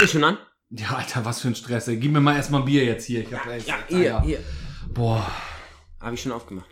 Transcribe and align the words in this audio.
Ist 0.00 0.12
schon 0.12 0.24
an? 0.24 0.38
Ja, 0.70 0.90
Alter, 0.96 1.24
was 1.24 1.40
für 1.40 1.48
ein 1.48 1.54
Stress, 1.54 1.88
ey. 1.88 1.96
Gib 1.96 2.12
mir 2.12 2.20
mal 2.20 2.36
erstmal 2.36 2.60
ein 2.60 2.66
Bier 2.66 2.84
jetzt 2.84 3.06
hier. 3.06 3.20
Ich 3.22 3.32
hab 3.32 3.46
Ja, 3.46 3.52
Alter. 3.52 3.86
hier, 3.88 4.20
hier. 4.22 4.44
Boah. 4.92 5.30
Habe 6.00 6.14
ich 6.14 6.22
schon 6.22 6.32
aufgemacht. 6.32 6.68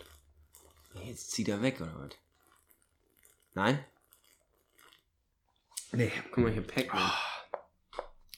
Jetzt 1.04 1.30
zieht 1.32 1.48
er 1.48 1.62
weg, 1.62 1.80
oder 1.80 1.92
was? 1.98 2.10
Nein? 3.54 3.78
Nee. 5.92 6.12
Guck 6.30 6.44
mal, 6.44 6.52
hier 6.52 6.62
Pac-Man. 6.62 7.10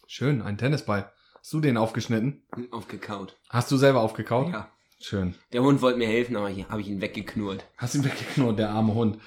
Schön, 0.07 0.43
ein 0.43 0.57
Tennisball. 0.59 1.13
Hast 1.39 1.53
du 1.53 1.61
den 1.61 1.77
aufgeschnitten? 1.77 2.43
Aufgekaut. 2.71 3.37
Hast 3.49 3.71
du 3.71 3.77
selber 3.77 4.01
aufgekaut? 4.01 4.53
Ja. 4.53 4.71
Schön. 5.01 5.35
Der 5.53 5.63
Hund 5.63 5.81
wollte 5.81 5.99
mir 5.99 6.09
helfen, 6.09 6.37
aber 6.37 6.49
hier 6.49 6.69
habe 6.69 6.81
ich 6.81 6.89
ihn 6.89 7.01
weggeknurrt. 7.01 7.65
Hast 7.77 7.95
ihn 7.95 8.05
weggeknurrt, 8.05 8.59
der 8.59 8.71
arme 8.71 8.95
Hund. 8.95 9.21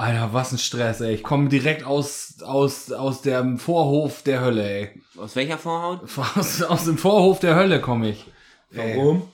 Alter, 0.00 0.32
was 0.32 0.52
ein 0.52 0.58
Stress, 0.58 1.00
ey. 1.00 1.14
Ich 1.14 1.24
komme 1.24 1.48
direkt 1.48 1.82
aus, 1.82 2.40
aus, 2.42 2.92
aus 2.92 3.22
dem 3.22 3.58
Vorhof 3.58 4.22
der 4.22 4.40
Hölle, 4.40 4.62
ey. 4.62 5.02
Aus 5.16 5.34
welcher 5.34 5.58
Vorhaut? 5.58 6.02
Aus, 6.36 6.62
aus 6.62 6.84
dem 6.84 6.96
Vorhof 6.98 7.40
der 7.40 7.56
Hölle 7.56 7.80
komme 7.80 8.10
ich. 8.10 8.24
Warum? 8.70 9.28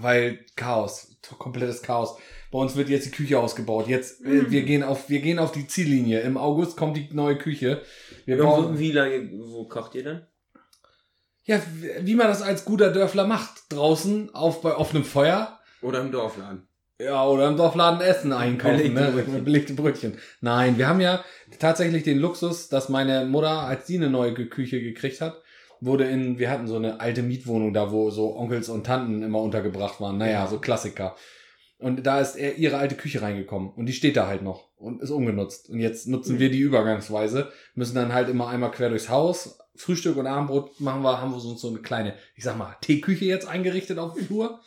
Weil 0.00 0.44
Chaos, 0.56 1.18
komplettes 1.38 1.82
Chaos. 1.82 2.16
Bei 2.50 2.58
uns 2.58 2.76
wird 2.76 2.88
jetzt 2.88 3.04
die 3.06 3.10
Küche 3.10 3.38
ausgebaut. 3.38 3.88
Jetzt, 3.88 4.24
äh, 4.24 4.50
wir 4.50 4.62
gehen 4.62 4.82
auf, 4.82 5.10
wir 5.10 5.20
gehen 5.20 5.38
auf 5.38 5.52
die 5.52 5.66
Ziellinie. 5.66 6.20
Im 6.20 6.38
August 6.38 6.78
kommt 6.78 6.96
die 6.96 7.10
neue 7.12 7.36
Küche. 7.36 7.82
Wir 8.24 8.38
bauen, 8.38 8.78
Wie 8.78 8.92
lange, 8.92 9.30
wo 9.32 9.64
kocht 9.68 9.94
ihr 9.94 10.04
denn? 10.04 10.26
ja, 11.44 11.60
wie 12.00 12.14
man 12.14 12.28
das 12.28 12.42
als 12.42 12.64
guter 12.64 12.90
Dörfler 12.92 13.26
macht. 13.26 13.64
Draußen 13.70 14.34
auf, 14.34 14.62
bei 14.62 14.76
offenem 14.76 15.04
Feuer. 15.04 15.58
Oder 15.82 16.00
im 16.00 16.12
Dorfladen? 16.12 16.67
Ja, 17.00 17.24
oder 17.26 17.46
im 17.48 17.56
Dorfladen 17.56 18.00
Essen 18.00 18.32
einkaufen, 18.32 18.76
Belegte 18.76 19.00
ne? 19.00 19.12
Brötchen. 19.12 19.34
Mit 19.34 19.44
Belegte 19.44 19.72
Brötchen. 19.74 20.18
Nein, 20.40 20.78
wir 20.78 20.88
haben 20.88 21.00
ja 21.00 21.24
tatsächlich 21.60 22.02
den 22.02 22.18
Luxus, 22.18 22.68
dass 22.68 22.88
meine 22.88 23.24
Mutter, 23.24 23.62
als 23.62 23.86
sie 23.86 23.96
eine 23.96 24.10
neue 24.10 24.34
Küche 24.34 24.80
gekriegt 24.80 25.20
hat, 25.20 25.40
wurde 25.80 26.04
in, 26.04 26.40
wir 26.40 26.50
hatten 26.50 26.66
so 26.66 26.74
eine 26.74 27.00
alte 27.00 27.22
Mietwohnung 27.22 27.72
da, 27.72 27.92
wo 27.92 28.10
so 28.10 28.36
Onkels 28.36 28.68
und 28.68 28.84
Tanten 28.84 29.22
immer 29.22 29.40
untergebracht 29.40 30.00
waren. 30.00 30.18
Naja, 30.18 30.48
so 30.48 30.58
Klassiker. 30.58 31.14
Und 31.78 32.04
da 32.04 32.20
ist 32.20 32.34
er 32.34 32.56
ihre 32.56 32.78
alte 32.78 32.96
Küche 32.96 33.22
reingekommen. 33.22 33.70
Und 33.70 33.86
die 33.86 33.92
steht 33.92 34.16
da 34.16 34.26
halt 34.26 34.42
noch 34.42 34.68
und 34.76 35.00
ist 35.00 35.10
ungenutzt. 35.10 35.70
Und 35.70 35.78
jetzt 35.78 36.08
nutzen 36.08 36.40
wir 36.40 36.50
die 36.50 36.58
übergangsweise, 36.58 37.52
müssen 37.76 37.94
dann 37.94 38.12
halt 38.12 38.28
immer 38.28 38.48
einmal 38.48 38.72
quer 38.72 38.88
durchs 38.88 39.08
Haus. 39.08 39.60
Frühstück 39.76 40.16
und 40.16 40.26
Abendbrot 40.26 40.80
machen 40.80 41.02
wir, 41.02 41.20
haben 41.20 41.30
wir 41.30 41.38
so, 41.38 41.54
so 41.54 41.68
eine 41.68 41.78
kleine, 41.78 42.14
ich 42.34 42.42
sag 42.42 42.58
mal, 42.58 42.76
Teeküche 42.80 43.26
jetzt 43.26 43.46
eingerichtet 43.46 44.00
auf 44.00 44.14
dem 44.14 44.26
Flur. 44.26 44.60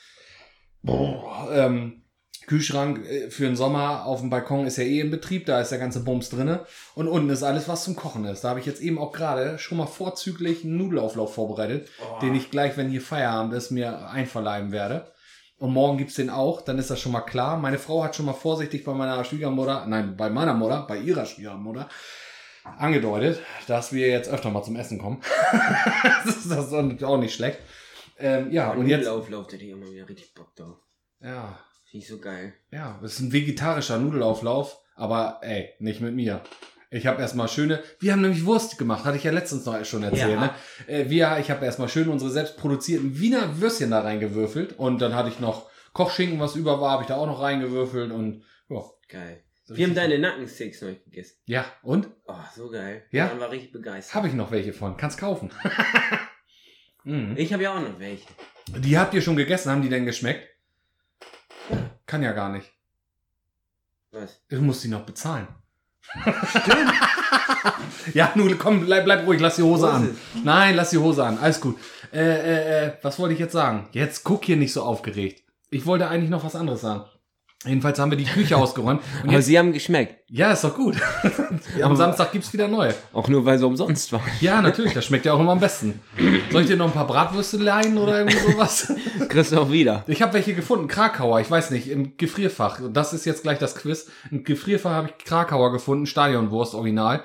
Boah, 0.84 1.50
ähm, 1.54 2.01
Kühlschrank 2.52 3.06
äh, 3.06 3.30
für 3.30 3.46
den 3.46 3.56
Sommer 3.56 4.06
auf 4.06 4.20
dem 4.20 4.30
Balkon 4.30 4.68
ist 4.68 4.76
ja 4.76 4.84
eh 4.84 5.00
in 5.00 5.10
Betrieb, 5.10 5.46
da 5.46 5.62
ist 5.62 5.72
der 5.72 5.80
ganze 5.80 6.04
Bums 6.04 6.30
drinne 6.30 6.66
und 6.96 7.08
unten 7.08 7.30
ist 7.30 7.44
alles, 7.44 7.70
was 7.70 7.86
zum 7.86 7.96
Kochen 7.96 8.26
ist. 8.26 8.44
Da 8.44 8.50
habe 8.50 8.60
ich 8.60 8.66
jetzt 8.66 8.82
eben 8.82 9.00
auch 9.00 9.14
gerade 9.14 9.58
schon 9.58 9.78
mal 9.78 9.86
vorzüglich 9.86 10.66
einen 10.66 10.76
Nudelauflauf 10.76 11.34
vorbereitet, 11.34 11.88
den 12.22 12.36
ich 12.36 12.52
gleich, 12.52 12.76
wenn 12.76 12.90
hier 12.90 13.00
Feierabend 13.00 13.54
ist, 13.54 13.72
mir 13.72 14.10
einverleiben 14.10 14.74
werde. 14.74 15.10
Und 15.60 15.72
morgen 15.72 15.98
gibt's 15.98 16.16
den 16.16 16.30
auch, 16.30 16.62
dann 16.62 16.78
ist 16.78 16.90
das 16.90 17.00
schon 17.00 17.14
mal 17.14 17.22
klar. 17.22 17.56
Meine 17.56 17.78
Frau 17.78 18.04
hat 18.04 18.18
schon 18.18 18.26
mal 18.26 18.34
vorsichtig 18.34 18.84
bei 18.84 18.94
meiner 18.94 19.24
Schwiegermutter, 19.24 19.86
nein, 19.88 20.18
bei 20.18 20.30
meiner 20.30 20.54
Mutter, 20.54 20.86
bei 20.90 20.98
ihrer 20.98 21.26
Schwiegermutter, 21.26 21.88
angedeutet, 22.78 23.40
dass 23.68 23.94
wir 23.94 24.10
jetzt 24.10 24.30
öfter 24.30 24.50
mal 24.50 24.64
zum 24.64 24.76
Essen 24.76 24.98
kommen. 24.98 25.22
das 26.26 26.36
ist 26.36 26.52
das 26.52 26.74
auch 26.74 27.18
nicht 27.18 27.34
schlecht. 27.34 27.60
Ähm, 28.20 28.52
ja, 28.52 28.72
und 28.72 28.88
jetzt. 28.88 29.08
Auflauf, 29.08 29.48
der 29.48 29.62
ich 29.62 29.70
immer 29.70 29.90
wieder 29.90 30.10
richtig 30.10 30.34
Bock 30.34 30.54
drauf. 30.56 30.78
Ja, 31.22 31.58
Finde 31.92 32.06
ich 32.06 32.09
so 32.09 32.20
geil. 32.20 32.53
Ja, 32.72 33.00
es 33.03 33.16
ist 33.16 33.20
ein 33.20 33.34
vegetarischer 33.34 33.97
Nudelauflauf, 34.00 34.80
aber 34.95 35.39
ey, 35.42 35.73
nicht 35.80 36.00
mit 36.00 36.16
mir. 36.16 36.42
Ich 36.89 37.06
habe 37.06 37.22
erstmal 37.22 37.50
schöne, 37.50 37.84
wir 38.00 38.14
haben 38.14 38.22
nämlich 38.22 38.45
Wurst 38.45 38.78
gemacht, 38.78 39.03
hatte 39.03 39.17
ich 39.17 39.25
ja 39.25 39.31
letztens 39.31 39.66
noch 39.66 39.84
schon 39.84 40.03
erzählt, 40.03 40.31
Ja. 40.31 40.39
ne? 40.39 40.50
Äh, 40.88 41.09
wir, 41.09 41.38
ich 41.39 41.52
habe 41.52 41.66
erstmal 41.66 41.89
schön 41.89 42.08
unsere 42.08 42.31
selbst 42.31 42.58
produzierten 42.58 43.19
Wiener 43.19 43.59
Würstchen 43.59 43.92
da 43.92 44.02
reingewürfelt 44.02 44.80
und 44.80 45.00
dann 45.02 45.16
hatte 45.16 45.28
ich 45.28 45.42
noch 45.42 45.69
Kochschinken, 45.92 46.39
was 46.39 46.56
über 46.56 46.80
war, 46.80 46.91
habe 46.91 47.03
ich 47.03 47.07
da 47.07 47.16
auch 47.18 47.25
noch 47.28 47.41
reingewürfelt 47.41 48.12
und 48.12 48.44
ja. 48.69 48.81
Geil. 49.09 49.44
Wir 49.68 49.85
haben 49.88 49.96
deine 49.96 50.18
Nackensticks 50.19 50.81
noch 50.81 50.90
gegessen. 51.03 51.35
Ja, 51.46 51.66
und? 51.81 52.09
Oh, 52.25 52.35
so 52.56 52.69
geil. 52.69 53.03
Ja? 53.12 53.28
Man 53.28 53.40
war 53.41 53.51
richtig 53.51 53.74
begeistert. 53.74 54.16
Habe 54.16 54.28
ich 54.30 54.34
noch 54.34 54.51
welche 54.51 54.72
von, 54.72 54.96
kannst 54.96 55.18
kaufen. 55.18 55.50
mhm. 57.03 57.35
Ich 57.38 57.51
habe 57.51 57.63
ja 57.63 57.75
auch 57.75 57.81
noch 57.81 58.00
welche. 58.00 58.28
Die 58.78 58.97
habt 58.97 59.13
ihr 59.13 59.22
schon 59.22 59.35
gegessen, 59.35 59.72
haben 59.72 59.81
die 59.81 59.90
denn 59.90 60.06
geschmeckt? 60.06 60.50
Kann 62.12 62.24
ja 62.24 62.34
gar 62.34 62.50
nicht. 62.50 62.70
Was? 64.12 64.42
Du 64.50 64.62
musst 64.62 64.84
die 64.84 64.90
noch 64.90 65.06
bezahlen. 65.06 65.48
Stimmt. 66.02 66.92
ja, 68.14 68.34
nun 68.36 68.58
komm, 68.58 68.86
bleib, 68.86 69.06
bleib 69.06 69.26
ruhig, 69.26 69.40
lass 69.40 69.56
die 69.56 69.62
Hose 69.62 69.86
Hose. 69.86 69.94
an. 69.94 70.18
Nein, 70.44 70.76
lass 70.76 70.90
die 70.90 70.98
Hose 70.98 71.24
an, 71.24 71.38
alles 71.38 71.62
gut. 71.62 71.80
Äh, 72.12 72.20
äh, 72.20 72.86
äh, 72.88 72.94
was 73.02 73.18
wollte 73.18 73.34
ich 73.34 73.40
jetzt 73.40 73.54
sagen? 73.54 73.88
Jetzt 73.94 74.26
guck 74.26 74.44
hier 74.44 74.58
nicht 74.58 74.74
so 74.74 74.84
aufgeregt. 74.84 75.46
Ich 75.70 75.86
wollte 75.86 76.10
eigentlich 76.10 76.30
noch 76.30 76.44
was 76.44 76.58
anderes 76.58 76.82
sagen. 76.82 77.06
Jedenfalls 77.64 78.00
haben 78.00 78.10
wir 78.10 78.18
die 78.18 78.26
Küche 78.26 78.58
ausgeräumt. 78.58 79.02
Und 79.22 79.30
Aber 79.30 79.34
jetzt, 79.38 79.46
sie 79.46 79.60
haben 79.60 79.72
geschmeckt. 79.72 80.16
ja, 80.30 80.52
ist 80.52 80.64
doch 80.64 80.76
gut. 80.76 80.96
Am 81.82 81.96
Samstag 81.96 82.32
gibt's 82.32 82.52
wieder 82.54 82.68
neue. 82.68 82.96
Auch 83.14 83.28
nur, 83.28 83.46
weil 83.46 83.60
sie 83.60 83.66
umsonst 83.68 84.12
waren. 84.14 84.24
Ja, 84.40 84.62
natürlich, 84.62 84.94
das 84.94 85.06
schmeckt 85.06 85.26
ja 85.26 85.34
auch 85.34 85.40
immer 85.40 85.52
am 85.52 85.60
besten. 85.60 86.00
Soll 86.52 86.64
ich 86.64 86.68
dir 86.68 86.78
noch 86.78 86.88
ein 86.88 86.94
paar 86.94 87.06
Bratwürste 87.06 87.58
leihen 87.58 87.98
oder 87.98 88.20
irgendwie 88.20 88.52
sowas? 88.52 88.92
Kriegst 89.30 89.52
du 89.52 89.60
auch 89.60 89.72
wieder. 89.72 90.04
Ich 90.08 90.22
habe 90.22 90.34
welche 90.34 90.56
gefunden, 90.56 90.88
Krakauer, 90.88 91.40
ich 91.40 91.52
weiß 91.52 91.70
nicht, 91.72 91.88
im 91.90 92.18
Gefrierfach. 92.18 92.82
Das 92.92 93.14
ist 93.14 93.26
jetzt 93.26 93.44
gleich 93.44 93.60
das 93.60 93.76
Quiz. 93.76 94.10
Im 94.32 94.44
Gefrierfach 94.44 94.92
habe 94.92 95.10
ich 95.10 95.24
Krakauer 95.24 95.72
gefunden, 95.72 96.08
Stadionwurst 96.08 96.74
Original. 96.74 97.24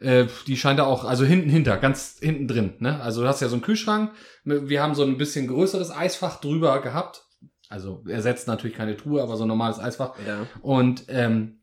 Äh, 0.00 0.26
die 0.46 0.56
scheint 0.56 0.78
da 0.78 0.84
auch, 0.84 1.04
also 1.04 1.24
hinten 1.24 1.48
hinter, 1.48 1.76
ganz 1.76 2.16
hinten 2.20 2.48
drin. 2.48 2.74
Ne? 2.80 3.00
Also 3.00 3.22
du 3.22 3.28
hast 3.28 3.40
ja 3.40 3.48
so 3.48 3.54
einen 3.54 3.62
Kühlschrank. 3.62 4.10
Wir 4.44 4.82
haben 4.82 4.94
so 4.94 5.04
ein 5.04 5.16
bisschen 5.16 5.46
größeres 5.46 5.90
Eisfach 5.90 6.40
drüber 6.40 6.80
gehabt. 6.82 7.22
Also 7.68 8.02
ersetzt 8.06 8.46
natürlich 8.48 8.76
keine 8.76 8.96
Truhe, 8.96 9.22
aber 9.22 9.36
so 9.36 9.44
ein 9.44 9.48
normales 9.48 9.78
Eisfach. 9.78 10.14
Ja. 10.26 10.46
Und 10.62 11.04
ähm, 11.08 11.60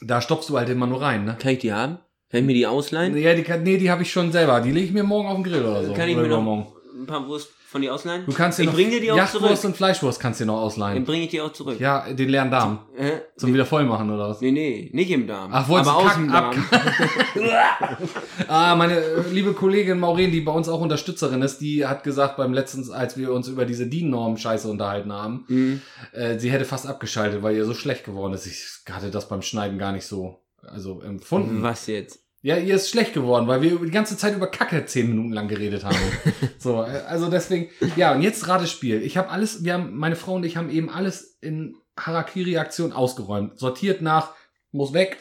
da 0.00 0.20
stopfst 0.20 0.48
du 0.48 0.56
halt 0.58 0.68
immer 0.68 0.86
nur 0.86 1.02
rein. 1.02 1.24
Ne? 1.24 1.36
Kann 1.38 1.52
ich 1.52 1.58
die 1.58 1.72
haben? 1.72 1.98
Kann 2.30 2.40
ich 2.40 2.46
mir 2.46 2.54
die 2.54 2.66
ausleihen? 2.66 3.16
Ja, 3.16 3.34
die, 3.34 3.42
kann- 3.42 3.62
nee, 3.62 3.78
die 3.78 3.90
habe 3.90 4.02
ich 4.02 4.12
schon 4.12 4.32
selber. 4.32 4.60
Die 4.60 4.70
lege 4.70 4.86
ich 4.86 4.92
mir 4.92 5.02
morgen 5.02 5.28
auf 5.28 5.34
den 5.36 5.44
Grill 5.44 5.64
oder 5.64 5.84
so. 5.84 5.92
Kann 5.94 6.08
ich 6.08 6.14
oder 6.14 6.22
mir 6.24 6.28
noch 6.28 6.36
übermorgen. 6.36 6.66
ein 7.00 7.06
paar 7.06 7.26
Wurst 7.26 7.50
von 7.68 7.82
dir 7.82 7.92
ausleihen? 7.94 8.24
Du 8.26 8.32
kannst 8.32 8.58
dir 8.58 8.62
ich 8.62 8.66
noch 8.68 8.74
bring 8.74 8.90
dir 8.90 9.00
die 9.00 9.12
auch 9.12 9.16
Jachtwurst 9.16 9.60
zurück. 9.60 9.64
und 9.72 9.76
Fleischwurst 9.76 10.20
kannst 10.20 10.40
du 10.40 10.44
dir 10.44 10.46
noch 10.48 10.56
Dann 10.56 10.64
ausleihen. 10.64 11.04
bringe 11.04 11.24
ich 11.24 11.30
die 11.30 11.40
auch 11.40 11.52
zurück. 11.52 11.78
Ja, 11.78 12.10
den 12.12 12.28
leeren 12.30 12.50
Darm. 12.50 12.78
Äh? 12.96 13.18
Zum 13.36 13.52
wieder 13.52 13.66
voll 13.66 13.84
machen 13.84 14.10
oder 14.10 14.30
was? 14.30 14.40
Nee, 14.40 14.52
nee, 14.52 14.90
nicht 14.94 15.10
im 15.10 15.26
Darm. 15.26 15.50
Ach, 15.52 15.68
wolltest 15.68 15.90
aber 15.90 16.06
aus 16.06 16.14
dem? 16.14 16.28
Darm. 16.32 16.64
Ah, 18.48 18.74
meine 18.76 18.96
äh, 18.98 19.20
liebe 19.30 19.52
Kollegin 19.52 19.98
Maureen, 19.98 20.30
die 20.32 20.40
bei 20.40 20.52
uns 20.52 20.68
auch 20.68 20.80
Unterstützerin 20.80 21.42
ist, 21.42 21.58
die 21.60 21.86
hat 21.86 22.02
gesagt 22.04 22.36
beim 22.36 22.52
letzten, 22.52 22.90
als 22.92 23.16
wir 23.16 23.32
uns 23.32 23.48
über 23.48 23.64
diese 23.64 23.86
DIN-Norm-Scheiße 23.86 24.68
unterhalten 24.68 25.12
haben, 25.12 25.44
Mhm. 25.48 25.82
äh, 26.12 26.38
sie 26.38 26.50
hätte 26.50 26.64
fast 26.64 26.86
abgeschaltet, 26.86 27.42
weil 27.42 27.56
ihr 27.56 27.64
so 27.64 27.74
schlecht 27.74 28.04
geworden 28.04 28.32
ist. 28.32 28.46
Ich 28.46 28.64
hatte 28.90 29.10
das 29.10 29.28
beim 29.28 29.42
Schneiden 29.42 29.78
gar 29.78 29.92
nicht 29.92 30.06
so, 30.06 30.38
also 30.62 31.00
empfunden. 31.02 31.62
Was 31.62 31.86
jetzt? 31.86 32.20
Ja, 32.40 32.56
ihr 32.56 32.76
ist 32.76 32.88
schlecht 32.88 33.14
geworden, 33.14 33.48
weil 33.48 33.62
wir 33.62 33.78
die 33.78 33.90
ganze 33.90 34.16
Zeit 34.16 34.34
über 34.36 34.46
Kacke 34.46 34.86
zehn 34.86 35.08
Minuten 35.08 35.32
lang 35.32 35.48
geredet 35.48 35.84
haben. 35.84 35.96
so, 36.58 36.82
äh, 36.82 37.02
also 37.06 37.28
deswegen, 37.28 37.68
ja, 37.96 38.14
und 38.14 38.22
jetzt 38.22 38.46
Ratespiel. 38.46 39.02
Ich 39.02 39.16
habe 39.16 39.30
alles, 39.30 39.64
wir 39.64 39.74
haben, 39.74 39.96
meine 39.96 40.14
Frau 40.14 40.34
und 40.34 40.44
ich 40.44 40.56
haben 40.56 40.70
eben 40.70 40.88
alles 40.88 41.38
in 41.40 41.76
Harakiri-Aktion 41.98 42.92
ausgeräumt. 42.92 43.58
Sortiert 43.58 44.02
nach, 44.02 44.34
muss 44.70 44.92
weg, 44.92 45.18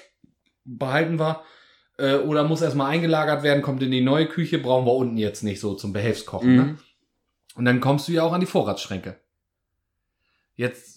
behalten 0.64 1.20
wir, 1.20 1.42
äh, 1.98 2.18
oder 2.18 2.44
muss 2.44 2.62
erstmal 2.62 2.92
eingelagert 2.92 3.42
werden, 3.42 3.64
kommt 3.64 3.82
in 3.82 3.92
die 3.92 4.02
neue 4.02 4.28
Küche, 4.28 4.60
brauchen 4.60 4.86
wir 4.86 4.94
unten 4.94 5.18
jetzt 5.18 5.44
nicht 5.44 5.60
so 5.60 5.74
zum 5.74 5.94
Behelfskochen. 5.94 6.56
Ne? 6.56 6.64
Mhm. 6.64 6.78
Und 7.56 7.66
dann 7.66 7.82
kommst 7.82 8.08
du 8.08 8.12
ja 8.12 8.24
auch 8.24 8.34
an 8.34 8.42
die 8.42 8.46
Vorratsschränke. 8.46 9.20
Jetzt 10.56 10.97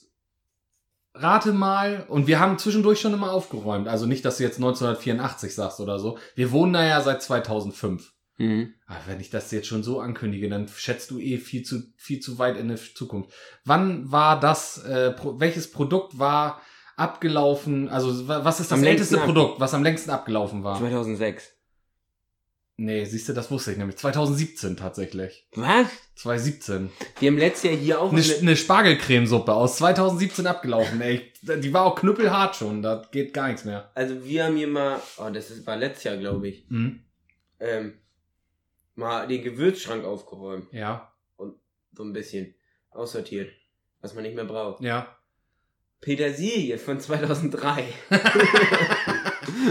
rate 1.23 1.53
mal, 1.53 2.05
und 2.09 2.27
wir 2.27 2.41
haben 2.41 2.59
zwischendurch 2.59 3.01
schon 3.01 3.13
immer 3.15 3.33
aufgeräumt, 3.33 3.89
also 3.89 4.07
nicht, 4.07 4.25
dass 4.25 4.39
du 4.39 4.43
jetzt 4.45 4.57
1984 4.57 5.55
sagst 5.55 5.81
oder 5.81 5.99
so. 5.99 6.19
Wir 6.35 6.51
wohnen 6.53 6.73
da 6.73 6.85
ja 6.85 7.01
seit 7.01 7.23
2005. 7.23 8.13
Mhm. 8.39 8.73
Aber 8.87 8.99
wenn 9.07 9.21
ich 9.21 9.29
das 9.31 9.51
jetzt 9.51 9.67
schon 9.69 9.83
so 9.83 10.01
ankündige, 10.01 10.49
dann 10.49 10.67
schätzt 10.69 11.11
du 11.11 11.19
eh 11.19 11.37
viel 11.39 11.63
zu, 11.63 11.83
viel 11.97 12.21
zu 12.21 12.39
weit 12.39 12.57
in 12.57 12.69
die 12.69 12.77
Zukunft. 12.95 13.31
Wann 13.65 14.11
war 14.11 14.41
das, 14.41 14.79
äh, 14.85 15.11
pro, 15.11 15.39
welches 15.39 15.71
Produkt 15.71 16.19
war 16.19 16.61
abgelaufen, 16.97 17.89
also 17.89 18.29
wa- 18.29 18.45
was 18.45 18.61
ist 18.61 18.71
das 18.71 18.79
Am 18.79 18.85
älteste 18.85 19.19
Produkt, 19.19 19.59
was 19.61 19.75
am 19.75 19.83
längsten 19.83 20.11
abgelaufen 20.11 20.65
war? 20.65 20.79
2006. 20.79 21.51
Nee, 22.83 23.05
siehst 23.05 23.29
du, 23.29 23.35
das 23.35 23.51
wusste 23.51 23.73
ich 23.73 23.77
nämlich. 23.77 23.99
2017 23.99 24.75
tatsächlich. 24.75 25.47
Was? 25.55 25.87
2017. 26.15 26.91
Wir 27.19 27.31
haben 27.31 27.37
letztes 27.37 27.65
Jahr 27.71 27.79
hier 27.79 28.01
auch 28.01 28.11
Eine, 28.11 28.23
eine, 28.41 28.57
Spargelcremesuppe 28.57 29.53
aus 29.53 29.77
2017 29.77 30.47
abgelaufen, 30.47 30.99
ey. 31.03 31.31
Die 31.43 31.75
war 31.75 31.85
auch 31.85 31.95
knüppelhart 31.95 32.57
schon, 32.57 32.81
da 32.81 33.03
geht 33.13 33.35
gar 33.35 33.49
nichts 33.49 33.67
mehr. 33.67 33.91
Also 33.95 34.25
wir 34.25 34.45
haben 34.47 34.57
hier 34.57 34.67
mal, 34.67 34.99
oh, 35.19 35.29
das 35.29 35.51
ist, 35.51 35.67
war 35.67 35.77
letztes 35.77 36.05
Jahr, 36.05 36.17
glaube 36.17 36.49
ich, 36.49 36.65
Mhm. 36.71 37.05
ähm, 37.59 37.99
mal 38.95 39.29
den 39.29 39.43
Gewürzschrank 39.43 40.03
aufgeräumt. 40.03 40.73
Ja, 40.73 41.13
So 41.37 42.03
ein 42.03 42.15
bisschen 42.15 42.55
aussortiert, 42.93 43.51
was 44.01 44.15
man 44.15 44.23
nicht 44.23 44.37
mehr 44.37 44.47
braucht. 44.47 44.83
ja. 44.83 45.15
Petersilie 46.01 46.79
von 46.79 46.99
2003. 46.99 47.85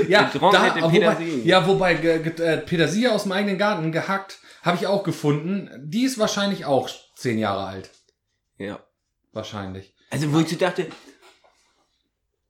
Ja, 0.08 0.30
da, 0.34 0.42
wobei, 0.42 0.70
Petersilie. 0.70 1.44
ja, 1.46 1.68
wobei 1.68 1.94
ge, 1.96 2.20
ge, 2.20 2.46
äh, 2.46 2.58
Petersilie 2.58 3.12
aus 3.12 3.24
dem 3.24 3.32
eigenen 3.32 3.58
Garten 3.58 3.92
gehackt, 3.92 4.40
habe 4.62 4.78
ich 4.78 4.88
auch 4.88 5.04
gefunden. 5.04 5.70
Die 5.86 6.04
ist 6.04 6.18
wahrscheinlich 6.20 6.66
auch 6.66 6.90
zehn 7.16 7.38
Jahre 7.40 7.66
alt. 7.66 7.90
Ja. 8.58 8.80
Wahrscheinlich. 9.32 9.94
Also, 10.10 10.34
wo 10.34 10.40
ich 10.40 10.50
so 10.50 10.56
dachte, 10.56 10.88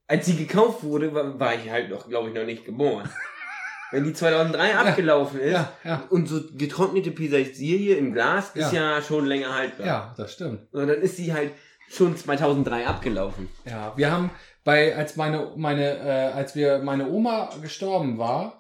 als 0.07 0.25
sie 0.25 0.35
gekauft 0.35 0.83
wurde, 0.83 1.13
war, 1.13 1.39
war 1.39 1.53
ich 1.55 1.69
halt 1.69 1.89
noch, 1.89 2.07
glaube 2.09 2.29
ich, 2.29 2.35
noch 2.35 2.45
nicht 2.45 2.65
geboren. 2.65 3.09
Wenn 3.91 4.03
die 4.03 4.13
2003 4.13 4.75
abgelaufen 4.75 5.39
ist 5.39 5.51
Ja, 5.51 5.73
ja, 5.83 6.03
und 6.09 6.27
so 6.27 6.41
getrocknete 6.53 7.09
Petersilie 7.09 7.95
im 7.95 8.13
Glas 8.13 8.51
ist 8.53 8.71
ja 8.71 9.01
schon 9.01 9.25
länger 9.25 9.53
haltbar. 9.55 9.87
ja, 9.87 10.13
das 10.15 10.33
stimmt. 10.33 10.71
Und 10.73 10.87
dann 10.87 11.01
ist 11.01 11.17
sie 11.17 11.33
halt 11.33 11.53
schon 11.89 12.15
2003 12.15 12.85
abgelaufen. 12.85 13.49
Ja, 13.65 13.93
wir 13.95 14.11
haben 14.11 14.29
bei, 14.63 14.95
als 14.95 15.15
meine, 15.15 15.53
meine, 15.55 15.97
äh, 15.99 16.31
als 16.33 16.55
wir 16.55 16.79
meine 16.79 17.09
Oma 17.09 17.49
gestorben 17.61 18.17
war, 18.17 18.59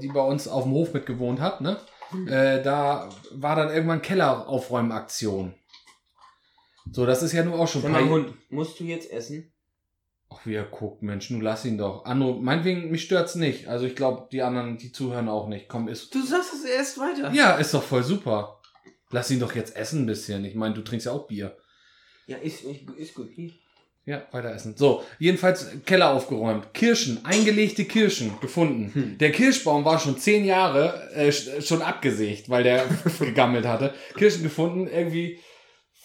die 0.00 0.08
bei 0.08 0.22
uns 0.22 0.46
auf 0.48 0.64
dem 0.64 0.72
Hof 0.72 0.94
mitgewohnt 0.94 1.40
hat, 1.40 1.60
ne? 1.60 1.76
Äh, 2.26 2.62
da 2.62 3.08
war 3.32 3.56
dann 3.56 3.70
irgendwann 3.70 4.02
Kelleraufräumaktion. 4.02 5.54
So, 6.90 7.06
das 7.06 7.22
ist 7.22 7.32
ja 7.32 7.44
nur 7.44 7.58
auch 7.58 7.68
schon 7.68 7.82
Sag 7.82 7.92
mal, 7.92 8.08
Hund, 8.08 8.34
musst 8.50 8.78
du 8.80 8.84
jetzt 8.84 9.10
essen? 9.10 9.52
Ach, 10.30 10.44
wie 10.44 10.54
er 10.54 10.64
guckt, 10.64 11.02
Mensch, 11.02 11.30
nun 11.30 11.40
lass 11.40 11.64
ihn 11.64 11.78
doch. 11.78 12.04
Andro, 12.04 12.34
meinetwegen, 12.34 12.90
mich 12.90 13.04
stört's 13.04 13.34
nicht. 13.34 13.68
Also 13.68 13.86
ich 13.86 13.96
glaube, 13.96 14.28
die 14.32 14.42
anderen, 14.42 14.78
die 14.78 14.92
zuhören 14.92 15.28
auch 15.28 15.48
nicht. 15.48 15.68
Komm, 15.68 15.88
ist. 15.88 16.14
Du 16.14 16.22
sagst 16.22 16.52
es 16.54 16.64
erst 16.64 16.98
weiter. 16.98 17.32
Ja, 17.32 17.56
ist 17.56 17.74
doch 17.74 17.82
voll 17.82 18.02
super. 18.02 18.60
Lass 19.10 19.30
ihn 19.30 19.40
doch 19.40 19.54
jetzt 19.54 19.76
essen 19.76 20.02
ein 20.02 20.06
bisschen. 20.06 20.44
Ich 20.44 20.54
meine, 20.54 20.74
du 20.74 20.82
trinkst 20.82 21.06
ja 21.06 21.12
auch 21.12 21.26
Bier. 21.26 21.56
Ja, 22.26 22.38
ist, 22.38 22.62
ist, 22.62 22.88
ist 22.96 23.14
gut. 23.14 23.30
Hier. 23.30 23.52
Ja, 24.04 24.22
weiter 24.32 24.52
essen. 24.52 24.74
So, 24.76 25.04
jedenfalls 25.20 25.68
Keller 25.86 26.10
aufgeräumt. 26.10 26.74
Kirschen, 26.74 27.24
eingelegte 27.24 27.84
Kirschen 27.84 28.32
gefunden. 28.40 28.90
Hm. 28.92 29.18
Der 29.18 29.30
Kirschbaum 29.30 29.84
war 29.84 30.00
schon 30.00 30.18
zehn 30.18 30.44
Jahre 30.44 31.08
äh, 31.14 31.28
sch- 31.28 31.64
schon 31.64 31.82
abgesägt, 31.82 32.50
weil 32.50 32.64
der 32.64 32.84
gegammelt 33.20 33.64
hatte. 33.64 33.94
Kirschen 34.16 34.42
gefunden, 34.42 34.88
irgendwie 34.88 35.38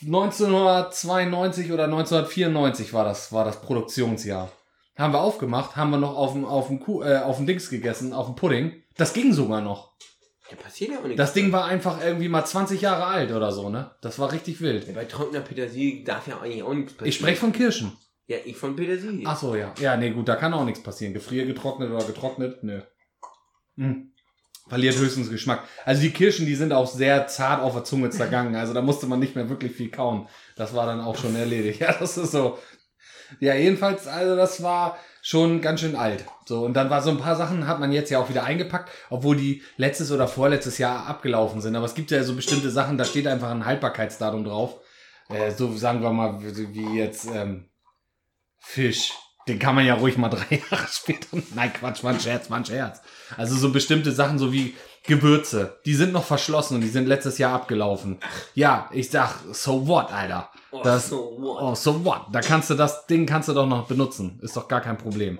1992 0.06 1.72
oder 1.72 1.86
1994 1.86 2.94
war 2.94 3.04
das, 3.04 3.32
war 3.32 3.46
das 3.46 3.62
Produktionsjahr. 3.62 4.52
Haben 4.96 5.14
wir 5.14 5.22
aufgemacht, 5.22 5.76
haben 5.76 5.92
wir 5.92 5.98
noch 5.98 6.16
auf 6.16 6.34
dem, 6.34 6.46
auf 6.46 6.68
dem, 6.68 6.80
Kuh, 6.80 7.04
äh, 7.04 7.18
auf 7.20 7.38
dem 7.38 7.46
Dings 7.48 7.70
gegessen, 7.70 8.14
auf 8.14 8.26
dem 8.28 8.36
Pudding. 8.36 8.74
Das 8.96 9.14
ging 9.14 9.34
sogar 9.34 9.62
noch. 9.62 9.92
Ja, 10.50 10.56
passiert 10.58 10.92
ja 10.92 11.00
auch 11.00 11.04
nichts. 11.04 11.18
Das 11.18 11.34
Ding 11.34 11.52
war 11.52 11.66
einfach 11.66 12.04
irgendwie 12.04 12.30
mal 12.30 12.46
20 12.46 12.82
Jahre 12.82 13.06
alt 13.06 13.32
oder 13.32 13.52
so, 13.52 13.70
ne? 13.70 13.92
Das 14.02 14.18
war 14.20 14.32
richtig 14.32 14.62
wild. 14.62 14.88
Ja, 14.88 14.94
bei 14.94 15.06
trockener 15.06 15.42
Petersilie 15.42 16.04
darf 16.04 16.28
ja 16.28 16.40
eigentlich 16.40 16.64
auch 16.64 16.74
nichts 16.74 16.94
passieren. 16.94 17.10
Ich 17.10 17.16
spreche 17.16 17.40
von 17.40 17.52
Kirschen. 17.52 17.98
Ja, 18.28 18.38
ich 18.44 18.58
von 18.58 18.76
Petersilie. 18.76 19.26
Ach 19.26 19.38
so, 19.38 19.56
ja. 19.56 19.74
Ja, 19.80 19.98
nee, 19.98 20.12
gut, 20.12 20.28
da 20.28 20.36
kann 20.36 20.54
auch 20.54 20.66
nichts 20.66 20.84
passieren. 20.84 21.14
Gefriergetrocknet 21.14 21.90
oder 21.92 22.06
getrocknet, 22.06 22.64
nö. 22.64 22.82
Hm. 23.78 24.12
Verliert 24.68 24.98
höchstens 24.98 25.30
Geschmack. 25.30 25.64
Also 25.86 26.02
die 26.02 26.12
Kirschen, 26.12 26.46
die 26.46 26.56
sind 26.56 26.74
auch 26.74 26.88
sehr 26.88 27.28
zart 27.28 27.62
auf 27.62 27.74
der 27.74 27.86
Zunge 27.86 28.10
zergangen. 28.10 28.56
Also 28.56 28.74
da 28.74 28.82
musste 28.82 29.06
man 29.08 29.20
nicht 29.20 29.36
mehr 29.36 29.50
wirklich 29.50 29.72
viel 29.72 29.90
kauen. 29.90 30.28
Das 30.58 30.74
war 30.76 30.86
dann 30.86 31.00
auch 31.00 31.18
schon 31.18 31.36
erledigt. 31.36 31.80
Ja, 31.88 31.94
das 31.94 32.18
ist 32.18 32.32
so. 32.32 32.58
Ja, 33.40 33.56
jedenfalls, 33.56 34.08
also 34.08 34.36
das 34.36 34.62
war 34.64 34.98
schon 35.28 35.60
ganz 35.60 35.82
schön 35.82 35.98
alt. 35.98 36.24
So, 36.46 36.64
und 36.64 36.74
dann 36.74 36.90
war 36.90 37.02
so 37.02 37.10
ein 37.10 37.18
paar 37.18 37.36
Sachen, 37.36 37.68
hat 37.68 37.82
man 37.82 37.92
jetzt 37.92 38.10
ja 38.10 38.18
auch 38.18 38.30
wieder 38.30 38.46
eingepackt, 38.46 38.90
obwohl 39.10 39.36
die 39.36 39.62
letztes 39.76 40.10
oder 40.14 40.26
vorletztes 40.26 40.78
Jahr 40.78 41.06
abgelaufen 41.06 41.60
sind. 41.60 41.76
Aber 41.76 41.86
es 41.86 41.96
gibt 41.96 42.12
ja 42.12 42.24
so 42.24 42.34
bestimmte 42.34 42.70
Sachen, 42.70 42.98
da 42.98 43.04
steht 43.04 43.28
einfach 43.28 43.52
ein 43.52 43.66
Haltbarkeitsdatum 43.66 44.46
drauf. 44.46 44.80
Äh, 45.28 45.52
so 45.52 45.76
sagen 45.76 46.02
wir 46.02 46.14
mal, 46.14 46.40
wie 46.42 46.98
jetzt 46.98 47.28
ähm, 47.30 47.66
Fisch. 48.58 49.12
Den 49.50 49.60
kann 49.60 49.76
man 49.76 49.86
ja 49.86 49.96
ruhig 49.96 50.18
mal 50.18 50.30
drei 50.30 50.62
Jahre 50.72 50.88
später. 50.90 51.28
Nein, 51.56 51.74
Quatsch, 51.74 52.06
war 52.06 52.14
ein 52.14 52.22
Scherz, 52.22 52.50
war 52.50 52.64
Scherz. 52.64 53.02
Also 53.36 53.58
so 53.58 53.74
bestimmte 53.74 54.14
Sachen, 54.14 54.40
so 54.40 54.54
wie 54.54 54.76
Gewürze, 55.04 55.82
die 55.86 55.96
sind 55.96 56.14
noch 56.14 56.24
verschlossen 56.24 56.76
und 56.76 56.82
die 56.82 56.88
sind 56.88 57.06
letztes 57.06 57.38
Jahr 57.38 57.54
abgelaufen. 57.54 58.18
Ja, 58.56 58.90
ich 58.94 59.10
sag, 59.10 59.40
so 59.52 59.90
what, 59.90 60.14
Alter. 60.14 60.50
Oh, 60.80 60.84
das, 60.84 61.10
so 61.10 61.36
what? 61.40 61.58
oh, 61.62 61.76
so 61.76 62.04
what? 62.06 62.22
Da 62.32 62.42
kannst 62.42 62.70
du 62.70 62.74
das 62.76 63.06
Ding 63.08 63.26
kannst 63.26 63.50
du 63.50 63.54
doch 63.54 63.68
noch 63.68 63.88
benutzen. 63.88 64.40
Ist 64.42 64.56
doch 64.58 64.68
gar 64.68 64.82
kein 64.82 64.98
Problem. 64.98 65.40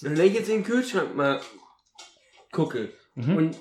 Wenn 0.00 0.16
ich 0.20 0.34
jetzt 0.34 0.48
in 0.48 0.56
den 0.56 0.64
Kühlschrank 0.64 1.14
mal 1.16 1.40
gucke 2.52 2.90
Mhm. 3.14 3.36
und 3.36 3.56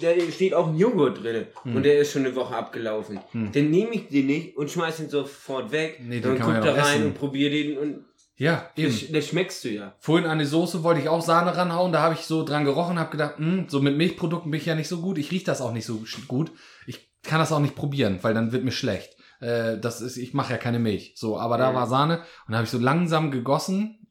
da 0.00 0.08
steht 0.32 0.54
auch 0.54 0.68
ein 0.68 0.76
Joghurt 0.76 1.22
drin 1.22 1.46
Hm. 1.64 1.76
und 1.76 1.82
der 1.82 1.98
ist 1.98 2.12
schon 2.12 2.24
eine 2.24 2.34
Woche 2.34 2.54
abgelaufen, 2.56 3.20
Hm. 3.32 3.52
dann 3.52 3.70
nehme 3.70 3.90
ich 3.92 4.08
den 4.08 4.26
nicht 4.26 4.56
und 4.56 4.70
schmeiß 4.70 5.00
ihn 5.00 5.10
sofort 5.10 5.72
weg. 5.72 6.00
Nee, 6.02 6.20
kann 6.20 6.38
guck 6.40 6.54
da 6.54 6.64
ja 6.66 6.72
auch 6.72 6.76
rein 6.78 6.94
essen. 6.96 7.06
und 7.06 7.14
probier 7.14 7.50
den 7.50 7.76
und 7.76 8.04
Ja, 8.36 8.70
eben. 8.76 8.90
das, 8.90 9.10
das 9.12 9.26
schmeckst 9.26 9.64
du 9.64 9.68
ja. 9.68 9.94
Vorhin 9.98 10.26
an 10.26 10.38
die 10.38 10.46
Soße 10.46 10.82
wollte 10.82 11.00
ich 11.02 11.08
auch 11.10 11.20
Sahne 11.20 11.54
ranhauen, 11.54 11.92
da 11.92 12.00
habe 12.00 12.14
ich 12.14 12.20
so 12.20 12.44
dran 12.44 12.64
gerochen, 12.64 12.98
habe 12.98 13.10
gedacht, 13.10 13.36
hm, 13.38 13.66
so 13.68 13.80
mit 13.80 13.96
Milchprodukten 13.96 14.50
bin 14.50 14.60
ich 14.60 14.66
ja 14.66 14.74
nicht 14.74 14.88
so 14.88 15.00
gut, 15.02 15.18
ich 15.18 15.30
riech 15.32 15.44
das 15.44 15.60
auch 15.60 15.72
nicht 15.72 15.84
so 15.84 16.02
gut. 16.28 16.50
Ich 16.86 17.10
kann 17.22 17.38
das 17.40 17.52
auch 17.52 17.58
nicht 17.60 17.74
probieren, 17.74 18.18
weil 18.22 18.32
dann 18.32 18.52
wird 18.52 18.64
mir 18.64 18.72
schlecht. 18.72 19.14
Äh, 19.40 19.78
das 19.78 20.00
ist, 20.00 20.16
ich 20.16 20.34
mache 20.34 20.52
ja 20.52 20.58
keine 20.58 20.78
Milch. 20.78 21.14
So, 21.16 21.38
aber 21.38 21.58
da 21.58 21.70
Mhm. 21.70 21.74
war 21.76 21.86
Sahne 21.86 22.22
und 22.46 22.54
habe 22.54 22.64
ich 22.64 22.70
so 22.70 22.78
langsam 22.78 23.30
gegossen 23.30 24.06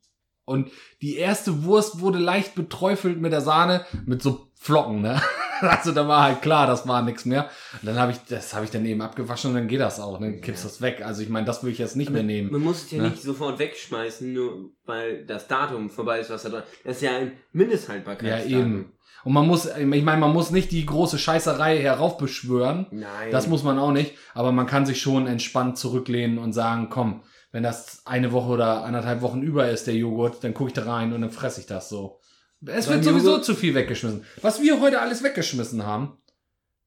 und 0.46 0.72
die 1.02 1.16
erste 1.18 1.64
Wurst 1.64 2.00
wurde 2.00 2.18
leicht 2.20 2.56
beträufelt 2.56 3.20
mit 3.22 3.31
der 3.31 3.42
Sahne 3.42 3.86
mit 4.06 4.22
so 4.22 4.48
Flocken, 4.56 5.02
ne? 5.02 5.22
Also 5.62 5.92
da 5.92 6.08
war 6.08 6.24
halt 6.24 6.42
klar, 6.42 6.68
das 6.68 6.88
war 6.88 7.02
nichts 7.02 7.26
mehr. 7.26 7.50
Und 7.81 7.86
dann 7.88 8.00
habe 8.00 8.14
ich, 8.14 8.18
das 8.30 8.54
habe 8.54 8.64
ich 8.64 8.72
dann 8.72 8.86
eben 8.86 9.02
abgewaschen 9.02 9.50
und 9.50 9.58
dann 9.58 9.68
geht 9.68 9.81
das 9.81 10.00
auch, 10.00 10.18
dann 10.18 10.40
kippst 10.40 10.64
Ja. 10.64 10.70
das 10.70 10.80
weg. 10.81 11.02
Also 11.06 11.22
ich 11.22 11.28
meine, 11.28 11.46
das 11.46 11.62
will 11.66 11.72
ich 11.74 11.80
jetzt 11.80 11.98
nicht 11.98 12.12
mehr 12.12 12.24
nehmen. 12.24 12.50
Man 12.50 12.62
muss 12.62 12.84
es 12.86 12.92
ja 12.92 13.00
Ne? 13.02 13.10
nicht 13.10 13.22
sofort 13.22 13.60
wegschmeißen, 13.60 14.31
nur 14.31 14.72
weil 14.86 15.26
das 15.26 15.50
Datum 15.50 15.90
vorbei 15.90 16.22
ist, 16.22 16.30
was 16.30 16.44
da 16.44 16.50
dran 16.50 16.64
Das 16.86 16.96
ist 16.96 17.02
ja 17.02 17.12
ein 17.18 17.28
Ja, 17.28 17.34
Mindesthaltbarkeitsdatum. 17.52 18.58
eben. 18.58 18.94
Und 19.24 19.33
man 19.33 19.45
muss, 19.48 19.66
ich 19.66 19.86
meine, 19.86 20.18
man 20.18 20.31
muss 20.33 20.51
nicht 20.51 20.71
die 20.71 20.86
große 20.86 21.18
Scheißerei 21.19 21.77
heraufbeschwören. 21.80 22.88
Nein. 22.92 23.31
Das 23.31 23.48
muss 23.48 23.63
man 23.63 23.77
auch 23.80 23.92
nicht. 23.92 24.16
Aber 24.33 24.51
man 24.51 24.66
kann 24.68 24.86
sich 24.86 25.01
schon 25.01 25.27
entspannt 25.27 25.77
zurücklehnen 25.77 26.38
und 26.38 26.54
sagen, 26.54 26.89
komm, 26.89 27.24
wenn 27.51 27.63
das 27.63 28.04
eine 28.06 28.31
Woche 28.31 28.50
oder 28.50 28.83
anderthalb 28.83 29.21
Wochen 29.21 29.42
über 29.42 29.69
ist, 29.69 29.88
der 29.88 29.95
Joghurt, 29.95 30.44
dann 30.44 30.54
gucke 30.54 30.69
ich 30.69 30.74
da 30.74 30.83
rein 30.83 31.13
und 31.13 31.21
dann 31.21 31.31
fresse 31.31 31.60
ich 31.62 31.66
das 31.68 31.89
so. 31.89 32.19
Es 32.66 32.86
Beim 32.88 32.95
wird 32.95 33.06
sowieso 33.06 33.30
Joghurt- 33.31 33.45
zu 33.45 33.56
viel 33.56 33.74
weggeschmissen. 33.75 34.25
Was 34.42 34.62
wir 34.62 34.80
heute 34.81 35.01
alles 35.01 35.24
weggeschmissen 35.24 35.86
haben, 35.86 36.18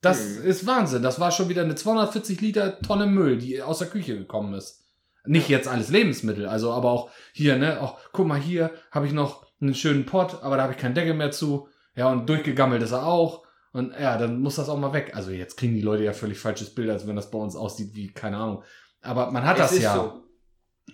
das 0.01 0.39
Mhm. 0.41 0.45
ist 0.47 0.67
Wahnsinn. 0.67 1.03
Das 1.03 1.21
war 1.21 1.31
schon 1.31 1.49
wieder 1.49 1.63
eine 1.63 1.75
240 1.75 2.41
Liter 2.41 2.81
Tonne 2.81 3.07
Müll, 3.07 3.39
die 3.39 3.63
aus 3.63 3.79
der 3.79 3.89
Küche 3.89 4.17
gekommen 4.17 4.55
ist. 4.55 4.81
Nicht 5.25 5.49
jetzt 5.49 5.69
alles 5.69 5.89
Lebensmittel, 5.91 6.47
also 6.47 6.73
aber 6.73 6.91
auch 6.91 7.11
hier, 7.33 7.57
ne? 7.57 7.81
Auch, 7.81 7.99
guck 8.13 8.27
mal, 8.27 8.41
hier 8.41 8.73
habe 8.91 9.07
ich 9.07 9.13
noch 9.13 9.47
einen 9.61 9.75
schönen 9.75 10.05
Pott, 10.05 10.43
aber 10.43 10.57
da 10.57 10.65
habe 10.65 10.73
ich 10.73 10.79
keinen 10.79 10.95
Deckel 10.97 11.15
mehr 11.15 11.31
zu. 11.31 11.69
Ja, 11.95 12.11
und 12.11 12.29
durchgegammelt 12.29 12.83
ist 12.83 12.93
er 12.93 13.07
auch. 13.07 13.43
Und 13.73 13.93
ja, 13.99 14.19
dann 14.19 14.41
muss 14.41 14.57
das 14.57 14.69
auch 14.69 14.79
mal 14.79 14.93
weg. 14.93 15.13
Also 15.15 15.31
jetzt 15.31 15.57
kriegen 15.57 15.75
die 15.75 15.81
Leute 15.81 16.05
ja 16.05 16.13
völlig 16.13 16.39
falsches 16.39 16.75
Bild, 16.75 16.91
als 16.91 17.07
wenn 17.07 17.17
das 17.17 17.31
bei 17.31 17.39
uns 17.39 17.57
aussieht 17.57 17.95
wie, 17.95 18.13
keine 18.13 18.37
Ahnung. 18.37 18.63
Aber 19.01 19.31
man 19.31 19.45
hat 19.45 19.59
Es 19.59 19.71
das 19.71 19.81
ja. 19.81 19.95
so. 19.95 20.23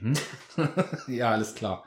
Hm? 0.00 0.12
ja, 1.08 1.30
alles 1.30 1.54
klar. 1.54 1.84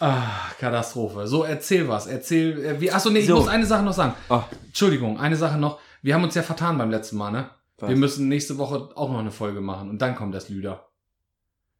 Ah, 0.00 0.50
Katastrophe. 0.58 1.26
So, 1.26 1.44
erzähl 1.44 1.88
was. 1.88 2.06
Erzähl, 2.06 2.64
äh, 2.64 2.80
wie, 2.80 2.90
achso, 2.92 3.10
nee, 3.10 3.20
ich 3.20 3.26
So. 3.26 3.36
muss 3.36 3.48
eine 3.48 3.66
Sache 3.66 3.82
noch 3.84 3.92
sagen. 3.92 4.14
Oh, 4.28 4.42
Entschuldigung, 4.66 5.18
eine 5.18 5.36
Sache 5.36 5.58
noch. 5.58 5.80
Wir 6.02 6.14
haben 6.14 6.24
uns 6.24 6.34
ja 6.34 6.42
vertan 6.42 6.78
beim 6.78 6.90
letzten 6.90 7.16
Mal, 7.16 7.30
ne? 7.30 7.50
Was? 7.78 7.88
Wir 7.88 7.96
müssen 7.96 8.28
nächste 8.28 8.58
Woche 8.58 8.90
auch 8.94 9.10
noch 9.10 9.18
eine 9.18 9.30
Folge 9.30 9.60
machen 9.60 9.88
und 9.90 10.00
dann 10.00 10.14
kommt 10.14 10.34
das 10.34 10.48
Lüder. 10.48 10.88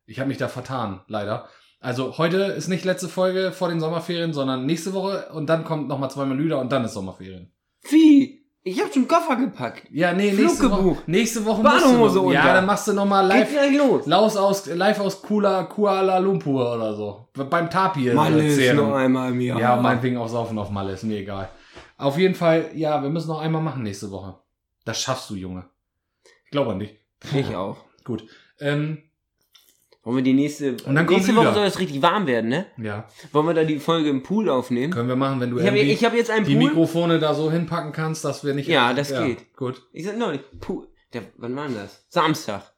Ich 0.07 0.19
habe 0.19 0.29
mich 0.29 0.39
da 0.39 0.49
vertan, 0.49 1.03
leider. 1.07 1.49
Also 1.85 2.17
heute 2.17 2.39
ist 2.39 2.69
nicht 2.69 2.87
letzte 2.87 3.11
Folge 3.11 3.53
vor 3.53 3.69
den 3.69 3.79
Sommerferien, 3.79 4.33
sondern 4.33 4.65
nächste 4.65 4.95
Woche 4.95 5.27
und 5.35 5.51
dann 5.51 5.65
kommt 5.65 5.87
noch 5.87 5.99
mal 5.99 6.09
zweimal 6.09 6.35
Lüder 6.35 6.59
und 6.59 6.73
dann 6.73 6.83
ist 6.83 6.95
Sommerferien. 6.95 7.53
wie? 7.91 8.43
Ich 8.63 8.81
hab 8.83 8.95
schon 8.95 9.07
Koffer 9.07 9.37
gepackt. 9.37 9.83
Ja, 9.91 10.15
nee, 10.15 10.33
nächste 10.33 10.71
Woche. 10.71 10.79
gebucht. 10.79 11.07
Nächste 11.09 11.45
Woche 11.45 11.63
musst 11.63 12.17
du 12.17 12.23
noch. 12.23 12.33
Ja, 12.33 12.55
dann 12.55 12.65
machst 12.65 12.89
du 12.89 12.95
noch 12.95 13.05
mal 13.05 13.29
Geht 13.29 13.55
live 13.55 13.77
los. 13.77 14.07
Laus 14.07 14.35
aus, 14.39 14.65
live 14.65 14.99
aus 15.01 15.21
Kuala, 15.21 15.65
Kuala 15.65 16.17
Lumpur 16.17 16.75
oder 16.75 16.95
so. 16.95 17.29
Beim 17.35 17.69
Tapir. 17.69 18.15
Mal 18.15 18.41
ist 18.41 18.75
noch 18.75 18.95
einmal 18.95 19.33
im 19.33 19.41
Jahr. 19.43 19.61
Ja, 19.61 19.77
meinetwegen 19.77 20.17
auch 20.17 20.29
saufen 20.29 20.59
auf 20.59 20.71
Malle, 20.71 20.93
ist 20.95 21.03
mir 21.03 21.19
egal. 21.19 21.51
Auf 21.99 22.17
jeden 22.17 22.35
Fall, 22.35 22.71
ja, 22.73 23.03
wir 23.03 23.11
müssen 23.11 23.29
noch 23.29 23.41
einmal 23.41 23.61
machen 23.61 23.83
nächste 23.83 24.11
Woche. 24.11 24.37
Das 24.87 24.99
schaffst 24.99 25.29
du, 25.29 25.35
Junge. 25.35 25.67
Ich 26.47 26.51
glaube 26.51 26.73
an 26.73 26.79
dich. 26.79 26.97
Ich 27.35 27.55
auch. 27.55 27.77
Gut. 28.05 28.25
Ähm, 28.59 29.03
Wollen 30.05 30.17
wir 30.17 30.23
die 30.23 30.35
nächste. 30.35 30.73
Und 30.85 30.95
dann 30.95 31.07
nächste 31.07 31.35
Woche 31.35 31.55
soll 31.55 31.65
es 31.65 31.79
richtig 31.79 32.03
warm 32.03 32.27
werden, 32.27 32.51
ne? 32.51 32.67
ja, 32.77 33.09
Wollen 33.33 33.47
wir 33.47 33.55
da 33.55 33.65
die 33.65 33.79
Folge 33.81 34.11
im 34.11 34.23
Pool 34.23 34.51
aufnehmen? 34.51 34.93
können 34.93 35.09
wir 35.09 35.17
machen, 35.17 35.41
wenn 35.41 35.51
du 35.51 35.59
Ich 35.59 35.65
irgendwie 35.65 35.91
ich 35.93 36.05
hab 36.05 36.15
jetzt 36.15 36.31
einen 36.31 36.45
die 36.45 36.55
Pool. 36.57 36.65
Mikrofone 36.65 37.19
da 37.19 37.35
so 37.35 37.51
hinpacken 37.51 37.93
kannst, 37.93 38.23
dass 38.25 38.45
wir 38.45 38.53
nicht. 38.55 38.69
Ja, 38.69 38.93
das 38.93 39.09
geht. 39.09 39.57
Gut. 39.57 39.83
Ich 39.93 40.05
sag 40.05 40.19
neulich, 40.19 40.43
Pool. 40.61 40.89
Der, 41.15 41.23
wann 41.39 41.57
war 41.57 41.67
denn 41.67 41.77
das? 41.77 42.05
Samstag. 42.11 42.75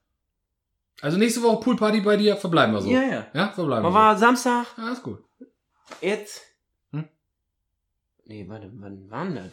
Also 1.02 1.18
nächste 1.18 1.42
Woche 1.42 1.60
Poolparty 1.60 2.00
bei 2.00 2.16
dir, 2.16 2.36
verbleiben 2.36 2.74
wir 2.74 2.80
so. 2.80 2.88
Ja, 2.90 3.02
ja. 3.02 3.26
Ja, 3.34 3.48
verbleiben 3.48 3.84
wir 3.84 3.92
war 3.92 4.16
Samstag? 4.16 4.66
so. 4.76 4.82
Ja, 4.82 4.92
ist 4.92 5.02
gut. 5.02 5.24
Jetzt? 6.00 6.42
Hm? 6.92 7.08
Nee, 8.24 8.46
warte, 8.48 8.70
wann 8.74 9.10
war 9.10 9.24
denn 9.24 9.34
das? 9.34 9.50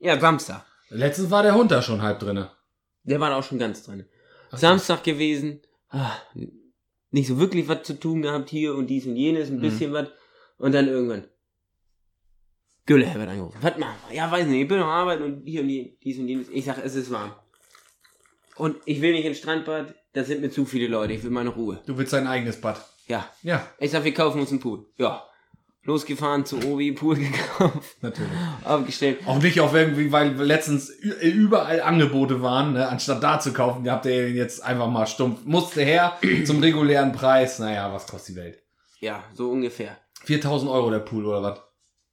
Ja, 0.00 0.18
Samstag. 0.18 0.64
Letztens 0.90 1.30
war 1.30 1.42
der 1.42 1.54
Hund 1.54 1.70
da 1.70 1.80
schon 1.80 2.02
halb 2.02 2.18
drinne. 2.18 2.50
Der 3.04 3.20
war 3.20 3.30
da 3.30 3.36
auch 3.36 3.42
schon 3.44 3.58
ganz 3.58 3.84
drin. 3.84 4.04
Ach 4.48 4.52
so. 4.52 4.56
Samstag 4.58 5.04
gewesen. 5.04 5.60
Ah, 5.90 6.12
nicht 7.10 7.26
so 7.28 7.38
wirklich 7.38 7.68
was 7.68 7.82
zu 7.84 7.94
tun 7.98 8.22
gehabt 8.22 8.50
hier 8.50 8.74
und 8.74 8.86
dies 8.88 9.06
und 9.06 9.16
jenes, 9.16 9.48
ein 9.50 9.56
Mhm. 9.56 9.60
bisschen 9.62 9.92
was. 9.92 10.08
Und 10.58 10.72
dann 10.72 10.88
irgendwann. 10.88 11.24
Gülle 12.86 13.12
wird 13.14 13.28
angerufen. 13.28 13.58
Was 13.60 13.76
machen 13.78 13.96
wir? 14.08 14.16
Ja, 14.16 14.30
weiß 14.30 14.46
nicht, 14.46 14.62
ich 14.62 14.68
bin 14.68 14.78
am 14.78 14.88
Arbeiten 14.88 15.22
und 15.22 15.46
hier 15.46 15.60
und 15.60 15.68
die, 15.68 15.98
dies 16.02 16.18
und 16.18 16.26
jenes. 16.28 16.48
Ich 16.48 16.64
sag, 16.64 16.78
es 16.84 16.94
ist 16.94 17.10
warm. 17.10 17.34
Und 18.56 18.76
ich 18.86 19.00
will 19.00 19.12
nicht 19.12 19.24
ins 19.26 19.38
Strandbad, 19.38 19.94
da 20.14 20.24
sind 20.24 20.40
mir 20.40 20.50
zu 20.50 20.64
viele 20.64 20.88
Leute, 20.88 21.12
ich 21.12 21.22
will 21.22 21.30
meine 21.30 21.50
Ruhe. 21.50 21.80
Du 21.86 21.96
willst 21.98 22.12
dein 22.12 22.26
eigenes 22.26 22.60
Bad. 22.60 22.82
Ja. 23.06 23.30
Ja, 23.42 23.66
Ich 23.78 23.90
sag, 23.90 24.04
wir 24.04 24.12
kaufen 24.14 24.40
uns 24.40 24.50
einen 24.50 24.60
Pool. 24.60 24.86
Ja. 24.96 25.24
Losgefahren 25.84 26.44
zu 26.44 26.58
Obi, 26.64 26.92
Pool 26.92 27.16
gekauft, 27.18 27.96
natürlich. 28.02 28.30
aufgestellt. 28.64 29.20
Auch 29.26 29.40
nicht 29.40 29.60
auf 29.60 29.72
irgendwie, 29.74 30.12
weil 30.12 30.32
letztens 30.34 30.90
überall 30.90 31.80
Angebote 31.80 32.42
waren, 32.42 32.74
ne? 32.74 32.88
anstatt 32.88 33.22
da 33.22 33.40
zu 33.40 33.52
kaufen, 33.52 33.90
habt 33.90 34.04
ihr 34.06 34.30
jetzt 34.32 34.62
einfach 34.62 34.88
mal 34.88 35.06
stumpf. 35.06 35.44
Musste 35.44 35.82
her 35.82 36.18
zum 36.44 36.60
regulären 36.60 37.12
Preis. 37.12 37.58
Naja, 37.58 37.92
was 37.92 38.06
kostet 38.06 38.34
die 38.36 38.40
Welt? 38.40 38.62
Ja, 39.00 39.22
so 39.34 39.50
ungefähr. 39.50 39.96
4000 40.24 40.70
Euro 40.70 40.90
der 40.90 40.98
Pool 40.98 41.24
oder 41.24 41.42
was? 41.42 41.60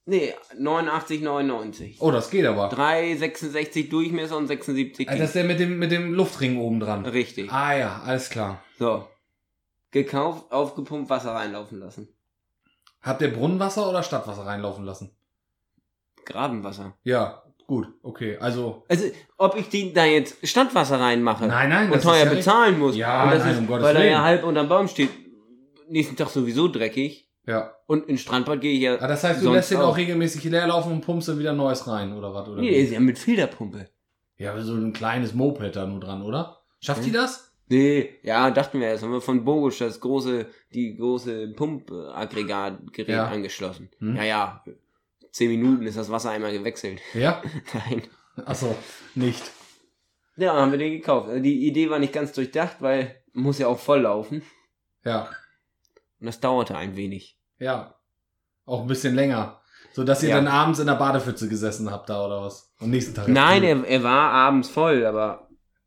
Nee, 0.08 0.32
89, 0.56 1.20
99. 1.20 1.96
Oh, 2.00 2.12
das 2.12 2.30
geht 2.30 2.46
aber. 2.46 2.70
3,66 2.72 3.90
Durchmesser 3.90 4.36
und 4.36 4.46
76 4.46 5.08
Ah, 5.08 5.16
Das 5.16 5.30
ist 5.30 5.34
der 5.34 5.42
mit 5.44 5.58
dem, 5.58 5.78
mit 5.80 5.90
dem 5.90 6.14
Luftring 6.14 6.58
oben 6.58 6.78
dran. 6.78 7.04
Richtig. 7.04 7.52
Ah 7.52 7.76
ja, 7.76 8.02
alles 8.06 8.30
klar. 8.30 8.62
So. 8.78 9.06
Gekauft, 9.90 10.52
aufgepumpt, 10.52 11.10
Wasser 11.10 11.32
reinlaufen 11.34 11.80
lassen. 11.80 12.08
Habt 13.06 13.22
ihr 13.22 13.32
Brunnenwasser 13.32 13.88
oder 13.88 14.02
Stadtwasser 14.02 14.44
reinlaufen 14.44 14.84
lassen? 14.84 15.10
Grabenwasser. 16.24 16.94
Ja, 17.04 17.42
gut, 17.66 17.86
okay. 18.02 18.36
Also, 18.38 18.84
Also, 18.88 19.04
ob 19.38 19.56
ich 19.56 19.68
die 19.68 19.92
da 19.92 20.04
jetzt 20.04 20.44
Standwasser 20.46 20.98
reinmache 21.00 21.46
nein, 21.46 21.68
nein, 21.68 21.86
und 21.86 21.94
das 21.96 22.02
teuer 22.02 22.16
ist 22.24 22.24
ja 22.24 22.34
bezahlen 22.34 22.78
muss, 22.78 22.96
Ja, 22.96 23.24
und 23.24 23.30
das 23.30 23.44
nein, 23.44 23.52
ist, 23.54 23.58
um 23.60 23.66
Gottes 23.68 23.84
weil 23.86 23.96
er 23.96 24.04
ja 24.04 24.10
Willen. 24.10 24.22
halb 24.22 24.44
unterm 24.44 24.68
Baum 24.68 24.88
steht, 24.88 25.10
nächsten 25.88 26.16
Tag 26.16 26.28
sowieso 26.30 26.68
dreckig. 26.68 27.28
Ja. 27.46 27.72
Und 27.86 28.08
in 28.08 28.18
Strandbad 28.18 28.60
gehe 28.60 28.72
ich 28.74 28.80
ja. 28.80 28.96
Ah, 29.00 29.06
das 29.06 29.22
heißt, 29.22 29.40
du 29.44 29.52
lässt 29.52 29.70
den 29.70 29.78
auch 29.80 29.96
regelmäßig 29.96 30.42
leer 30.44 30.66
laufen 30.66 30.90
und 30.90 31.00
pumpst 31.02 31.28
dann 31.28 31.38
wieder 31.38 31.52
Neues 31.52 31.86
rein, 31.86 32.12
oder 32.12 32.34
was? 32.34 32.48
Oder 32.48 32.60
Nee, 32.60 32.68
wie? 32.70 32.72
der 32.72 32.80
ist 32.82 32.90
ja 32.92 32.98
mit 32.98 33.20
Filterpumpe. 33.20 33.88
Ja, 34.36 34.60
so 34.60 34.74
ein 34.74 34.92
kleines 34.92 35.32
Moped 35.32 35.76
da 35.76 35.86
nur 35.86 36.00
dran, 36.00 36.22
oder? 36.22 36.58
Schafft 36.80 37.04
die 37.04 37.12
das? 37.12 37.45
Nee, 37.68 38.10
ja, 38.22 38.50
dachten 38.50 38.78
wir 38.80 38.86
erst, 38.88 39.02
haben 39.02 39.12
wir 39.12 39.20
von 39.20 39.44
Bogusch 39.44 39.78
das 39.78 40.00
große, 40.00 40.46
die 40.72 40.96
große 40.96 41.48
Pumpaggregatgerät 41.48 43.08
Ja. 43.08 43.26
angeschlossen. 43.26 43.90
Hm. 43.98 44.16
Ja, 44.16 44.22
ja. 44.24 44.64
Zehn 45.32 45.50
Minuten 45.50 45.84
ist 45.86 45.96
das 45.98 46.10
Wasser 46.10 46.30
einmal 46.30 46.52
gewechselt. 46.52 47.00
Ja? 47.14 47.42
Nein. 47.74 48.02
Achso, 48.44 48.74
nicht. 49.14 49.50
Ja, 50.36 50.54
haben 50.54 50.70
wir 50.70 50.78
den 50.78 50.92
gekauft. 50.92 51.28
Also 51.28 51.42
Die 51.42 51.66
Idee 51.66 51.90
war 51.90 51.98
nicht 51.98 52.12
ganz 52.12 52.32
durchdacht, 52.32 52.76
weil 52.80 53.16
muss 53.32 53.58
ja 53.58 53.66
auch 53.66 53.78
voll 53.78 54.00
laufen. 54.02 54.42
Ja, 55.04 55.28
Und 56.20 56.26
das 56.26 56.40
dauerte 56.40 56.76
ein 56.76 56.96
wenig. 56.96 57.38
ja. 57.58 57.92
Auch 58.68 58.80
ein 58.80 58.88
bisschen 58.88 59.14
länger. 59.14 59.60
So 59.92 60.02
dass 60.02 60.24
ihr 60.24 60.30
Ja. 60.30 60.36
dann 60.36 60.48
abends 60.48 60.80
in 60.80 60.86
der 60.88 60.96
Badepfütze 60.96 61.48
gesessen 61.48 61.88
habt 61.92 62.08
da 62.10 62.26
oder 62.26 62.42
was? 62.42 62.72
Am 62.80 62.90
nächsten 62.90 63.14
Tag. 63.14 63.28
Nein, 63.28 63.62
er, 63.62 63.84
er 63.86 64.02
war 64.02 64.32
abends 64.32 64.68
voll, 64.68 65.06
aber 65.06 65.45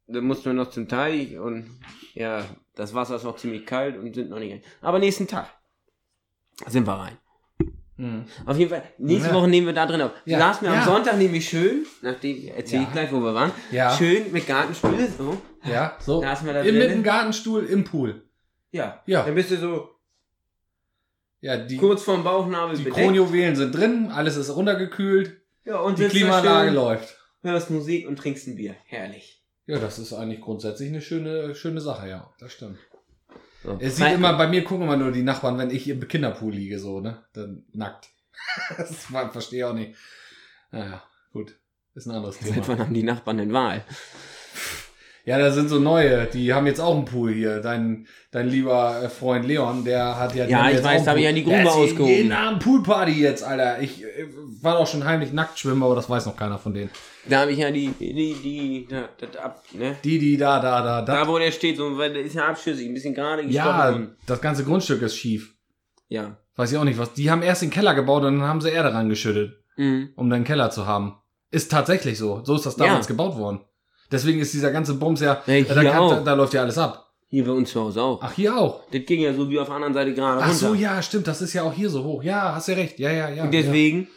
da 0.10 0.22
mussten 0.22 0.46
wir 0.46 0.54
noch 0.54 0.70
zum 0.72 0.88
Teich 0.88 1.38
und 1.38 1.80
ja, 2.13 2.44
das 2.75 2.94
Wasser 2.94 3.16
ist 3.16 3.24
noch 3.24 3.38
ziemlich 3.38 3.66
kalt 3.66 3.98
und 3.98 4.13
sind 4.13 4.30
noch 4.30 4.39
nicht 4.39 4.51
rein. 4.54 4.62
Aber 4.82 5.00
nächsten 5.00 5.28
Tag 5.28 5.50
sind 6.68 6.86
wir 6.88 6.94
rein. 6.94 7.18
Hm. 7.98 8.25
Auf 8.46 8.58
jeden 8.58 8.70
Fall, 8.70 8.84
nächste 8.98 9.30
Ja. 9.30 9.36
Woche 9.36 9.48
nehmen 9.50 9.68
wir 9.68 9.74
da 9.74 9.86
drin 9.86 10.01
auf. 10.01 10.12
Ja. 10.25 10.39
Saßen 10.39 10.66
wir 10.68 10.74
Ja. 10.74 10.80
am 10.82 10.86
Sonntag 10.86 11.18
nämlich 11.18 11.48
schön, 11.50 11.86
nachdem, 12.01 12.48
erzähl 12.56 12.84
ich 12.84 12.92
gleich, 12.92 13.12
wo 13.12 13.20
wir 13.20 13.34
waren, 13.34 13.51
schön 13.98 14.32
mit 14.32 14.48
Gartenstuhl, 14.48 14.96
so. 15.18 15.38
Ja, 15.66 15.98
so. 16.00 16.24
Ist 16.24 16.44
man 16.46 16.54
da 16.54 16.62
Im, 16.62 16.75
mit 16.75 16.84
drin. 16.84 16.92
dem 16.92 17.04
Gartenstuhl 17.04 17.66
im 17.66 17.84
Pool. 17.84 18.24
Ja. 18.72 19.04
Ja. 19.06 19.24
Dann 19.24 19.36
bist 19.36 19.51
du 19.51 19.58
so 19.58 19.89
Ja, 21.42 21.58
die, 21.58 21.75
kurz 21.78 22.04
vorm 22.04 22.24
Bauchnabel 22.24 22.78
die 22.78 22.84
bedeckt. 22.84 23.01
Kronjuwelen 23.06 23.56
sind 23.58 23.75
drin, 23.75 24.10
alles 24.13 24.38
ist 24.38 24.50
runtergekühlt, 24.56 25.42
Ja, 25.66 25.80
und 25.80 26.00
die 26.00 26.08
Klimaanlage 26.08 26.72
läuft. 26.72 27.18
hörst 27.42 27.70
Musik 27.70 28.08
und 28.08 28.18
trinkst 28.18 28.48
ein 28.48 28.56
Bier. 28.56 28.75
Herrlich. 28.86 29.38
Ja, 29.69 29.77
das 29.77 29.99
ist 29.99 30.13
eigentlich 30.13 30.41
grundsätzlich 30.41 30.89
eine 30.89 30.99
schöne, 30.99 31.53
schöne 31.53 31.79
Sache, 31.79 32.09
ja. 32.09 32.33
Das 32.39 32.51
stimmt. 32.53 32.79
So. 33.63 33.77
Es 33.79 33.97
sieht 33.97 34.05
Weil- 34.05 34.15
immer, 34.15 34.33
bei 34.35 34.47
mir 34.47 34.63
gucken 34.63 34.85
immer 34.85 34.97
nur 34.97 35.11
die 35.11 35.21
Nachbarn, 35.21 35.59
wenn 35.59 35.69
ich 35.69 35.88
im 35.88 36.07
Kinderpool 36.07 36.51
liege, 36.53 36.79
so, 36.79 37.01
ne? 37.01 37.23
Dann 37.33 37.65
nackt. 37.71 38.09
das 38.77 39.05
verstehe 39.31 39.59
ich 39.59 39.65
auch 39.65 39.73
nicht. 39.75 39.95
Naja, 40.71 41.03
gut. 41.33 41.55
Ist 41.93 42.07
ein 42.07 42.15
anderes 42.15 42.39
Seit 42.39 42.53
Thema. 42.53 42.67
wann 42.67 42.79
haben 42.79 42.93
die 42.95 43.03
Nachbarn 43.03 43.38
denn 43.38 43.53
Wahl? 43.53 43.83
Ja, 45.29 45.38
da 45.38 45.51
sind 45.51 45.69
so 45.69 45.77
neue, 45.77 46.25
die 46.25 46.55
haben 46.55 46.65
jetzt 46.65 46.81
auch 46.81 46.95
einen 46.95 47.05
Pool 47.05 47.31
hier. 47.31 47.59
Dein, 47.62 48.07
dein 48.31 48.50
lieber 48.50 49.03
äh, 49.03 49.09
Freund 49.09 49.45
Leon, 49.45 49.86
der 49.86 50.17
hat 50.19 50.33
ja. 50.33 50.48
Ja, 50.48 50.71
ich 50.71 50.77
weiß, 50.77 50.86
einen 50.88 51.05
da 51.05 51.12
hab 51.12 51.17
ich 51.17 51.24
ja 51.24 51.31
die 51.31 51.43
Grube 51.43 51.71
ausgehoben. 51.71 52.07
Jeden 52.07 52.31
Abend 52.31 52.63
Poolparty 52.63 53.12
jetzt, 53.12 53.43
Alter. 53.43 53.79
Ich 53.79 54.03
äh, 54.03 54.25
war 54.63 54.79
auch 54.79 54.88
schon 54.88 55.05
heimlich 55.05 55.31
nackt 55.31 55.59
schwimmen, 55.59 55.83
aber 55.83 55.93
das 55.93 56.09
weiß 56.09 56.25
noch 56.25 56.36
keiner 56.36 56.57
von 56.57 56.74
denen. 56.74 56.89
Da 57.29 57.41
habe 57.41 57.51
ich 57.51 57.59
ja 57.59 57.69
die, 57.69 57.89
die, 58.00 58.13
die, 58.41 58.88
da, 58.89 59.07
das 59.19 59.36
ab, 59.38 59.63
ne? 59.74 59.98
Die, 60.03 60.17
die, 60.17 60.36
da, 60.36 60.59
da, 60.59 60.81
da, 60.81 61.01
da. 61.03 61.15
Da, 61.24 61.27
wo 61.27 61.38
der 61.38 61.51
steht, 61.51 61.77
so, 61.77 61.95
weil 61.95 62.12
der 62.12 62.24
ist 62.24 62.33
ja 62.33 62.48
abschüssig, 62.48 62.88
ein 62.88 62.95
bisschen 62.95 63.13
gerade 63.13 63.43
ja, 63.43 63.91
gestochen. 63.91 64.15
das 64.25 64.41
ganze 64.41 64.63
Grundstück 64.63 65.03
ist 65.03 65.15
schief. 65.15 65.53
Ja. 66.07 66.38
Weiß 66.55 66.71
ich 66.71 66.77
auch 66.79 66.83
nicht 66.86 66.98
was. 66.98 67.13
Die 67.13 67.29
haben 67.29 67.43
erst 67.43 67.62
den 67.62 67.69
Keller 67.69 67.93
gebaut 67.93 68.24
und 68.24 68.39
dann 68.39 68.48
haben 68.48 68.62
sie 68.62 68.69
Erde 68.69 68.95
rangeschüttet, 68.95 69.53
Mhm. 69.77 70.09
um 70.15 70.27
dann 70.31 70.43
Keller 70.43 70.71
zu 70.71 70.88
haben. 70.88 71.17
Ist 71.51 71.71
tatsächlich 71.71 72.17
so. 72.17 72.43
So 72.43 72.55
ist 72.55 72.65
das 72.65 72.75
damals 72.77 73.05
Ja. 73.05 73.09
gebaut 73.09 73.38
worden. 73.38 73.62
Deswegen 74.12 74.39
ist 74.39 74.54
dieser 74.54 74.72
ganze 74.72 74.96
Bums 74.96 75.22
ja, 75.22 75.42
Ja, 75.46 75.62
da, 75.63 75.84
kann, 75.84 76.10
da, 76.10 76.20
da 76.22 76.34
läuft 76.34 76.54
ja 76.54 76.62
alles 76.62 76.78
ab. 76.78 77.06
Hier 77.28 77.46
bei 77.46 77.51
uns 77.51 77.70
zu 77.72 77.80
Hause 77.82 78.01
auch. 78.01 78.20
Ach, 78.24 78.34
hier 78.34 78.58
auch. 78.58 78.82
Das 78.92 79.06
ging 79.06 79.22
ja 79.22 79.34
so 79.34 79.48
wie 79.50 79.60
auf 79.60 79.68
der 79.68 79.75
anderen 79.75 79.94
Seite 79.94 80.13
gerade 80.16 80.42
Ach 80.42 80.46
runter. 80.48 80.58
so, 80.70 80.74
ja, 80.74 81.00
stimmt. 81.01 81.28
Das 81.28 81.42
ist 81.44 81.54
ja 81.54 81.62
auch 81.63 81.74
hier 81.74 81.89
so 81.89 82.04
hoch. 82.04 82.24
Ja, 82.24 82.56
hast 82.56 82.68
ja 82.70 82.74
recht. 82.75 82.98
Ja, 82.98 83.12
ja, 83.12 83.30
ja. 83.30 83.44
Und 83.44 83.54
deswegen, 83.54 84.08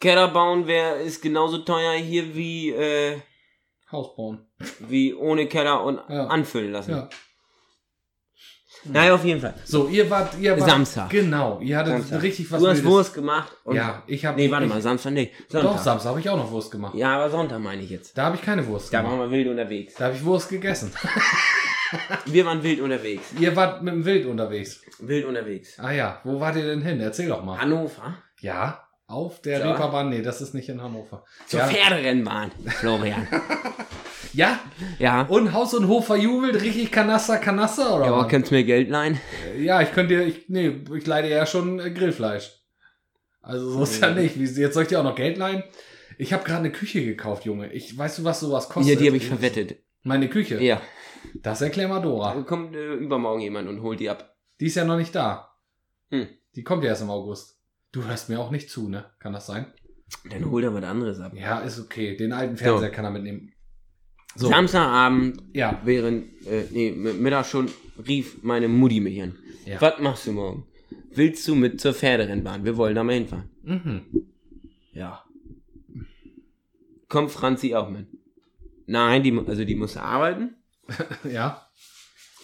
Keller 0.00 0.28
bauen 0.28 0.66
wär, 0.66 0.96
ist 1.00 1.22
genauso 1.22 1.58
teuer 1.58 1.92
hier 1.92 2.34
wie, 2.34 2.70
äh, 2.70 3.12
ja. 3.12 3.18
Haus 3.92 4.14
bauen. 4.16 4.44
wie 4.80 5.14
ohne 5.14 5.46
Keller 5.46 5.82
und 5.84 6.00
Ja. 6.08 6.26
anfüllen 6.26 6.72
lassen. 6.72 6.90
Ja. 6.90 7.08
Naja, 8.84 9.14
auf 9.14 9.24
jeden 9.24 9.40
Fall. 9.40 9.54
So, 9.64 9.88
ihr 9.88 10.08
wart, 10.08 10.38
ihr 10.40 10.58
wart. 10.58 10.70
Samstag. 10.70 11.10
Genau. 11.10 11.58
Ihr 11.60 11.76
hattet 11.76 11.94
Samstag. 11.94 12.22
richtig 12.22 12.50
was 12.50 12.60
du 12.60 12.68
hast 12.68 12.76
Wildes. 12.78 12.90
Wurst 12.92 13.14
gemacht. 13.14 13.52
Und 13.64 13.76
Ja, 13.76 14.02
ich 14.06 14.24
habe. 14.24 14.36
Nee, 14.40 14.50
warte 14.50 14.66
ich, 14.66 14.70
mal, 14.72 14.80
Samstag 14.80 15.12
nicht. 15.12 15.32
Sonntag. 15.48 15.72
Doch, 15.72 15.78
Samstag 15.78 16.10
habe 16.10 16.20
ich 16.20 16.30
auch 16.30 16.36
noch 16.36 16.50
Wurst 16.50 16.70
gemacht. 16.70 16.94
Ja, 16.94 17.16
aber 17.16 17.28
Sonntag 17.30 17.58
meine 17.60 17.82
ich 17.82 17.90
jetzt. 17.90 18.16
Da 18.16 18.26
habe 18.26 18.36
ich 18.36 18.42
keine 18.42 18.66
Wurst 18.66 18.92
Da 18.92 19.00
gemacht. 19.00 19.18
waren 19.18 19.30
wir 19.30 19.36
wild 19.36 19.48
unterwegs. 19.48 19.94
Da 19.94 20.06
habe 20.06 20.14
ich 20.16 20.24
Wurst 20.24 20.48
gegessen. 20.48 20.92
Wir 22.26 22.44
waren 22.44 22.62
wild 22.62 22.80
unterwegs. 22.80 23.32
ihr 23.40 23.56
wart 23.56 23.82
mit 23.82 23.94
dem 23.94 24.04
Wild 24.04 24.26
unterwegs. 24.26 24.82
Wild 24.98 25.24
unterwegs. 25.24 25.78
Ah 25.78 25.90
ja, 25.92 26.20
wo 26.22 26.38
wart 26.38 26.56
ihr 26.56 26.66
denn 26.66 26.82
hin? 26.82 27.00
Erzähl 27.00 27.28
doch 27.28 27.42
mal. 27.42 27.58
Hannover. 27.58 28.14
Ja, 28.40 28.82
auf 29.08 29.40
der 29.40 29.62
So. 29.62 29.68
Reeperbahn. 29.68 30.10
Nee, 30.10 30.22
das 30.22 30.40
ist 30.40 30.54
nicht 30.54 30.68
in 30.68 30.80
Hannover. 30.80 31.24
Zur 31.46 31.60
ja. 31.60 31.66
Pferderennbahn, 31.66 32.52
Florian. 32.78 33.26
ja, 34.32 34.60
ja. 34.98 35.22
und 35.22 35.52
Haus 35.52 35.74
und 35.74 35.88
Hof 35.88 36.06
verjubelt, 36.06 36.62
richtig 36.62 36.92
Kanaster, 36.92 37.38
Kanaster 37.38 37.96
oder 37.96 38.06
Ja, 38.06 38.12
aber 38.12 38.28
könntest 38.28 38.52
du 38.52 38.56
mir 38.56 38.64
Geld 38.64 38.90
leihen? 38.90 39.18
Ja, 39.58 39.80
ich 39.80 39.92
könnte 39.92 40.14
dir, 40.14 40.26
ich, 40.26 40.48
nee, 40.48 40.82
ich 40.94 41.06
leih 41.06 41.22
dir 41.22 41.30
ja 41.30 41.46
schon 41.46 41.80
äh, 41.80 41.90
Grillfleisch. 41.90 42.54
Also 43.40 43.70
so 43.70 43.82
ist 43.82 44.00
ja 44.02 44.10
nicht. 44.10 44.38
Wie, 44.38 44.44
jetzt 44.44 44.74
soll 44.74 44.82
ich 44.82 44.90
dir 44.90 45.00
auch 45.00 45.04
noch 45.04 45.16
Geld 45.16 45.38
leihen? 45.38 45.64
Ich 46.18 46.32
habe 46.32 46.44
gerade 46.44 46.60
eine 46.60 46.72
Küche 46.72 47.02
gekauft, 47.02 47.46
Junge. 47.46 47.72
Ich 47.72 47.96
weißt 47.96 48.18
du, 48.18 48.24
was 48.24 48.40
sowas 48.40 48.68
kostet? 48.68 48.94
Ja, 48.94 49.00
die 49.00 49.06
habe 49.06 49.16
ich 49.16 49.26
verwettet. 49.26 49.78
Meine 50.02 50.28
Küche. 50.28 50.62
Ja. 50.62 50.82
Das 51.34 51.62
erklär 51.62 51.88
mal 51.88 52.00
Dora. 52.00 52.34
Da 52.34 52.42
kommt 52.42 52.74
äh, 52.74 52.94
übermorgen 52.94 53.40
jemand 53.40 53.68
und 53.68 53.82
holt 53.82 54.00
die 54.00 54.10
ab. 54.10 54.36
Die 54.60 54.66
ist 54.66 54.74
ja 54.74 54.84
noch 54.84 54.96
nicht 54.96 55.14
da. 55.14 55.54
Hm. 56.10 56.28
Die 56.56 56.62
kommt 56.62 56.84
ja 56.84 56.90
erst 56.90 57.02
im 57.02 57.10
August. 57.10 57.57
Du 57.92 58.04
hörst 58.04 58.28
mir 58.28 58.38
auch 58.38 58.50
nicht 58.50 58.70
zu, 58.70 58.88
ne? 58.88 59.06
Kann 59.18 59.32
das 59.32 59.46
sein? 59.46 59.66
Dann 60.30 60.50
holt 60.50 60.64
er 60.64 60.74
was 60.74 60.84
anderes 60.84 61.20
ab. 61.20 61.32
Ja, 61.34 61.60
ist 61.60 61.78
okay. 61.78 62.16
Den 62.16 62.32
alten 62.32 62.56
Fernseher 62.56 62.90
kann 62.90 63.04
er 63.04 63.10
mitnehmen. 63.10 63.52
So. 64.36 64.48
Samstagabend, 64.48 65.42
Ja. 65.54 65.80
während, 65.84 66.46
äh, 66.46 66.64
nee, 66.70 66.92
Mittag 66.92 67.46
schon, 67.46 67.68
rief 68.06 68.42
meine 68.42 68.68
Mutti 68.68 69.00
mich 69.00 69.20
an. 69.22 69.36
Ja. 69.64 69.80
Was 69.80 69.98
machst 70.00 70.26
du 70.26 70.32
morgen? 70.32 70.66
Willst 71.10 71.46
du 71.48 71.54
mit 71.54 71.80
zur 71.80 71.94
Pferderennbahn? 71.94 72.64
Wir 72.64 72.76
wollen 72.76 72.94
da 72.94 73.02
mal 73.02 73.14
hinfahren. 73.14 73.48
Mhm. 73.62 74.02
Ja. 74.92 75.24
Kommt 77.08 77.30
Franzi 77.30 77.74
auch 77.74 77.88
mit? 77.88 78.06
Nein, 78.86 79.22
die, 79.22 79.36
also 79.46 79.64
die 79.64 79.74
muss 79.74 79.96
arbeiten. 79.96 80.54
Ja. 81.30 81.64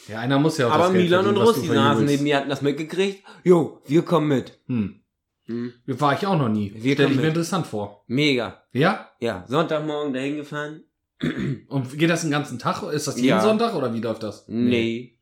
Ja, 0.09 0.21
einer 0.21 0.39
muss 0.39 0.59
ja 0.59 0.69
auch 0.69 0.73
Aber 0.73 0.85
das 0.85 0.93
Geld 0.93 1.05
Milan 1.05 1.27
und 1.29 1.37
Russi 1.39 1.67
saßen 1.67 2.05
neben 2.05 2.25
mir, 2.25 2.37
hatten 2.37 2.51
das 2.51 2.61
mitgekriegt. 2.61 3.25
Jo, 3.43 3.81
wir 3.87 4.03
kommen 4.03 4.29
mit. 4.29 4.59
Hm. 4.67 5.01
Hm. 5.47 5.73
War 5.87 6.15
ich 6.15 6.27
auch 6.27 6.39
noch 6.39 6.49
nie. 6.49 6.73
Wir 6.75 6.95
Stell 6.95 7.11
ich 7.11 7.17
mir 7.17 7.29
interessant 7.29 7.67
vor. 7.67 8.05
Mega. 8.07 8.63
Ja? 8.73 9.11
Ja, 9.21 9.45
Sonntagmorgen 9.47 10.15
dahin 10.15 10.37
gefahren. 10.37 10.85
Und 11.69 11.99
geht 11.99 12.11
das 12.11 12.23
den 12.23 12.31
ganzen 12.31 12.59
Tag? 12.59 12.83
Ist 12.93 13.07
das 13.07 13.17
jeden 13.17 13.29
Ja. 13.29 13.41
Sonntag 13.41 13.75
oder 13.75 13.93
wie 13.93 14.01
läuft 14.01 14.23
das? 14.23 14.47
Nee. 14.49 15.19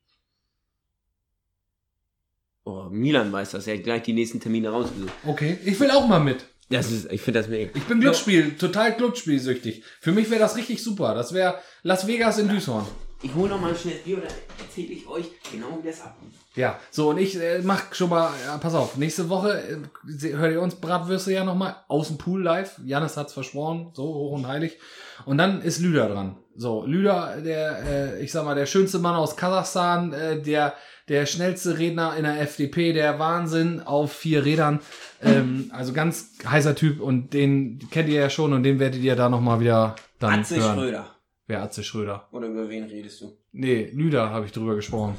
Oh, 2.64 2.84
Milan 2.90 3.32
weiß 3.32 3.50
das. 3.50 3.66
Er 3.66 3.76
hat 3.76 3.84
gleich 3.84 4.02
die 4.02 4.12
nächsten 4.12 4.38
Termine 4.38 4.68
rausgesucht. 4.68 5.12
Okay, 5.26 5.58
ich 5.64 5.78
will 5.80 5.90
auch 5.90 6.06
mal 6.06 6.20
mit. 6.20 6.46
Das 6.70 6.90
ist, 6.90 7.10
ich 7.12 7.20
finde 7.20 7.40
das 7.40 7.48
mega. 7.48 7.70
Ich 7.74 7.84
bin 7.84 8.00
Glücksspiel, 8.00 8.56
total 8.56 8.94
Glücksspielsüchtig. 8.96 9.82
Für 10.00 10.12
mich 10.12 10.30
wäre 10.30 10.40
das 10.40 10.56
richtig 10.56 10.82
super. 10.82 11.14
Das 11.14 11.34
wäre 11.34 11.58
Las 11.82 12.06
Vegas 12.06 12.38
in 12.38 12.48
Düsseldorf. 12.48 12.88
Ich 13.22 13.34
hole 13.34 13.48
noch 13.48 13.60
mal 13.60 13.70
ein 13.70 13.76
schnelles 13.76 14.02
Bier 14.02 14.16
und 14.16 14.24
dann 14.24 14.32
erzähle 14.58 14.92
ich 14.92 15.06
euch 15.06 15.26
genau, 15.50 15.78
wie 15.80 15.88
das 15.88 16.02
abgeht. 16.02 16.30
Ja, 16.54 16.78
so 16.90 17.10
und 17.10 17.18
ich 17.18 17.40
äh, 17.40 17.60
mach 17.62 17.94
schon 17.94 18.10
mal, 18.10 18.30
ja, 18.44 18.58
pass 18.58 18.74
auf, 18.74 18.96
nächste 18.96 19.28
Woche 19.28 19.80
äh, 20.22 20.32
hört 20.32 20.52
ihr 20.52 20.60
uns 20.60 20.74
Bratwürste 20.74 21.32
ja 21.32 21.44
nochmal 21.44 21.76
aus 21.88 22.08
dem 22.08 22.18
Pool 22.18 22.42
live. 22.42 22.78
Janis 22.84 23.16
hat's 23.16 23.32
versprochen, 23.32 23.90
so 23.94 24.02
hoch 24.02 24.32
und 24.32 24.46
heilig. 24.46 24.78
Und 25.24 25.38
dann 25.38 25.62
ist 25.62 25.80
Lüder 25.80 26.08
dran. 26.08 26.36
So, 26.54 26.84
Lüder, 26.84 27.36
der, 27.42 27.84
äh, 27.86 28.22
ich 28.22 28.32
sag 28.32 28.44
mal, 28.44 28.54
der 28.54 28.66
schönste 28.66 28.98
Mann 28.98 29.14
aus 29.14 29.36
Kasachstan, 29.36 30.12
äh, 30.12 30.42
der, 30.42 30.74
der 31.08 31.24
schnellste 31.24 31.78
Redner 31.78 32.14
in 32.16 32.24
der 32.24 32.40
FDP, 32.40 32.92
der 32.92 33.18
Wahnsinn 33.18 33.80
auf 33.80 34.12
vier 34.12 34.44
Rädern. 34.44 34.80
Ähm, 35.22 35.70
also 35.72 35.92
ganz 35.92 36.32
heißer 36.46 36.74
Typ 36.74 37.00
und 37.00 37.32
den 37.32 37.78
kennt 37.90 38.08
ihr 38.08 38.20
ja 38.20 38.30
schon 38.30 38.52
und 38.52 38.64
den 38.64 38.78
werdet 38.78 39.00
ihr 39.00 39.16
da 39.16 39.28
nochmal 39.28 39.60
wieder 39.60 39.96
dann 40.18 40.40
Atze 40.40 40.56
hören. 40.56 40.78
Schröder. 40.78 41.06
Wer 41.46 41.62
Atze 41.62 41.82
Schröder? 41.82 42.28
Oder 42.32 42.48
über 42.48 42.68
wen 42.68 42.84
redest 42.84 43.20
du? 43.20 43.36
Nee, 43.52 43.90
Lüder 43.92 44.30
habe 44.30 44.46
ich 44.46 44.52
drüber 44.52 44.74
gesprochen. 44.74 45.16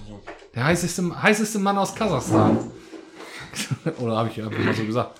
Der 0.55 0.63
heißeste, 0.65 1.21
heißeste 1.21 1.59
Mann 1.59 1.77
aus 1.77 1.93
Kasachstan. 1.95 2.71
Oder 3.99 4.17
habe 4.17 4.29
ich 4.29 4.41
einfach 4.41 4.57
mal 4.63 4.73
so 4.73 4.85
gesagt. 4.85 5.19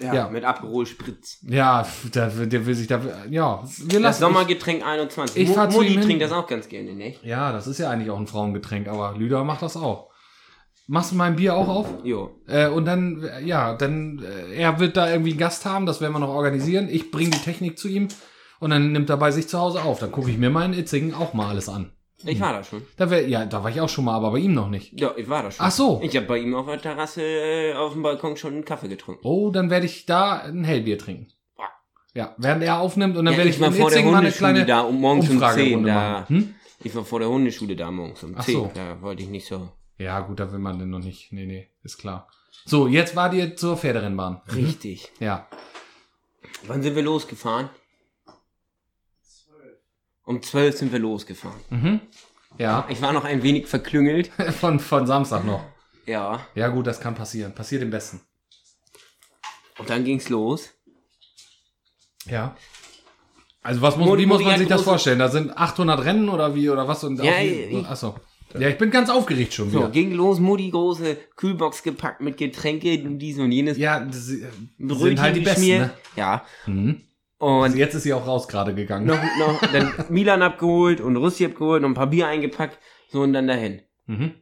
Ja, 0.00 0.14
Ja. 0.14 0.28
mit 0.28 0.44
Aperol 0.44 0.86
Spritz. 0.86 1.38
Ja, 1.42 1.86
der, 2.14 2.28
der 2.28 2.66
will 2.66 2.74
sich 2.74 2.86
da. 2.86 3.00
Ja, 3.28 3.62
wir 3.62 3.88
Das 3.88 4.00
lassen. 4.00 4.20
Sommergetränk 4.20 4.84
21. 4.86 5.42
ich 5.50 5.54
Mo- 5.56 5.66
Mutti 5.66 5.88
hin. 5.90 6.00
trinkt 6.02 6.22
das 6.22 6.32
auch 6.32 6.46
ganz 6.46 6.68
gerne, 6.68 6.94
ne? 6.94 7.16
ja, 7.22 7.52
das 7.52 7.66
ist 7.66 7.78
ja 7.78 7.90
eigentlich 7.90 8.10
auch 8.10 8.18
ein 8.18 8.26
Frauengetränk, 8.28 8.88
aber 8.88 9.16
Lüder 9.18 9.44
macht 9.44 9.62
das 9.62 9.76
auch. 9.76 10.08
Machst 10.86 11.12
du 11.12 11.16
mein 11.16 11.36
Bier 11.36 11.54
auch 11.54 11.68
auf? 11.68 11.86
Jo. 12.04 12.40
Äh, 12.46 12.68
und 12.68 12.86
dann, 12.86 13.28
ja, 13.44 13.74
dann, 13.74 14.22
äh, 14.24 14.54
er 14.54 14.78
wird 14.80 14.96
da 14.96 15.10
irgendwie 15.10 15.30
einen 15.32 15.38
Gast 15.38 15.66
haben, 15.66 15.84
das 15.84 16.00
werden 16.00 16.12
wir 16.14 16.18
noch 16.20 16.28
organisieren. 16.30 16.88
Ich 16.88 17.10
bringe 17.10 17.30
die 17.30 17.38
Technik 17.42 17.78
zu 17.78 17.88
ihm 17.88 18.08
und 18.60 18.70
dann 18.70 18.92
nimmt 18.92 19.10
er 19.10 19.16
bei 19.16 19.30
sich 19.30 19.48
zu 19.48 19.58
Hause 19.58 19.82
auf. 19.82 19.98
Dann 20.00 20.12
gucke 20.12 20.30
ich 20.30 20.38
mir 20.38 20.50
meinen 20.50 20.74
Itzingen 20.74 21.14
auch 21.14 21.34
mal 21.34 21.48
alles 21.48 21.68
an. 21.68 21.92
Ich 22.24 22.40
war 22.40 22.52
da 22.52 22.64
schon. 22.64 22.82
Da 22.96 23.10
wär, 23.10 23.28
ja, 23.28 23.46
da 23.46 23.62
war 23.62 23.70
ich 23.70 23.80
auch 23.80 23.88
schon 23.88 24.04
mal, 24.04 24.16
aber 24.16 24.32
bei 24.32 24.38
ihm 24.38 24.52
noch 24.52 24.68
nicht. 24.68 24.98
Ja, 25.00 25.12
ich 25.16 25.28
war 25.28 25.44
da 25.44 25.50
schon. 25.52 25.64
Ach 25.64 25.70
so. 25.70 26.00
Ich 26.02 26.16
habe 26.16 26.26
bei 26.26 26.38
ihm 26.38 26.54
auf 26.54 26.66
der 26.66 26.80
Terrasse 26.80 27.22
äh, 27.22 27.74
auf 27.74 27.92
dem 27.92 28.02
Balkon 28.02 28.36
schon 28.36 28.54
einen 28.54 28.64
Kaffee 28.64 28.88
getrunken. 28.88 29.20
Oh, 29.24 29.50
dann 29.50 29.70
werde 29.70 29.86
ich 29.86 30.04
da 30.04 30.38
ein 30.40 30.64
Hellbier 30.64 30.98
trinken. 30.98 31.28
Ja, 32.14 32.34
während 32.38 32.64
er 32.64 32.80
aufnimmt 32.80 33.16
und 33.16 33.26
dann 33.26 33.34
Ja, 33.34 33.38
werde 33.38 33.50
ich 33.50 33.60
ich 33.60 33.62
in 33.64 33.72
vor 33.74 33.90
der 33.90 34.02
mal 34.02 34.08
eine 34.08 34.16
Hundeschule 34.18 34.32
kleine 34.52 34.66
da 34.66 34.80
um 34.80 35.00
morgens 35.00 35.26
um 35.30 35.38
10 35.38 35.38
Umfragerunde 35.38 35.88
da. 35.88 36.28
Hm? 36.28 36.54
Ich 36.82 36.94
war 36.96 37.04
vor 37.04 37.20
der 37.20 37.28
Hundeschule 37.28 37.76
da 37.76 37.90
morgens 37.92 38.24
um 38.24 38.34
Ach 38.36 38.44
10. 38.44 38.54
so. 38.54 38.70
Da 38.74 39.00
wollte 39.00 39.22
ich 39.22 39.28
nicht 39.28 39.46
so. 39.46 39.68
Ja, 39.98 40.18
gut, 40.20 40.40
da 40.40 40.50
will 40.50 40.58
man 40.58 40.78
denn 40.80 40.90
noch 40.90 40.98
nicht. 40.98 41.32
Nee, 41.32 41.46
nee, 41.46 41.68
ist 41.84 41.98
klar. 41.98 42.28
So, 42.64 42.88
jetzt 42.88 43.14
war 43.14 43.32
ihr 43.32 43.54
zur 43.54 43.76
Pferderennbahn. 43.76 44.40
Richtig. 44.54 45.12
Ja. 45.20 45.46
Wann 46.66 46.82
sind 46.82 46.96
wir 46.96 47.02
losgefahren? 47.02 47.68
Um 50.28 50.42
12 50.42 50.76
sind 50.76 50.92
wir 50.92 50.98
losgefahren. 50.98 51.58
Mhm. 51.70 52.00
Ja, 52.58 52.86
Ich 52.90 53.00
war 53.00 53.14
noch 53.14 53.24
ein 53.24 53.42
wenig 53.42 53.66
verklüngelt. 53.66 54.30
von, 54.60 54.78
von 54.78 55.06
Samstag 55.06 55.44
noch. 55.46 55.64
Ja. 56.04 56.46
Ja, 56.54 56.68
gut, 56.68 56.86
das 56.86 57.00
kann 57.00 57.14
passieren. 57.14 57.54
Passiert 57.54 57.82
im 57.82 57.88
Besten. 57.88 58.20
Und 59.78 59.88
dann 59.88 60.04
ging's 60.04 60.28
los. 60.28 60.70
Ja. 62.26 62.56
Also, 63.62 63.80
was 63.80 63.96
muss, 63.96 64.18
wie 64.18 64.26
muss 64.26 64.42
man 64.42 64.58
sich 64.58 64.68
das 64.68 64.82
vorstellen? 64.82 65.18
Da 65.18 65.28
sind 65.28 65.56
800 65.56 66.04
Rennen 66.04 66.28
oder 66.28 66.54
wie 66.54 66.68
oder 66.68 66.86
was? 66.86 67.04
Und 67.04 67.22
Ja, 67.22 67.40
ich- 67.40 67.86
Achso. 67.86 68.14
Ja, 68.58 68.68
ich 68.68 68.76
bin 68.78 68.90
ganz 68.90 69.08
aufgeregt 69.08 69.54
schon 69.54 69.70
So, 69.70 69.78
wieder. 69.78 69.90
ging 69.90 70.12
los, 70.12 70.40
Mutti 70.40 70.70
große 70.70 71.16
Kühlbox 71.36 71.82
gepackt 71.82 72.20
mit 72.20 72.36
Getränke 72.36 72.98
dies 72.98 73.38
und 73.38 73.50
jenes. 73.52 73.76
Ja, 73.78 74.00
das 74.00 74.28
äh, 74.30 74.46
sind 74.78 75.20
halt 75.20 75.36
die 75.36 75.40
Besten, 75.40 75.66
ne? 75.68 75.90
Ja. 76.16 76.44
Mhm. 76.66 77.02
Und 77.38 77.62
Also 77.62 77.76
jetzt 77.76 77.94
ist 77.94 78.02
sie 78.02 78.12
auch 78.12 78.26
raus 78.26 78.48
gerade 78.48 78.74
gegangen. 78.74 79.06
noch, 79.06 79.20
noch 79.38 79.60
dann 79.72 79.92
Milan 80.08 80.42
abgeholt 80.42 81.00
und 81.00 81.16
Russi 81.16 81.44
abgeholt 81.44 81.84
und 81.84 81.92
ein 81.92 81.94
paar 81.94 82.08
Bier 82.08 82.26
eingepackt. 82.26 82.78
So 83.10 83.22
und 83.22 83.32
dann 83.32 83.46
dahin. 83.46 83.82
Mhm. 84.06 84.34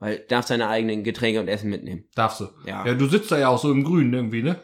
Weil 0.00 0.18
darf 0.28 0.46
seine 0.46 0.68
eigenen 0.68 1.04
Getränke 1.04 1.38
und 1.40 1.48
Essen 1.48 1.70
mitnehmen. 1.70 2.04
Darfst 2.16 2.40
du. 2.40 2.48
Ja. 2.66 2.84
Ja, 2.84 2.94
du 2.94 3.06
sitzt 3.06 3.30
da 3.30 3.38
ja 3.38 3.48
auch 3.48 3.58
so 3.58 3.70
im 3.70 3.84
Grünen 3.84 4.12
irgendwie, 4.12 4.42
ne? 4.42 4.60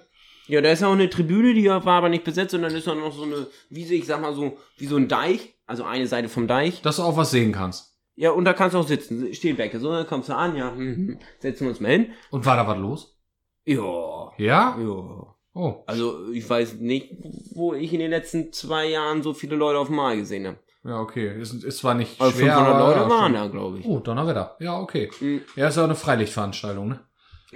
Ja, 0.48 0.60
da 0.60 0.70
ist 0.70 0.82
auch 0.82 0.92
eine 0.92 1.10
Tribüne, 1.10 1.54
die 1.54 1.66
war 1.68 1.86
aber 1.86 2.08
nicht 2.08 2.24
besetzt 2.24 2.54
und 2.54 2.62
dann 2.62 2.74
ist 2.74 2.86
da 2.86 2.94
noch 2.94 3.12
so 3.12 3.22
eine 3.22 3.46
Wiese, 3.68 3.94
ich 3.94 4.06
sag 4.06 4.20
mal 4.20 4.34
so, 4.34 4.56
wie 4.78 4.86
so 4.86 4.96
ein 4.96 5.06
Deich. 5.06 5.54
Also 5.66 5.84
eine 5.84 6.06
Seite 6.06 6.28
vom 6.30 6.48
Deich. 6.48 6.80
Dass 6.80 6.96
du 6.96 7.02
auch 7.02 7.16
was 7.18 7.30
sehen 7.30 7.52
kannst. 7.52 7.94
Ja, 8.16 8.30
und 8.30 8.46
da 8.46 8.54
kannst 8.54 8.74
du 8.74 8.78
auch 8.78 8.88
sitzen. 8.88 9.32
Stehbecke. 9.32 9.78
So, 9.78 9.92
dann 9.92 10.06
kommst 10.06 10.28
du 10.30 10.34
an, 10.34 10.56
ja, 10.56 10.72
hm, 10.74 10.96
hm, 10.96 11.18
setzen 11.38 11.66
wir 11.66 11.68
uns 11.70 11.80
mal 11.80 11.92
hin. 11.92 12.12
Und 12.30 12.44
war 12.46 12.56
da 12.56 12.66
was 12.66 12.78
los? 12.78 13.20
Ja. 13.64 14.32
Ja? 14.38 14.76
Ja. 14.80 15.34
Oh. 15.58 15.82
Also, 15.86 16.30
ich 16.32 16.48
weiß 16.48 16.74
nicht, 16.74 17.12
wo 17.54 17.74
ich 17.74 17.92
in 17.92 17.98
den 17.98 18.10
letzten 18.10 18.52
zwei 18.52 18.86
Jahren 18.86 19.22
so 19.24 19.32
viele 19.34 19.56
Leute 19.56 19.78
auf 19.78 19.88
dem 19.88 19.96
Mal 19.96 20.16
gesehen 20.16 20.46
habe. 20.46 20.58
Ja, 20.84 21.00
okay. 21.00 21.36
Ist, 21.40 21.64
ist 21.64 21.78
zwar 21.78 21.94
nicht 21.94 22.20
Also 22.20 22.38
schwer, 22.38 22.54
500 22.54 22.74
aber 22.76 22.94
Leute 22.96 23.10
waren 23.10 23.32
da, 23.32 23.46
glaube 23.48 23.80
ich. 23.80 23.84
Oh, 23.86 23.98
Donnerwetter. 23.98 24.56
Ja, 24.60 24.78
okay. 24.78 25.10
Hm. 25.18 25.40
Ja, 25.56 25.66
ist 25.68 25.74
ja 25.76 25.82
auch 25.82 25.86
eine 25.86 25.96
Freilichtveranstaltung, 25.96 26.88
ne? 26.88 27.00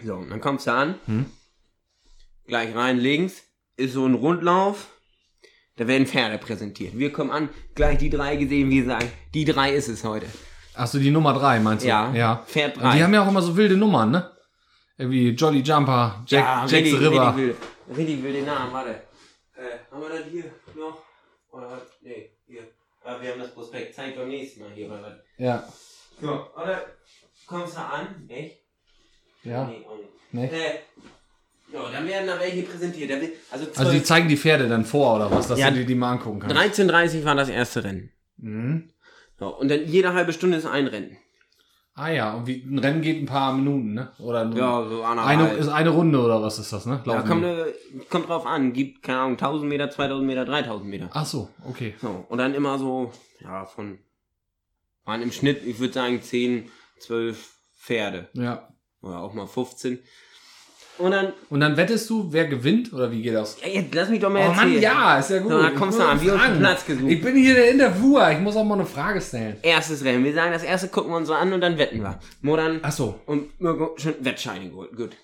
So, 0.04 0.14
und 0.14 0.30
dann 0.30 0.40
kommst 0.40 0.66
du 0.66 0.72
an, 0.72 0.96
Hm. 1.06 1.26
gleich 2.46 2.74
rein 2.74 2.98
links, 2.98 3.42
ist 3.76 3.92
so 3.94 4.04
ein 4.04 4.14
Rundlauf, 4.14 4.88
da 5.76 5.86
werden 5.86 6.06
Pferde 6.06 6.38
präsentiert. 6.38 6.98
Wir 6.98 7.12
kommen 7.12 7.30
an, 7.30 7.48
gleich 7.74 7.98
die 7.98 8.10
drei 8.10 8.34
gesehen, 8.36 8.68
wir 8.70 8.84
sagen, 8.84 9.08
die 9.32 9.44
drei 9.44 9.72
ist 9.72 9.88
es 9.88 10.02
heute. 10.04 10.26
Achso, 10.74 10.98
die 10.98 11.10
Nummer 11.10 11.34
drei 11.34 11.60
meinst 11.60 11.84
du? 11.84 11.88
Ja, 11.88 12.12
Ja. 12.12 12.42
Pferd 12.46 12.76
Und 12.76 12.82
drei. 12.82 12.96
die 12.96 13.04
haben 13.04 13.14
ja 13.14 13.22
auch 13.24 13.28
immer 13.28 13.42
so 13.42 13.56
wilde 13.56 13.76
Nummern, 13.76 14.10
ne? 14.10 14.30
Irgendwie 14.98 15.30
Jolly 15.30 15.60
Jumper, 15.60 16.22
Jack, 16.26 16.44
ja, 16.44 16.66
Jack 16.66 16.84
the 16.84 16.96
River. 16.96 17.36
Richtig 17.36 17.56
wild, 17.86 17.98
richtig 17.98 18.22
wilde 18.22 18.42
Namen, 18.42 18.72
warte. 18.72 18.90
Äh, 19.56 19.78
haben 19.90 20.02
wir 20.02 20.08
das 20.08 20.26
hier 20.30 20.44
noch? 20.74 21.02
Oder 21.50 21.70
was? 21.70 21.82
Nee, 22.00 22.30
hier. 22.46 22.62
Ah, 23.04 23.20
wir 23.20 23.32
haben 23.32 23.40
das 23.40 23.52
Prospekt. 23.52 23.94
Zeig 23.94 24.16
beim 24.16 24.28
nächsten 24.28 24.60
Mal 24.60 24.70
hier, 24.72 24.86
oder 24.86 25.02
was? 25.02 25.14
Ja. 25.36 25.68
So, 26.20 26.28
oder? 26.56 26.86
Kommst 27.46 27.76
du 27.76 27.80
an? 27.80 28.26
Echt? 28.28 28.58
Ja. 29.42 29.64
Nee, 29.66 29.84
auch 29.86 29.96
nicht. 29.96 30.08
Nee. 30.32 30.46
Äh, 30.46 30.78
ja, 31.72 31.90
dann 31.90 32.06
werden 32.06 32.26
da 32.26 32.38
welche 32.38 32.62
präsentiert. 32.62 33.10
Also, 33.50 33.66
Also 33.76 33.90
die 33.90 33.98
12, 33.98 34.04
zeigen 34.04 34.28
die 34.28 34.36
Pferde 34.36 34.68
dann 34.68 34.84
vor 34.84 35.16
oder 35.16 35.30
was, 35.30 35.48
dass 35.48 35.58
Ja. 35.58 35.70
du 35.70 35.78
dir 35.78 35.86
die 35.86 35.94
mal 35.94 36.12
angucken 36.12 36.40
kannst. 36.40 36.56
13.30 36.56 37.24
war 37.24 37.34
das 37.34 37.48
erste 37.48 37.82
Rennen. 37.84 38.12
Mhm. 38.36 38.90
So, 39.38 39.56
und 39.58 39.68
dann 39.68 39.86
jede 39.86 40.12
halbe 40.12 40.32
Stunde 40.32 40.58
ist 40.58 40.66
ein 40.66 40.86
Rennen. 40.86 41.16
Ah 41.94 42.08
ja, 42.08 42.32
und 42.34 42.46
wie, 42.46 42.62
ein 42.64 42.78
Rennen 42.78 43.02
geht 43.02 43.22
ein 43.22 43.26
paar 43.26 43.52
Minuten, 43.52 43.92
ne? 43.92 44.12
Oder 44.18 44.46
nur- 44.46 44.58
Ja, 44.58 44.88
so 44.88 45.02
eine, 45.02 45.20
anderthalb. 45.20 45.58
ist 45.60 45.68
eine 45.68 45.90
Runde 45.90 46.20
oder 46.20 46.40
was 46.40 46.58
ist 46.58 46.72
das, 46.72 46.86
ne? 46.86 47.02
ja, 47.04 47.20
kommt, 47.22 47.44
kommt 48.08 48.28
drauf 48.30 48.46
an. 48.46 48.72
Gibt, 48.72 49.02
keine 49.02 49.18
Ahnung, 49.18 49.32
1000 49.32 49.68
Meter, 49.68 49.90
2000 49.90 50.26
Meter, 50.26 50.46
3000 50.46 50.88
Meter. 50.88 51.10
Ach 51.12 51.26
so, 51.26 51.50
okay. 51.68 51.94
So, 52.00 52.24
und 52.30 52.38
dann 52.38 52.54
immer 52.54 52.78
so, 52.78 53.12
ja, 53.40 53.66
von, 53.66 53.98
waren 55.04 55.20
im 55.20 55.32
Schnitt, 55.32 55.64
ich 55.66 55.78
würde 55.80 55.92
sagen, 55.92 56.22
10, 56.22 56.70
12 56.98 57.56
Pferde. 57.76 58.28
Ja. 58.32 58.68
Oder 59.02 59.18
auch 59.18 59.34
mal 59.34 59.46
15. 59.46 59.98
Und 60.98 61.10
dann, 61.10 61.32
Und 61.48 61.60
dann 61.60 61.76
wettest 61.76 62.08
du, 62.10 62.28
wer 62.32 62.46
gewinnt 62.46 62.92
oder 62.92 63.10
wie 63.10 63.22
geht 63.22 63.34
das? 63.34 63.56
ja, 63.62 63.68
jetzt 63.68 63.94
lass 63.94 64.08
mich 64.10 64.20
doch 64.20 64.30
mal 64.30 64.40
Oh 64.46 64.50
erzählen. 64.50 64.72
Mann, 64.74 64.82
ja, 64.82 65.18
ist 65.18 65.30
ja 65.30 65.38
gut. 65.40 65.50
So, 65.52 65.58
dann 65.62 65.72
Ich 65.72 65.78
kommst 65.78 65.98
du 65.98 66.02
an, 66.04 66.20
wir 66.20 66.38
haben 66.40 66.58
Platz 66.58 66.84
gesucht. 66.86 67.10
Ich 67.10 67.22
bin 67.22 67.34
hier 67.36 67.54
der 67.54 67.70
Interviewer, 67.70 68.30
ich 68.30 68.38
muss 68.38 68.56
auch 68.56 68.64
mal 68.64 68.74
eine 68.74 68.86
Frage 68.86 69.20
stellen. 69.20 69.56
Erstes 69.62 70.04
Rennen. 70.04 70.22
Wir 70.22 70.34
sagen, 70.34 70.52
das 70.52 70.62
erste 70.62 70.88
gucken 70.88 71.10
wir 71.10 71.16
uns 71.16 71.28
so 71.28 71.34
an 71.34 71.52
und 71.52 71.60
dann 71.62 71.78
wetten 71.78 72.00
wir. 72.02 72.18
Modern 72.42 72.80
Ach 72.82 72.92
so. 72.92 73.18
und 73.26 73.58
Mirko 73.60 73.94
schon 73.96 74.14
Wettscheine 74.20 74.68
geholt. 74.68 74.94
Gut. 74.96 75.16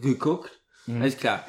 Geguckt. 0.00 0.50
Mhm. 0.86 1.02
Alles 1.02 1.16
klar. 1.16 1.44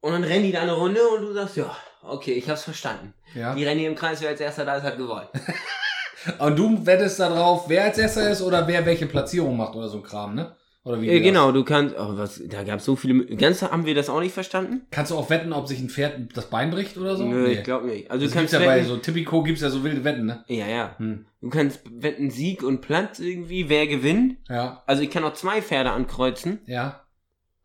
Und 0.00 0.12
dann 0.12 0.24
rennen 0.24 0.44
die 0.44 0.52
da 0.52 0.62
eine 0.62 0.72
Runde 0.72 1.00
und 1.08 1.22
du 1.22 1.32
sagst, 1.32 1.56
ja, 1.56 1.76
okay, 2.02 2.32
ich 2.32 2.48
hab's 2.48 2.62
verstanden. 2.64 3.12
Ja. 3.34 3.54
Die 3.54 3.64
rennen 3.64 3.80
hier 3.80 3.88
im 3.90 3.96
Kreis, 3.96 4.20
wer 4.22 4.30
als 4.30 4.40
erster 4.40 4.64
da 4.64 4.76
ist, 4.76 4.84
hat 4.84 4.96
gewonnen. 4.96 5.26
Und 6.38 6.58
du 6.58 6.84
wettest 6.84 7.18
darauf, 7.18 7.66
wer 7.68 7.84
als 7.84 7.96
erster 7.96 8.28
ist 8.30 8.42
oder 8.42 8.66
wer 8.68 8.84
welche 8.84 9.06
Platzierung 9.06 9.56
macht 9.56 9.74
oder 9.74 9.88
so 9.88 9.96
ein 9.98 10.02
Kram, 10.02 10.34
ne? 10.34 10.54
Oder 10.82 11.00
wie 11.02 11.08
Äh, 11.08 11.12
geht 11.14 11.20
das? 11.20 11.26
genau, 11.28 11.52
du 11.52 11.62
kannst, 11.64 11.94
oh, 11.98 12.16
was, 12.16 12.42
da 12.48 12.62
gab's 12.62 12.84
so 12.86 12.96
viele, 12.96 13.26
ganz 13.36 13.60
haben 13.62 13.84
wir 13.84 13.94
das 13.94 14.08
auch 14.08 14.20
nicht 14.20 14.32
verstanden? 14.32 14.86
Kannst 14.90 15.10
du 15.10 15.16
auch 15.16 15.28
wetten, 15.28 15.52
ob 15.52 15.68
sich 15.68 15.78
ein 15.80 15.90
Pferd 15.90 16.34
das 16.34 16.46
Bein 16.48 16.70
bricht 16.70 16.96
oder 16.96 17.16
so? 17.16 17.24
Nö, 17.26 17.48
ich 17.48 17.62
glaube 17.62 17.86
nicht. 17.86 18.10
Also 18.10 18.24
Das 18.24 18.32
du 18.32 18.38
gibt's 18.38 18.52
kannst 18.52 18.66
ja 18.66 18.70
bei 18.72 18.82
so 18.84 18.96
Tipico 18.96 19.42
gibt's 19.42 19.60
ja 19.60 19.68
so 19.68 19.84
wilde 19.84 20.04
Wetten, 20.04 20.24
ne? 20.26 20.42
ja, 20.48 20.66
ja. 20.66 20.94
Hm. 20.98 21.26
Du 21.42 21.50
kannst 21.50 21.80
wetten 21.90 22.30
Sieg 22.30 22.62
und 22.62 22.80
Platz 22.80 23.18
irgendwie, 23.18 23.68
wer 23.68 23.86
gewinnt. 23.86 24.36
Ja, 24.48 24.82
Also 24.86 25.02
ich 25.02 25.10
kann 25.10 25.22
auch 25.24 25.34
zwei 25.34 25.60
Pferde 25.62 25.90
ankreuzen. 25.90 26.60
ja. 26.66 27.02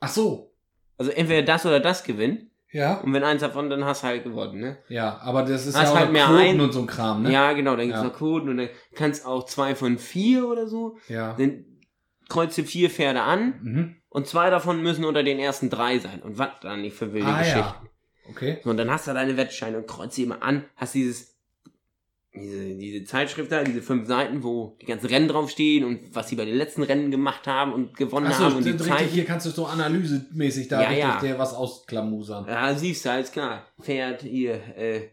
Ach 0.01 0.09
so. 0.09 0.51
Also 0.97 1.11
entweder 1.11 1.41
das 1.41 1.65
oder 1.65 1.79
das 1.79 2.03
gewinnen. 2.03 2.51
Ja. 2.71 2.95
Und 2.99 3.13
wenn 3.13 3.23
eins 3.23 3.41
davon, 3.41 3.69
dann 3.69 3.85
hast 3.85 4.03
du 4.03 4.07
halt 4.07 4.23
gewonnen, 4.25 4.59
ne? 4.59 4.77
Ja, 4.89 5.17
aber 5.21 5.43
das 5.43 5.65
ist 5.65 5.75
Hast 5.77 5.85
ja 5.85 5.91
auch 5.91 5.95
halt 5.95 6.05
noch 6.07 6.13
mehr 6.13 6.25
Quoten 6.25 6.39
ein- 6.41 6.61
und 6.61 6.73
so 6.73 6.81
ein 6.81 6.87
Kram, 6.87 7.23
ne? 7.23 7.31
Ja, 7.31 7.53
genau, 7.53 7.77
dann 7.77 7.85
gibt's 7.87 8.01
Ja. 8.01 8.07
noch 8.07 8.13
Quoten 8.13 8.49
und 8.49 8.57
dann 8.57 8.69
kannst 8.93 9.25
auch 9.25 9.45
zwei 9.45 9.73
von 9.73 9.97
vier 9.97 10.45
oder 10.47 10.67
so. 10.67 10.97
Ja. 11.07 11.33
Dann 11.39 11.63
kreuzt 12.29 12.57
du 12.57 12.63
vier 12.63 12.89
Pferde 12.89 13.21
an 13.21 13.53
Mhm. 13.61 13.95
und 14.09 14.27
zwei 14.27 14.49
davon 14.49 14.81
müssen 14.81 15.05
unter 15.05 15.23
den 15.23 15.39
ersten 15.39 15.69
drei 15.69 15.99
sein. 15.99 16.21
Und 16.21 16.37
was 16.37 16.49
dann 16.61 16.81
nicht 16.81 16.95
für 16.95 17.13
wilde 17.13 17.27
Ah 17.27 17.39
Geschichten. 17.39 17.59
ja. 17.59 17.81
Okay. 18.29 18.57
So, 18.63 18.69
und 18.71 18.77
dann 18.77 18.89
hast 18.89 19.07
du 19.07 19.13
deine 19.13 19.37
Wettscheine 19.37 19.77
und 19.77 19.87
kreuzt 19.87 20.15
sie 20.15 20.23
immer 20.23 20.41
an, 20.41 20.65
hast 20.75 20.95
dieses, 20.95 21.35
diese, 22.33 22.75
diese 22.75 23.05
Zeitschrift 23.05 23.51
da, 23.51 23.63
diese 23.63 23.81
fünf 23.81 24.07
Seiten, 24.07 24.43
wo 24.43 24.77
die 24.81 24.85
ganzen 24.87 25.05
Rennen 25.07 25.27
draufstehen 25.29 25.85
und 25.85 26.13
was 26.15 26.27
sie 26.27 26.35
bei 26.35 26.43
den 26.43 26.55
letzten 26.57 26.83
Rennen 26.83 27.09
gemacht 27.11 27.47
haben 27.47 27.71
und 27.71 27.95
gewonnen 27.95 28.25
Achso, 28.27 28.45
haben 28.45 28.55
und 28.57 28.65
die 28.65 28.75
Zeit. 28.75 29.07
hier 29.09 29.23
kannst 29.25 29.45
du 29.45 29.51
so 29.51 29.67
analysemäßig 29.67 30.67
da 30.67 30.81
Ja, 30.81 30.87
richtig 30.89 31.03
ja. 31.05 31.19
dir 31.21 31.39
was 31.39 31.53
ausklamusern. 31.53 32.45
Ja, 32.47 32.73
siehst 32.75 33.05
du, 33.05 33.11
alles 33.11 33.31
klar. 33.31 33.67
Pferd, 33.81 34.23
hier, 34.23 34.55
äh, 34.77 35.09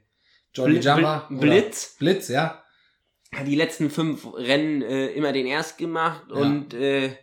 Jolly 0.55 0.79
Bl- 0.81 0.95
Jumper. 0.97 1.29
Blitz. 1.31 1.97
Blitz, 1.99 2.29
ja. 2.29 2.62
Hat 3.35 3.47
die 3.47 3.55
letzten 3.57 3.91
fünf 3.91 4.27
Rennen 4.35 4.83
äh, 4.83 5.07
immer 5.09 5.33
den 5.33 5.47
erst 5.47 5.79
gemacht 5.79 6.23
Ja. 6.29 6.37
und 6.37 6.75
äh, 6.75 7.17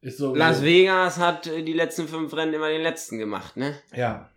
Ist 0.00 0.18
so. 0.18 0.34
Las 0.34 0.62
Vegas 0.62 1.18
hat 1.18 1.46
äh, 1.46 1.62
die 1.62 1.72
letzten 1.74 2.08
fünf 2.08 2.32
Rennen 2.34 2.54
immer 2.54 2.68
den 2.68 2.82
letzten 2.82 3.18
gemacht, 3.18 3.56
ne? 3.56 3.78
Ja. 3.94 4.30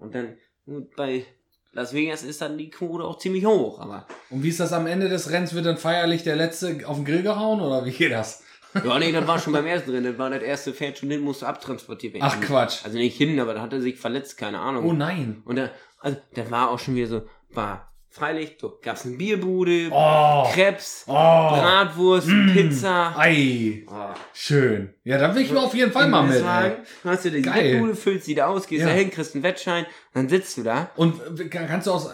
Und 0.00 0.14
dann 0.14 0.36
gut, 0.66 0.94
bei 0.94 1.24
Las 1.72 1.92
Vegas 1.92 2.22
ist 2.22 2.40
dann 2.40 2.56
die 2.58 2.70
Quote 2.70 3.02
auch 3.04 3.18
ziemlich 3.18 3.44
hoch, 3.46 3.80
aber 3.80 4.06
Und 4.30 4.42
wie 4.44 4.48
ist 4.50 4.60
das 4.60 4.72
am 4.72 4.86
Ende 4.86 5.08
des 5.08 5.30
Rennens? 5.30 5.54
Wird 5.54 5.66
dann 5.66 5.76
feierlich 5.78 6.22
der 6.22 6.36
letzte 6.36 6.86
auf 6.86 6.96
den 6.96 7.04
Grill 7.04 7.22
gehauen 7.22 7.60
oder 7.60 7.84
wie 7.84 7.90
geht 7.90 8.12
das? 8.12 8.44
ja, 8.84 8.98
nee, 8.98 9.10
das 9.10 9.26
war 9.26 9.38
schon 9.40 9.52
beim 9.54 9.66
ersten 9.66 9.90
Rennen, 9.90 10.04
das 10.04 10.18
war 10.18 10.30
das 10.30 10.42
erste 10.42 10.72
Pferd 10.72 10.98
schon 10.98 11.10
hin, 11.10 11.20
musste 11.20 11.46
abtransportiert 11.48 12.14
werden. 12.14 12.24
Ach 12.26 12.40
Quatsch. 12.40 12.84
Also 12.84 12.98
nicht 12.98 13.16
hin, 13.16 13.40
aber 13.40 13.54
da 13.54 13.62
hat 13.62 13.72
er 13.72 13.80
sich 13.80 13.96
verletzt, 13.98 14.36
keine 14.36 14.60
Ahnung. 14.60 14.84
Oh 14.84 14.92
nein. 14.92 15.42
Und 15.46 15.56
da, 15.56 15.70
also, 15.98 16.18
da 16.34 16.48
war 16.50 16.70
auch 16.70 16.78
schon 16.78 16.94
wieder 16.94 17.06
so, 17.08 17.22
war 17.50 17.92
freilich, 18.14 18.56
so, 18.60 18.78
gab's 18.80 19.04
eine 19.04 19.16
Bierbude, 19.16 19.88
Oh. 19.90 20.44
Krebs, 20.52 21.04
Oh. 21.08 21.12
Bratwurst, 21.12 22.28
Pizza. 22.52 23.12
Ei. 23.18 23.84
Oh. 23.90 24.14
Schön. 24.32 24.94
Ja, 25.02 25.18
dann 25.18 25.34
will 25.34 25.42
ich 25.42 25.50
mir 25.50 25.60
auf 25.60 25.74
jeden 25.74 25.90
Fall 25.92 26.08
mal 26.08 26.22
mit. 26.22 26.38
Sagen, 26.38 26.76
hast 27.02 27.24
du 27.24 27.30
die 27.32 27.42
Geil. 27.42 27.74
Wettbude, 27.74 27.94
füllst 27.96 28.26
die 28.28 28.34
da 28.34 28.46
aus, 28.46 28.66
gehst 28.66 28.82
Ja. 28.82 28.88
da 28.88 28.94
hin, 28.94 29.10
kriegst 29.10 29.34
einen 29.34 29.42
Wettschein, 29.42 29.84
dann 30.12 30.28
sitzt 30.28 30.56
du 30.56 30.62
da. 30.62 30.90
Und 30.96 31.20
äh, 31.40 31.48
kann- 31.48 31.66
kannst 31.66 31.86
du 31.88 31.90
auch, 31.92 32.12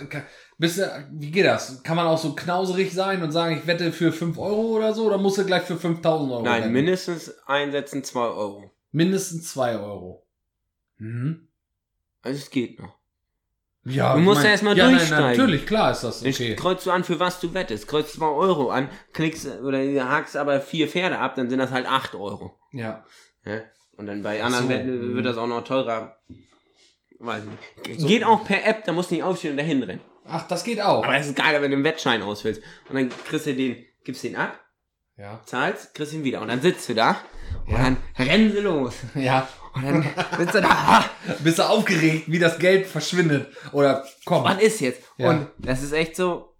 bist 0.58 0.78
du, 0.78 1.06
wie 1.12 1.30
geht 1.30 1.44
das? 1.46 1.82
Kann 1.82 1.96
man 1.96 2.06
auch 2.06 2.18
so 2.18 2.34
knauserig 2.34 2.92
sein 2.92 3.22
und 3.22 3.32
sagen, 3.32 3.56
ich 3.58 3.66
wette 3.66 3.92
für 3.92 4.12
5 4.12 4.38
Euro 4.38 4.76
oder 4.76 4.94
so? 4.94 5.04
Oder 5.06 5.18
musst 5.18 5.36
du 5.38 5.44
gleich 5.44 5.62
für 5.62 5.76
5000 5.76 6.32
Euro 6.32 6.42
Nein, 6.42 6.62
wetten? 6.62 6.72
mindestens 6.72 7.34
einsetzen 7.46 8.02
2 8.04 8.20
Euro. 8.20 8.70
Mindestens 8.92 9.50
2 9.52 9.76
Euro. 9.78 10.26
Mhm. 10.98 11.48
Also 12.22 12.38
es 12.38 12.50
geht 12.50 12.78
noch. 12.80 12.99
Ja, 13.84 14.14
Du 14.14 14.20
musst 14.20 14.38
mein- 14.38 14.44
ja 14.46 14.50
erst 14.52 14.62
mal 14.62 14.76
ja, 14.76 14.84
nein, 14.86 14.96
durchsteigen. 14.96 15.30
natürlich, 15.38 15.66
klar 15.66 15.90
ist 15.92 16.02
das 16.04 16.22
okay. 16.24 16.54
kreuzt 16.54 16.84
du 16.84 16.90
an, 16.90 17.02
für 17.02 17.18
was 17.18 17.40
du 17.40 17.54
wettest. 17.54 17.88
Kreuzt 17.88 18.12
2 18.14 18.26
Euro 18.26 18.70
an, 18.70 18.90
klickst 19.14 19.46
oder 19.62 19.78
hakst 20.08 20.36
aber 20.36 20.60
vier 20.60 20.86
Pferde 20.86 21.18
ab, 21.18 21.34
dann 21.36 21.48
sind 21.48 21.58
das 21.58 21.70
halt 21.70 21.86
8 21.86 22.14
Euro. 22.14 22.58
Ja. 22.72 23.04
Ja? 23.44 23.60
Und 23.96 24.06
dann 24.06 24.22
bei 24.22 24.42
anderen 24.42 24.64
so. 24.64 24.68
Wetten 24.70 25.14
wird 25.14 25.24
das 25.26 25.38
auch 25.38 25.46
noch 25.46 25.64
teurer. 25.64 26.16
Weiß 27.18 27.42
nicht. 27.44 28.06
Geht 28.06 28.24
auch 28.24 28.44
per 28.44 28.66
App, 28.66 28.84
da 28.84 28.92
musst 28.92 29.10
du 29.10 29.14
nicht 29.14 29.24
aufstehen 29.24 29.52
und 29.52 29.56
dahin 29.58 29.82
rennen. 29.82 30.00
Ach, 30.26 30.46
das 30.46 30.62
geht 30.64 30.80
auch. 30.80 31.02
Aber 31.04 31.16
es 31.16 31.26
ist 31.26 31.36
geil, 31.36 31.60
wenn 31.60 31.70
du 31.70 31.76
einen 31.76 31.84
Wettschein 31.84 32.22
ausfüllst. 32.22 32.62
Und 32.88 32.94
dann 32.96 33.08
kriegst 33.28 33.46
du 33.46 33.54
den, 33.54 33.84
gibst 34.04 34.22
den 34.24 34.36
ab, 34.36 34.58
Ja. 35.16 35.40
zahlst, 35.44 35.94
kriegst 35.94 36.12
ihn 36.14 36.24
wieder. 36.24 36.40
Und 36.42 36.48
dann 36.48 36.60
sitzt 36.62 36.88
du 36.88 36.94
da 36.94 37.16
und 37.66 37.74
dann 37.74 37.96
rennen 38.18 38.52
sie 38.52 38.60
los. 38.60 38.94
Ja. 39.14 39.48
Und 39.74 39.84
dann 39.84 40.02
sitzt 40.38 40.54
du 40.54 40.60
da, 40.62 41.04
Bist 41.44 41.58
du 41.58 41.62
aufgeregt, 41.68 42.24
wie 42.26 42.38
das 42.38 42.58
Geld 42.58 42.86
verschwindet? 42.86 43.48
Oder 43.72 44.04
komm. 44.24 44.44
was 44.44 44.60
ist 44.62 44.80
jetzt? 44.80 45.02
Ja. 45.16 45.30
Und 45.30 45.48
das 45.58 45.82
ist 45.82 45.92
echt 45.92 46.16
so, 46.16 46.54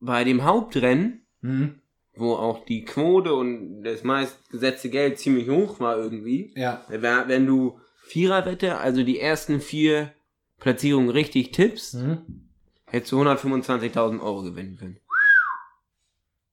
bei 0.00 0.24
dem 0.24 0.44
Hauptrennen, 0.44 1.26
Mhm. 1.40 1.80
wo 2.14 2.34
auch 2.34 2.64
die 2.64 2.84
Quote 2.84 3.32
und 3.34 3.82
das 3.84 4.02
meistgesetzte 4.04 4.90
Geld 4.90 5.18
ziemlich 5.18 5.48
hoch 5.48 5.78
war 5.80 5.96
irgendwie, 5.98 6.52
Ja. 6.56 6.84
wenn 6.88 7.46
du 7.46 7.78
Viererwette, 8.06 8.78
also 8.78 9.02
die 9.04 9.20
ersten 9.20 9.60
vier 9.60 10.12
Platzierungen 10.58 11.10
richtig 11.10 11.52
tippst, 11.52 11.94
Mhm. 11.94 12.48
hättest 12.86 13.12
du 13.12 13.18
125.000 13.20 14.20
Euro 14.22 14.42
gewinnen 14.42 14.76
können. 14.78 14.98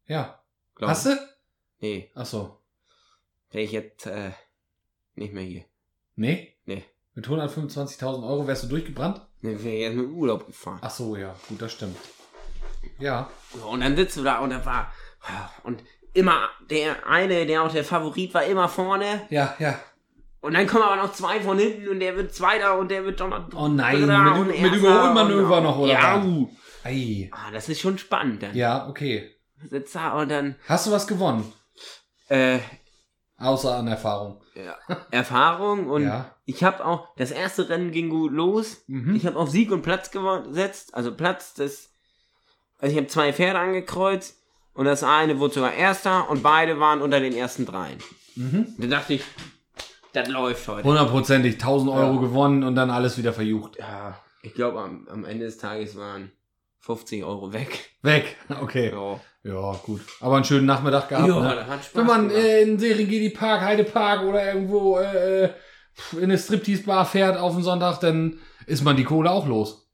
Ja. 0.07 0.39
Glaub 0.75 0.89
Hast 0.89 1.05
du? 1.07 1.17
Nee, 1.79 2.11
Ach 2.13 2.25
so. 2.25 2.59
wäre 3.51 3.63
ich 3.63 3.71
jetzt 3.71 4.05
äh, 4.05 4.31
nicht 5.15 5.33
mehr 5.33 5.43
hier. 5.43 5.63
Nee? 6.15 6.55
Nee. 6.65 6.83
Mit 7.13 7.27
125.000 7.27 8.27
Euro 8.27 8.47
wärst 8.47 8.63
du 8.63 8.67
durchgebrannt? 8.67 9.21
Nee, 9.41 9.57
wäre 9.63 9.75
jetzt 9.75 9.95
mit 9.95 10.07
Urlaub 10.09 10.45
gefahren. 10.47 10.79
Ach 10.81 10.89
so, 10.89 11.15
ja. 11.15 11.35
Gut, 11.47 11.61
das 11.61 11.71
stimmt. 11.73 11.97
Ja. 12.99 13.29
So, 13.53 13.67
und 13.69 13.79
dann 13.81 13.95
sitzt 13.95 14.17
du 14.17 14.23
da 14.23 14.39
und 14.39 14.49
da 14.49 14.65
war. 14.65 14.91
Und 15.63 15.83
immer 16.13 16.49
der 16.69 17.07
eine, 17.07 17.45
der 17.45 17.63
auch 17.63 17.71
der 17.71 17.83
Favorit 17.83 18.33
war, 18.33 18.43
immer 18.45 18.67
vorne. 18.69 19.21
Ja, 19.29 19.55
ja. 19.59 19.79
Und 20.41 20.53
dann 20.53 20.67
kommen 20.67 20.83
aber 20.83 20.97
noch 20.97 21.11
zwei 21.13 21.39
von 21.41 21.57
hinten 21.57 21.87
und 21.89 21.99
der 21.99 22.15
wird 22.15 22.33
Zweiter 22.33 22.77
und 22.77 22.91
der 22.91 23.03
wird 23.03 23.19
doch 23.19 23.27
noch. 23.29 23.47
Oh 23.55 23.67
nein, 23.67 24.01
mit- 24.47 24.61
mit 24.61 24.73
Überholmanöver 24.75 25.61
noch, 25.61 25.79
oder 25.79 25.93
Ja, 25.93 26.23
uh. 26.23 26.49
Ei. 26.83 27.29
Ah, 27.33 27.49
das 27.51 27.67
ist 27.69 27.81
schon 27.81 27.97
spannend 27.97 28.43
dann. 28.43 28.55
Ja, 28.55 28.87
okay. 28.87 29.31
Sitzt 29.69 29.95
da 29.95 30.13
und 30.21 30.29
dann. 30.29 30.55
Hast 30.67 30.85
du 30.85 30.91
was 30.91 31.07
gewonnen? 31.07 31.51
Äh, 32.27 32.59
Außer 33.37 33.75
an 33.75 33.87
Erfahrung. 33.87 34.41
Erfahrung 35.11 35.87
und 35.87 36.03
Ja. 36.03 36.31
ich 36.45 36.63
habe 36.63 36.85
auch. 36.85 37.07
Das 37.17 37.31
erste 37.31 37.69
Rennen 37.69 37.91
ging 37.91 38.09
gut 38.09 38.31
los. 38.31 38.83
Mhm. 38.87 39.15
Ich 39.15 39.25
habe 39.25 39.37
auf 39.37 39.49
Sieg 39.49 39.71
und 39.71 39.81
Platz 39.81 40.11
gesetzt. 40.11 40.93
Also 40.93 41.13
Platz 41.13 41.53
des. 41.53 41.91
Also 42.79 42.91
ich 42.93 42.97
habe 42.97 43.07
zwei 43.07 43.31
Pferde 43.33 43.59
angekreuzt 43.59 44.37
und 44.73 44.85
das 44.85 45.03
eine 45.03 45.39
wurde 45.39 45.53
sogar 45.55 45.73
Erster 45.73 46.29
und 46.29 46.43
beide 46.43 46.79
waren 46.79 47.01
unter 47.01 47.19
den 47.19 47.33
ersten 47.33 47.65
dreien. 47.65 47.99
Mhm. 48.35 48.67
Da 48.77 48.87
dachte 48.87 49.13
ich, 49.15 49.23
das 50.13 50.27
läuft 50.29 50.67
heute. 50.67 50.83
Hundertprozentig 50.87 51.53
1000 51.55 51.91
Euro 51.91 52.15
Ja. 52.15 52.19
gewonnen 52.21 52.63
und 52.63 52.75
dann 52.75 52.89
alles 52.91 53.17
wieder 53.17 53.33
verjucht. 53.33 53.77
Ja, 53.79 54.19
ich 54.41 54.53
glaube 54.53 54.79
am, 54.81 55.07
am 55.09 55.25
Ende 55.25 55.45
des 55.45 55.57
Tages 55.57 55.97
waren 55.97 56.31
50 56.85 57.23
Euro 57.23 57.51
weg. 57.51 57.89
Weg. 58.03 58.35
Okay. 58.61 58.91
Ja, 58.91 59.19
Ja, 59.43 59.71
gut. 59.83 60.01
Aber 60.21 60.35
einen 60.35 60.45
schönen 60.45 60.67
Nachmittag 60.67 61.09
gehabt. 61.09 61.27
ja 61.27 61.39
ne? 61.41 61.55
das 61.55 61.67
hat 61.67 61.83
Spaß 61.83 61.95
Wenn 61.95 62.05
man 62.05 62.27
gemacht. 62.29 62.45
äh, 62.45 62.61
in 62.61 62.77
Serengeti 62.79 63.29
Park, 63.31 63.61
Heidepark 63.61 64.23
oder 64.23 64.53
irgendwo 64.53 64.99
äh, 64.99 65.45
in 66.13 66.23
eine 66.23 66.37
Striptease-Bar 66.37 67.05
fährt 67.05 67.37
auf 67.37 67.53
den 67.53 67.63
Sonntag, 67.63 67.99
dann 68.01 68.39
ist 68.67 68.83
man 68.83 68.95
die 68.97 69.03
Kohle 69.03 69.31
auch 69.31 69.47
los. 69.47 69.84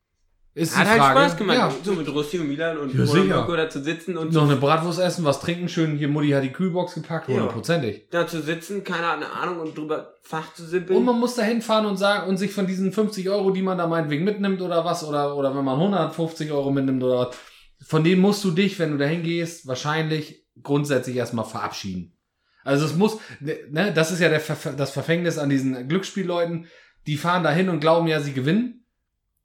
Ist 0.53 0.77
hat 0.77 0.87
halt. 0.87 0.99
Spaß 1.01 1.37
gemacht, 1.37 1.57
Ja. 1.57 1.73
so 1.83 1.93
mit 1.93 2.07
Rusty 2.09 2.37
und 2.39 2.49
Milan 2.49 2.77
und 2.77 2.93
Ja, 2.93 3.45
da 3.55 3.69
zu 3.69 3.81
sitzen 3.81 4.17
und 4.17 4.33
Noch 4.33 4.43
eine 4.43 4.57
Bratwurst 4.57 4.99
essen, 4.99 5.23
was 5.23 5.39
trinken, 5.39 5.69
schön 5.69 5.95
hier 5.97 6.09
Mutti 6.09 6.29
hat 6.31 6.43
die 6.43 6.51
Kühlbox 6.51 6.95
gepackt, 6.95 7.29
Ja. 7.29 7.35
hundertprozentig. 7.35 8.09
da 8.11 8.27
zu 8.27 8.41
sitzen, 8.41 8.83
keiner 8.83 9.07
hat 9.07 9.15
eine 9.17 9.31
Ahnung 9.31 9.59
und 9.61 9.77
drüber 9.77 10.15
Fach 10.23 10.53
zu 10.53 10.65
simpeln. 10.65 10.97
Und 10.99 11.05
man 11.05 11.19
muss 11.19 11.35
da 11.35 11.43
hinfahren 11.43 11.85
und 11.85 11.95
sagen 11.97 12.27
und 12.29 12.37
sich 12.37 12.51
von 12.51 12.67
diesen 12.67 12.91
50 12.91 13.29
Euro, 13.29 13.51
die 13.51 13.61
man 13.61 13.77
da 13.77 13.87
meinetwegen 13.87 14.25
mitnimmt 14.25 14.61
oder 14.61 14.83
was, 14.83 15.05
oder, 15.05 15.37
oder 15.37 15.55
wenn 15.55 15.63
man 15.63 15.75
150 15.79 16.51
Euro 16.51 16.69
mitnimmt 16.71 17.01
oder 17.03 17.27
was, 17.27 17.37
von 17.87 18.03
denen 18.03 18.21
musst 18.21 18.43
du 18.43 18.51
dich, 18.51 18.77
wenn 18.77 18.91
du 18.91 18.97
da 18.97 19.05
hingehst, 19.05 19.67
wahrscheinlich 19.67 20.45
grundsätzlich 20.61 21.15
erstmal 21.15 21.45
verabschieden. 21.45 22.17
Also 22.63 22.85
es 22.85 22.95
muss, 22.95 23.17
ne, 23.39 23.91
das 23.93 24.11
ist 24.11 24.19
ja 24.19 24.29
der, 24.29 24.41
das 24.77 24.91
Verfängnis 24.91 25.37
an 25.37 25.49
diesen 25.49 25.87
Glücksspielleuten, 25.87 26.67
die 27.07 27.17
fahren 27.17 27.43
da 27.43 27.51
hin 27.51 27.69
und 27.69 27.79
glauben 27.79 28.07
ja, 28.07 28.19
sie 28.19 28.33
gewinnen. 28.33 28.80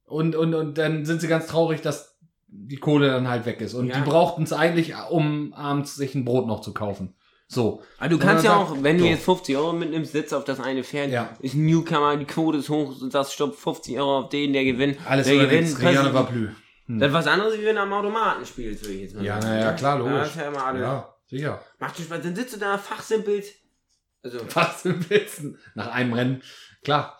Und, 0.07 0.35
und, 0.37 0.55
und 0.55 0.79
dann 0.79 1.05
sind 1.05 1.21
sie 1.21 1.29
ganz 1.29 1.47
traurig, 1.47 1.83
dass 1.83 2.17
die 2.49 2.77
Kohle 2.77 3.09
dann 3.09 3.29
halt 3.29 3.45
weg 3.45 3.61
ist. 3.61 3.75
Und 3.75 3.89
Ja. 3.89 3.97
die 3.99 4.09
brauchten 4.09 4.45
es 4.45 4.53
eigentlich, 4.53 4.95
um 5.11 5.53
abends 5.53 5.97
sich 5.97 6.15
ein 6.15 6.25
Brot 6.25 6.47
noch 6.47 6.61
zu 6.61 6.73
kaufen. 6.73 7.15
So. 7.49 7.83
Aber 7.99 8.09
du 8.09 8.19
Wenn 8.19 8.27
kannst 8.27 8.45
ja 8.45 8.53
sagt, 8.59 8.71
auch, 8.71 8.77
wenn 8.83 8.97
du 8.99 9.05
so. 9.05 9.09
jetzt 9.11 9.25
50 9.25 9.57
Euro 9.57 9.73
mitnimmst, 9.73 10.13
sitzt 10.13 10.33
auf 10.35 10.45
das 10.45 10.59
eine 10.61 10.83
Pferd, 10.83 11.11
Ja. 11.11 11.31
ist 11.41 11.55
ein 11.55 11.67
Newcomer, 11.67 12.17
die 12.17 12.25
Quote 12.25 12.59
ist 12.59 12.69
hoch, 12.69 12.99
du 12.99 13.11
sagst, 13.11 13.35
stopp, 13.35 13.55
50 13.57 13.97
Euro 13.99 14.19
auf 14.21 14.29
den, 14.31 14.53
der 14.53 14.65
gewinnt. 14.65 14.99
Alles 15.09 15.27
der 15.27 15.37
gewinnt. 15.47 15.79
du- 15.79 16.15
war 16.15 16.27
plü. 16.27 16.49
Hm. 16.87 16.99
Das 17.01 17.09
ist 17.09 17.15
was 17.15 17.27
anderes, 17.27 17.59
wie 17.59 17.65
wenn 17.65 17.77
du 17.77 17.83
am 17.83 17.93
Automaten 17.93 18.45
spielst, 18.47 18.83
würde 18.85 18.95
ich 18.95 19.03
jetzt 19.03 19.15
mal 19.17 19.25
Ja, 19.25 19.41
sagen. 19.43 19.55
naja, 19.55 19.73
klar, 19.75 19.99
logisch. 19.99 20.29
Ist 20.29 20.37
ja 20.37 20.43
immer. 20.49 20.79
Ja, 20.81 21.15
sicher. 21.27 21.61
Macht 21.81 21.99
Spaß, 22.01 22.21
dann 22.23 22.35
sitzt 22.37 22.55
du 22.55 22.61
da, 22.61 22.79
fachsimpelst. 22.79 23.55
Also, 24.23 24.39
Witzen. 25.09 25.59
Nach 25.75 25.89
einem 25.93 26.13
Rennen. 26.13 26.43
Klar. 26.83 27.19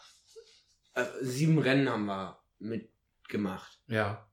äh, 0.95 1.05
sieben 1.21 1.59
Rennen 1.59 1.89
haben 1.89 2.07
wir 2.07 2.37
mitgemacht. 2.59 3.81
Ja. 3.89 4.27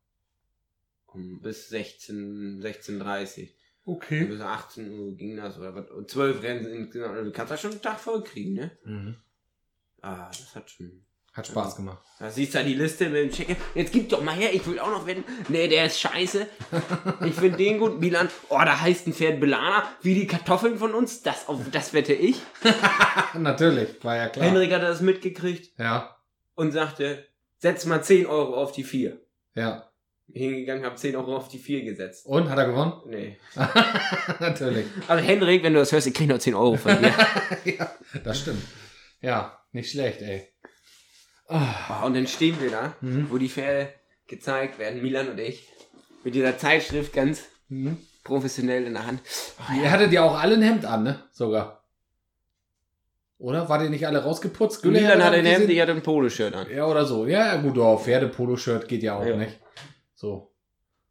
Um, 1.08 1.42
bis 1.42 1.70
16, 1.70 2.62
16.30 2.62 3.50
Okay. 3.86 4.26
Bis 4.26 4.40
18 4.40 4.98
Uhr 4.98 5.16
ging 5.16 5.36
das 5.36 5.58
oder 5.58 5.76
was. 5.76 5.90
Und 5.92 6.10
zwölf 6.10 6.42
Rennen 6.42 6.66
insgesamt. 6.66 7.16
Also, 7.16 7.26
du 7.26 7.32
kannst 7.32 7.52
das 7.52 7.62
schon 7.62 7.72
einen 7.72 7.82
Tag 7.82 8.00
voll 8.00 8.24
kriegen, 8.24 8.54
ne? 8.54 8.72
Mhm. 8.86 9.16
Ah, 10.02 10.28
das 10.28 10.56
hat 10.56 10.70
schon. 10.70 11.06
Hat 11.34 11.48
Spaß 11.48 11.78
gemacht. 11.78 12.06
Da 12.20 12.30
siehst 12.30 12.54
du 12.54 12.60
da 12.60 12.64
die 12.64 12.76
Liste 12.76 13.10
mit 13.10 13.24
dem 13.24 13.32
Checker. 13.32 13.56
Jetzt 13.74 13.92
gib 13.92 14.08
doch 14.10 14.22
mal 14.22 14.36
her, 14.36 14.54
ich 14.54 14.68
will 14.68 14.78
auch 14.78 14.92
noch 14.92 15.08
wetten. 15.08 15.24
Nee, 15.50 15.68
der 15.68 15.88
ist 15.88 16.00
scheiße. 16.00 16.48
Ich 17.26 17.34
finde 17.34 17.58
den 17.58 17.80
gut. 17.80 18.00
Milan, 18.00 18.30
oh, 18.50 18.60
da 18.60 18.80
heißt 18.80 19.08
ein 19.08 19.14
Pferd 19.14 19.40
Belana, 19.40 19.84
wie 20.04 20.14
die 20.14 20.28
Kartoffeln 20.28 20.78
von 20.78 20.94
uns. 20.94 21.24
Das, 21.24 21.48
auf, 21.48 21.60
das 21.72 21.94
wette 21.94 22.14
ich. 22.14 22.40
Natürlich, 23.34 24.04
war 24.04 24.16
ja 24.16 24.30
klar. 24.30 24.46
Henrik 24.46 24.72
hat 24.72 24.84
das 24.84 25.02
mitgekriegt 25.02 25.78
Ja, 25.80 26.16
und 26.54 26.72
sagte, 26.72 27.26
setz 27.64 27.86
mal 27.86 28.04
10 28.04 28.26
Euro 28.26 28.56
auf 28.62 28.74
die 28.74 28.84
4. 28.84 29.18
ja. 29.56 29.90
Hingegangen, 30.32 30.86
hab 30.86 30.98
10 30.98 31.16
Euro 31.18 31.36
auf 31.36 31.48
die 31.50 31.60
4 31.60 31.84
gesetzt. 31.84 32.26
Und, 32.26 32.50
hat 32.50 32.58
er 32.58 32.66
gewonnen? 32.68 32.94
Nee. 33.08 33.38
Natürlich. 34.40 34.86
Also 35.08 35.24
Henrik, 35.24 35.64
wenn 35.64 35.74
du 35.74 35.80
das 35.80 35.92
hörst, 35.92 36.08
ich 36.08 36.14
krieg 36.14 36.28
noch 36.30 36.40
10 36.40 36.56
Euro 36.56 36.76
von 36.78 36.98
dir. 37.02 37.14
ja, 37.78 37.92
das 38.24 38.40
stimmt. 38.40 38.64
Ja, 39.22 39.60
nicht 39.74 39.92
schlecht, 39.92 40.22
ey. 40.22 40.48
Ah, 41.48 42.02
Oh, 42.04 42.06
und 42.08 42.16
dann 42.16 42.26
stehen 42.28 42.60
wir 42.62 42.72
da, 42.72 42.96
Mhm. 43.02 43.28
wo 43.30 43.38
die 43.38 43.50
Pferde 43.50 43.94
gezeigt 44.28 44.80
werden, 44.80 45.02
Milan 45.02 45.28
und 45.30 45.40
ich, 45.40 45.68
mit 46.24 46.36
dieser 46.36 46.58
Zeitschrift 46.58 47.12
ganz 47.14 47.44
mhm. 47.68 47.98
professionell 48.24 48.86
in 48.86 48.94
der 48.94 49.06
Hand. 49.06 49.20
Oh, 49.60 49.74
Ihr 49.82 49.92
hattet 49.92 50.14
ja 50.14 50.24
auch 50.24 50.40
alle 50.40 50.56
ein 50.56 50.62
Hemd 50.64 50.86
an, 50.86 51.04
ne? 51.04 51.24
Sogar. 51.34 51.83
Oder? 53.44 53.68
War 53.68 53.78
der 53.78 53.90
nicht 53.90 54.08
alle 54.08 54.24
rausgeputzt? 54.24 54.82
Gülle 54.82 55.02
Milan 55.02 55.22
hat 55.22 55.34
ein 55.34 55.46
Hemd, 55.46 55.70
ich 55.70 55.82
hatte 55.82 55.92
ein 55.92 56.02
Poloshirt 56.02 56.56
an. 56.56 56.66
Ja, 56.74 56.86
oder 56.88 57.04
so. 57.06 57.28
Ja, 57.28 57.58
gut, 57.58 57.78
oh, 57.78 57.98
Pferde-Polo-Shirt 57.98 58.88
geht 58.88 59.04
ja 59.04 59.18
auch 59.18 59.26
Ja. 59.26 59.36
nicht. 59.36 59.60
So. 60.16 60.54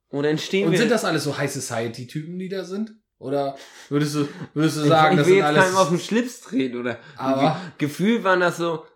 Und 0.08 0.22
dann 0.24 0.38
stehen 0.38 0.64
Und 0.66 0.72
wir. 0.72 0.78
sind 0.78 0.90
das 0.90 1.04
alles 1.04 1.24
so 1.24 1.36
High 1.36 1.52
Society-Typen, 1.52 2.38
die 2.38 2.48
da 2.48 2.64
sind? 2.64 2.94
Oder 3.18 3.54
würdest 3.90 4.14
du, 4.14 4.28
würdest 4.54 4.78
du 4.78 4.82
ich, 4.84 4.88
sagen, 4.88 5.12
ich 5.12 5.18
das 5.18 5.26
will 5.28 5.34
sind 5.42 5.44
jetzt 5.44 5.54
keinem 5.62 5.76
auf 5.76 5.88
den 5.88 5.92
alles. 5.96 6.06
Schlips 6.06 6.40
treten, 6.40 6.78
oder? 6.80 6.98
Aber- 7.18 7.60
Ge 7.76 7.86
Gefühl 7.88 8.24
waren 8.24 8.40
das 8.40 8.56
so. 8.56 8.86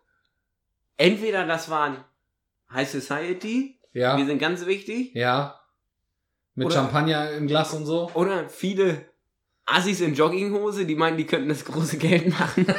Entweder 0.96 1.46
das 1.46 1.68
waren 1.68 1.98
High 2.72 2.88
Society, 2.90 3.78
wir 3.92 4.02
Ja, 4.02 4.16
sind 4.24 4.38
ganz 4.38 4.64
wichtig, 4.64 5.14
ja. 5.14 5.60
Mit 6.54 6.68
Oder- 6.68 6.76
Champagner 6.76 7.32
im 7.32 7.46
Glas 7.48 7.74
und 7.74 7.84
so. 7.84 8.10
oder 8.14 8.48
viele 8.48 9.04
Assis 9.66 10.00
in 10.00 10.14
Jogginghose, 10.14 10.86
die 10.86 10.94
meinen, 10.94 11.18
die 11.18 11.26
könnten 11.26 11.50
das 11.50 11.66
große 11.66 11.98
Geld 11.98 12.28
machen. 12.30 12.66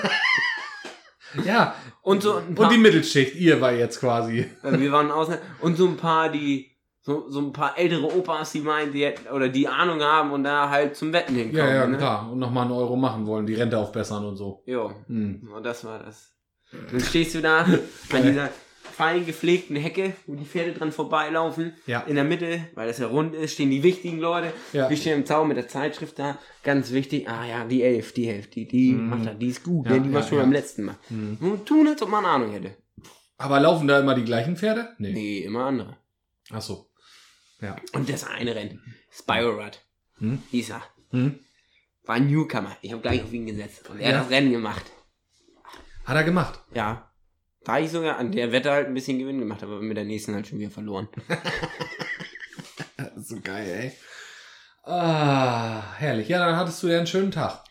Ja. 1.45 1.75
Und 2.01 2.23
so 2.23 2.41
paar, 2.55 2.65
Und 2.65 2.71
die 2.71 2.77
Mittelschicht, 2.77 3.35
ihr 3.35 3.59
war 3.61 3.73
jetzt 3.73 3.99
quasi. 3.99 4.47
Wir 4.63 4.91
waren 4.91 5.11
außen 5.11 5.35
und 5.61 5.75
so 5.77 5.87
ein 5.87 5.97
paar, 5.97 6.29
die 6.29 6.71
so, 7.01 7.29
so 7.29 7.39
ein 7.39 7.53
paar 7.53 7.77
ältere 7.77 8.03
Opas, 8.13 8.51
die 8.51 8.59
meinen, 8.59 8.91
die 8.91 9.05
hätten, 9.05 9.33
oder 9.33 9.47
die 9.47 9.67
Ahnung 9.67 10.01
haben 10.01 10.31
und 10.31 10.43
da 10.43 10.69
halt 10.69 10.95
zum 10.97 11.13
Wetten 11.13 11.35
hinkommen. 11.35 11.65
Ja, 11.67 11.73
ja, 11.75 11.87
ne? 11.87 11.97
klar. 11.97 12.29
Und 12.31 12.39
nochmal 12.39 12.63
einen 12.65 12.73
Euro 12.73 12.97
machen 12.97 13.25
wollen, 13.25 13.45
die 13.45 13.53
Rente 13.53 13.77
aufbessern 13.77 14.25
und 14.25 14.35
so. 14.35 14.61
Jo, 14.65 14.91
Hm. 15.07 15.49
und 15.55 15.65
das 15.65 15.85
war 15.85 15.99
das. 15.99 16.33
Dann 16.91 16.99
stehst 16.99 17.33
du 17.35 17.41
da 17.41 17.59
an 17.65 18.23
dieser 18.23 18.49
fein 18.97 19.25
gepflegten 19.27 19.75
Hecke, 19.75 20.13
wo 20.25 20.33
die 20.35 20.43
Pferde 20.45 20.73
dran 20.73 20.91
vorbeilaufen. 20.91 21.73
Ja. 21.85 22.01
In 22.01 22.15
der 22.15 22.23
Mitte, 22.23 22.67
weil 22.73 22.87
das 22.87 22.97
ja 22.97 23.05
rund 23.07 23.35
ist, 23.35 23.53
stehen 23.53 23.69
die 23.69 23.83
wichtigen 23.83 24.17
Leute. 24.17 24.51
Ja. 24.73 24.89
Wir 24.89 24.97
stehen 24.97 25.19
im 25.19 25.25
Zaun 25.25 25.47
mit 25.47 25.57
der 25.57 25.67
Zeitschrift 25.67 26.17
da. 26.17 26.37
Ganz 26.63 26.91
wichtig. 26.91 27.29
Ah 27.29 27.45
ja, 27.45 27.65
die 27.65 27.83
Elf, 27.83 28.11
die 28.13 28.27
Elf, 28.27 28.49
die, 28.49 28.67
die 28.67 28.93
Mhm. 28.93 29.09
macht 29.09 29.25
das, 29.27 29.37
die 29.37 29.47
ist 29.49 29.63
gut. 29.63 29.85
Ja, 29.85 29.93
ne? 29.93 30.01
Die 30.01 30.11
war 30.13 30.21
ja, 30.21 30.27
schon 30.27 30.37
ja. 30.39 30.43
beim 30.43 30.51
letzten 30.51 30.83
Mal. 30.83 30.95
Hm. 31.09 31.37
Und 31.39 31.65
tun, 31.67 31.87
als 31.87 32.01
ob 32.01 32.09
man 32.09 32.25
Ahnung 32.25 32.51
hätte. 32.51 32.75
Aber 33.37 33.59
laufen 33.59 33.87
da 33.87 33.99
immer 33.99 34.15
die 34.15 34.25
gleichen 34.25 34.57
Pferde? 34.57 34.89
Nee. 34.97 35.13
Nee, 35.13 35.39
immer 35.43 35.65
andere. 35.65 35.97
Ach 36.51 36.61
so. 36.61 36.89
Ja. 37.61 37.75
Und 37.93 38.09
das 38.09 38.23
eine 38.25 38.55
rennt. 38.55 38.79
Spyro-Rad. 39.11 39.85
Hm? 40.17 40.41
Hieß 40.49 40.71
er. 40.71 40.81
Hm? 41.11 41.39
War 42.05 42.15
ein 42.15 42.27
Newcomer. 42.27 42.75
Ich 42.81 42.91
habe 42.93 43.01
gleich 43.03 43.21
auf 43.23 43.31
ihn 43.31 43.45
gesetzt. 43.45 43.87
Und 43.89 43.99
er 43.99 44.09
Ja. 44.11 44.17
hat 44.17 44.23
das 44.25 44.31
Rennen 44.31 44.51
gemacht. 44.51 44.85
Hat 46.05 46.15
er 46.15 46.23
gemacht. 46.23 46.59
Ja. 46.73 47.06
Da 47.67 47.79
ich 47.79 47.91
sogar 47.91 48.17
an 48.17 48.31
der 48.31 48.51
Wette 48.53 48.71
halt 48.71 48.87
ein 48.87 48.93
bisschen 48.93 49.19
Gewinn 49.19 49.39
gemacht, 49.39 49.61
aber 49.61 49.81
mit 49.81 49.97
der 49.97 50.05
nächsten 50.05 50.33
halt 50.33 50.47
schon 50.47 50.59
wieder 50.59 50.71
verloren. 50.71 51.09
So 53.17 53.39
geil, 53.43 53.67
ey. 53.67 53.91
Ah, 54.89 55.95
herrlich. 55.97 56.29
Ja, 56.29 56.45
dann 56.45 56.55
hattest 56.55 56.81
du 56.81 56.87
ja 56.87 56.97
einen 56.97 57.07
schönen 57.07 57.31
Tag. 57.31 57.63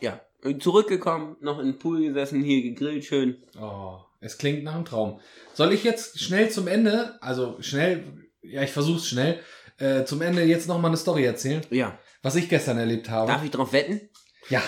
Ja. 0.00 0.20
Zurückgekommen, 0.58 1.36
noch 1.40 1.58
in 1.58 1.66
den 1.66 1.78
Pool 1.78 2.02
gesessen, 2.02 2.42
hier 2.42 2.62
gegrillt 2.62 3.04
schön. 3.04 3.42
Oh, 3.60 3.98
es 4.20 4.38
klingt 4.38 4.64
nach 4.64 4.74
einem 4.74 4.84
Traum. 4.86 5.20
Soll 5.54 5.72
ich 5.72 5.84
jetzt 5.84 6.18
schnell 6.20 6.50
zum 6.50 6.66
Ende, 6.66 7.18
also 7.20 7.60
schnell, 7.60 8.04
ja, 8.42 8.62
ich 8.62 8.70
versuch's 8.72 9.06
schnell, 9.06 9.40
äh, 9.78 10.04
zum 10.04 10.22
Ende 10.22 10.42
jetzt 10.44 10.66
nochmal 10.66 10.90
eine 10.90 10.96
Story 10.96 11.24
erzählen, 11.24 11.62
Ja. 11.70 11.98
was 12.22 12.34
ich 12.36 12.48
gestern 12.48 12.78
erlebt 12.78 13.10
habe? 13.10 13.30
Darf 13.30 13.44
ich 13.44 13.50
drauf 13.50 13.72
wetten? 13.72 14.08
Ja, 14.48 14.62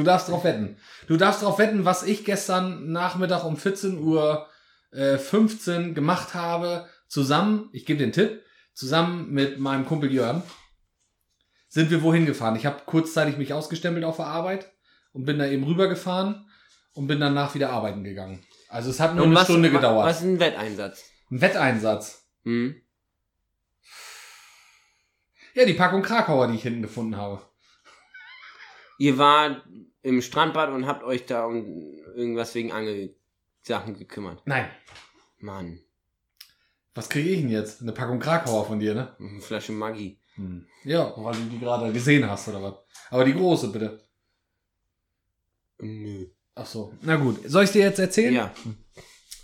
du 0.00 0.04
darfst 0.04 0.28
drauf 0.28 0.44
wetten. 0.44 0.76
Du 1.06 1.16
darfst 1.16 1.42
drauf 1.42 1.58
wetten, 1.58 1.84
was 1.84 2.02
ich 2.02 2.24
gestern 2.24 2.90
Nachmittag 2.90 3.44
um 3.44 3.56
14 3.56 3.98
Uhr 3.98 4.48
äh, 4.92 5.18
15 5.18 5.94
gemacht 5.94 6.34
habe, 6.34 6.88
zusammen, 7.06 7.68
ich 7.72 7.86
gebe 7.86 7.98
den 7.98 8.12
Tipp, 8.12 8.42
zusammen 8.72 9.30
mit 9.30 9.58
meinem 9.58 9.84
Kumpel 9.84 10.10
Jörn, 10.10 10.42
sind 11.68 11.90
wir 11.90 12.02
wohin 12.02 12.26
gefahren. 12.26 12.56
Ich 12.56 12.66
habe 12.66 12.82
kurzzeitig 12.86 13.36
mich 13.36 13.52
ausgestempelt 13.52 14.04
auf 14.04 14.16
der 14.16 14.26
Arbeit 14.26 14.72
und 15.12 15.24
bin 15.26 15.38
da 15.38 15.46
eben 15.46 15.64
rübergefahren 15.64 16.46
und 16.94 17.06
bin 17.06 17.20
danach 17.20 17.54
wieder 17.54 17.70
arbeiten 17.70 18.02
gegangen. 18.02 18.44
Also 18.68 18.90
es 18.90 19.00
hat 19.00 19.14
nur 19.14 19.24
Und 19.24 19.30
eine 19.30 19.40
was, 19.40 19.44
Stunde 19.44 19.70
gedauert. 19.70 20.06
Was 20.06 20.18
ist 20.18 20.26
ein 20.26 20.40
Wetteinsatz? 20.40 21.04
Ein 21.30 21.40
Wetteinsatz. 21.40 22.26
Hm? 22.44 22.80
Ja, 25.54 25.64
die 25.66 25.74
Packung 25.74 26.02
Krakauer, 26.02 26.48
die 26.48 26.54
ich 26.54 26.62
hinten 26.62 26.82
gefunden 26.82 27.16
habe. 27.16 27.42
Ihr 28.98 29.16
wart 29.18 29.62
im 30.02 30.22
Strandbad 30.22 30.70
und 30.70 30.86
habt 30.86 31.04
euch 31.04 31.26
da 31.26 31.44
um 31.44 31.64
irgendwas 32.14 32.54
wegen 32.54 32.72
Angelsachen 32.72 33.98
gekümmert. 33.98 34.42
Nein. 34.46 34.68
Mann. 35.38 35.80
Was 36.94 37.08
kriege 37.08 37.30
ich 37.30 37.40
denn 37.40 37.50
jetzt? 37.50 37.82
Eine 37.82 37.92
Packung 37.92 38.18
Krakauer 38.18 38.66
von 38.66 38.80
dir, 38.80 38.94
ne? 38.94 39.16
Eine 39.18 39.40
Flasche 39.40 39.72
Maggi. 39.72 40.18
Hm. 40.34 40.66
Ja, 40.84 41.12
weil 41.16 41.34
du 41.34 41.42
die 41.50 41.58
gerade 41.58 41.92
gesehen 41.92 42.28
hast, 42.28 42.48
oder 42.48 42.62
was? 42.62 42.74
Aber 43.10 43.24
die 43.24 43.34
große, 43.34 43.68
bitte. 43.68 44.00
Nö. 45.78 46.26
Ach 46.54 46.66
so. 46.66 46.92
Na 47.02 47.16
gut. 47.16 47.38
Soll 47.46 47.64
ich 47.64 47.72
dir 47.72 47.82
jetzt 47.82 47.98
erzählen? 47.98 48.34
Ja. 48.34 48.54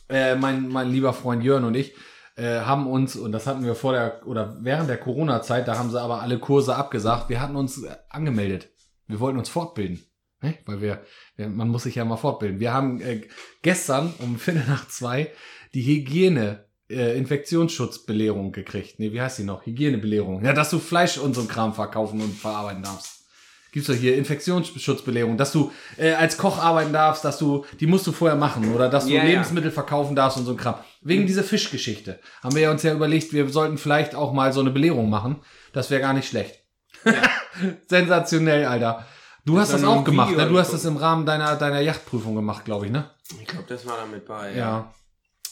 Äh, 0.09 0.37
mein, 0.37 0.69
mein 0.69 0.91
lieber 0.91 1.13
Freund 1.13 1.43
Jörn 1.43 1.65
und 1.65 1.75
ich 1.75 1.95
äh, 2.37 2.61
haben 2.61 2.87
uns, 2.87 3.17
und 3.17 3.33
das 3.33 3.47
hatten 3.47 3.65
wir 3.65 3.75
vor 3.75 3.93
der, 3.93 4.27
oder 4.27 4.57
während 4.61 4.89
der 4.89 4.99
Corona-Zeit, 4.99 5.67
da 5.67 5.79
haben 5.79 5.91
sie 5.91 6.01
aber 6.01 6.23
alle 6.23 6.39
Kurse 6.39 6.77
abgesagt, 6.77 7.29
wir 7.29 7.41
hatten 7.41 7.57
uns 7.57 7.85
angemeldet. 8.09 8.69
Wir 9.07 9.21
wollten 9.21 9.39
uns 9.39 9.49
fortbilden. 9.49 10.05
Ne? 10.47 10.55
Weil 10.65 10.81
wir, 10.81 11.03
wir, 11.37 11.49
man 11.49 11.69
muss 11.69 11.83
sich 11.83 11.97
ja 11.97 12.05
mal 12.05 12.17
fortbilden. 12.17 12.61
Wir 12.61 12.73
haben 12.73 13.01
äh, 13.01 13.23
gestern 13.63 14.15
um 14.19 14.39
Viertel 14.39 14.65
nach 14.69 14.89
zwei 14.89 15.33
die 15.75 15.83
Hygiene, 15.83 16.65
äh, 16.89 17.19
Infektionsschutzbelehrung 17.19 18.53
gekriegt. 18.53 18.99
Nee, 18.99 19.13
wie 19.13 19.21
heißt 19.21 19.39
die 19.39 19.45
noch? 19.45 19.67
Hygienebelehrung. 19.67 20.45
Ja, 20.45 20.53
dass 20.53 20.71
du 20.71 20.79
Fleisch 20.79 21.19
und 21.19 21.35
so 21.35 21.45
Kram 21.45 21.75
verkaufen 21.75 22.21
und 22.21 22.33
verarbeiten 22.33 22.83
darfst. 22.83 23.25
Gibt's 23.73 23.89
doch 23.89 23.95
hier 23.95 24.17
Infektionsschutzbelehrung, 24.17 25.37
dass 25.37 25.53
du 25.53 25.71
äh, 25.99 26.13
als 26.13 26.39
Koch 26.39 26.59
arbeiten 26.59 26.93
darfst, 26.93 27.25
dass 27.25 27.39
du, 27.39 27.67
die 27.81 27.87
musst 27.87 28.07
du 28.07 28.13
vorher 28.13 28.37
machen 28.37 28.73
oder 28.73 28.89
dass 28.89 29.05
du 29.05 29.11
Ja, 29.11 29.23
ja. 29.23 29.31
Lebensmittel 29.31 29.71
verkaufen 29.71 30.15
darfst 30.15 30.39
und 30.39 30.47
so 30.47 30.55
Kram. 30.55 30.77
Wegen 31.03 31.27
dieser 31.27 31.43
Fischgeschichte 31.43 32.21
haben 32.43 32.55
wir 32.55 32.63
ja 32.63 32.71
uns 32.71 32.85
ja 32.85 32.95
überlegt, 32.95 33.33
wir 33.33 33.49
sollten 33.49 33.77
vielleicht 33.77 34.15
auch 34.15 34.33
mal 34.33 34.53
so 34.53 34.61
eine 34.61 34.71
Belehrung 34.71 35.11
machen. 35.11 35.41
Das 35.73 35.91
wäre 35.91 36.01
gar 36.01 36.15
nicht 36.15 36.29
schlecht. 36.29 36.63
Sensationell, 37.89 38.65
Alter. 38.65 39.05
Du 39.47 39.59
hast 39.61 39.73
Das 39.73 39.85
auch 39.85 40.03
gemacht, 40.03 40.31
Video 40.33 40.45
ne? 40.45 40.51
Du 40.51 40.59
hast 40.59 40.73
das 40.73 40.85
im 40.85 40.97
Rahmen 40.97 41.25
deiner, 41.25 41.55
deiner 41.55 41.81
Yachtprüfung 41.81 42.35
gemacht, 42.35 42.65
glaube 42.65 42.87
ich, 42.87 42.93
ne? 42.93 43.11
Ich 43.41 43.47
glaube, 43.47 43.65
das 43.69 43.87
war 43.87 43.97
damit 43.97 44.27
bei. 44.27 44.53
Ja. 44.55 44.93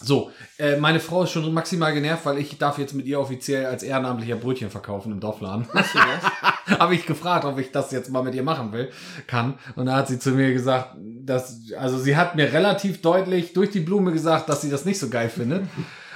So, 0.03 0.33
äh, 0.59 0.77
meine 0.77 0.99
Frau 0.99 1.23
ist 1.23 1.31
schon 1.31 1.55
maximal 1.55 1.95
genervt, 1.95 2.27
weil 2.27 2.39
ich 2.39 2.59
darf 2.59 2.79
jetzt 2.79 2.93
mit 2.93 3.07
ihr 3.07 3.21
offiziell 3.21 3.67
als 3.67 3.85
ehrenamtlicher 3.85 4.35
Brötchen 4.35 4.69
verkaufen 4.69 5.13
im 5.13 5.21
Dorfladen. 5.21 5.67
Hast 5.73 5.95
du 5.95 5.99
das? 5.99 6.79
habe 6.81 6.97
ich 6.97 7.07
gefragt, 7.07 7.45
ob 7.45 7.59
ich 7.59 7.71
das 7.71 7.93
jetzt 7.93 8.11
mal 8.11 8.25
mit 8.25 8.35
ihr 8.35 8.43
machen 8.43 8.73
will, 8.73 8.91
kann. 9.29 9.59
Und 9.77 9.87
da 9.87 9.97
hat 9.97 10.09
sie 10.09 10.19
zu 10.19 10.33
mir 10.33 10.53
gesagt, 10.53 10.97
dass, 10.99 11.61
also 11.79 11.97
sie 11.97 12.17
hat 12.17 12.35
mir 12.35 12.53
relativ 12.53 13.01
deutlich 13.01 13.53
durch 13.53 13.71
die 13.71 13.81
Blume 13.81 14.13
gesagt, 14.13 14.49
dass 14.49 14.63
sie 14.63 14.71
das 14.71 14.85
nicht 14.85 14.99
so 14.99 15.09
geil 15.09 15.29
findet. 15.29 15.65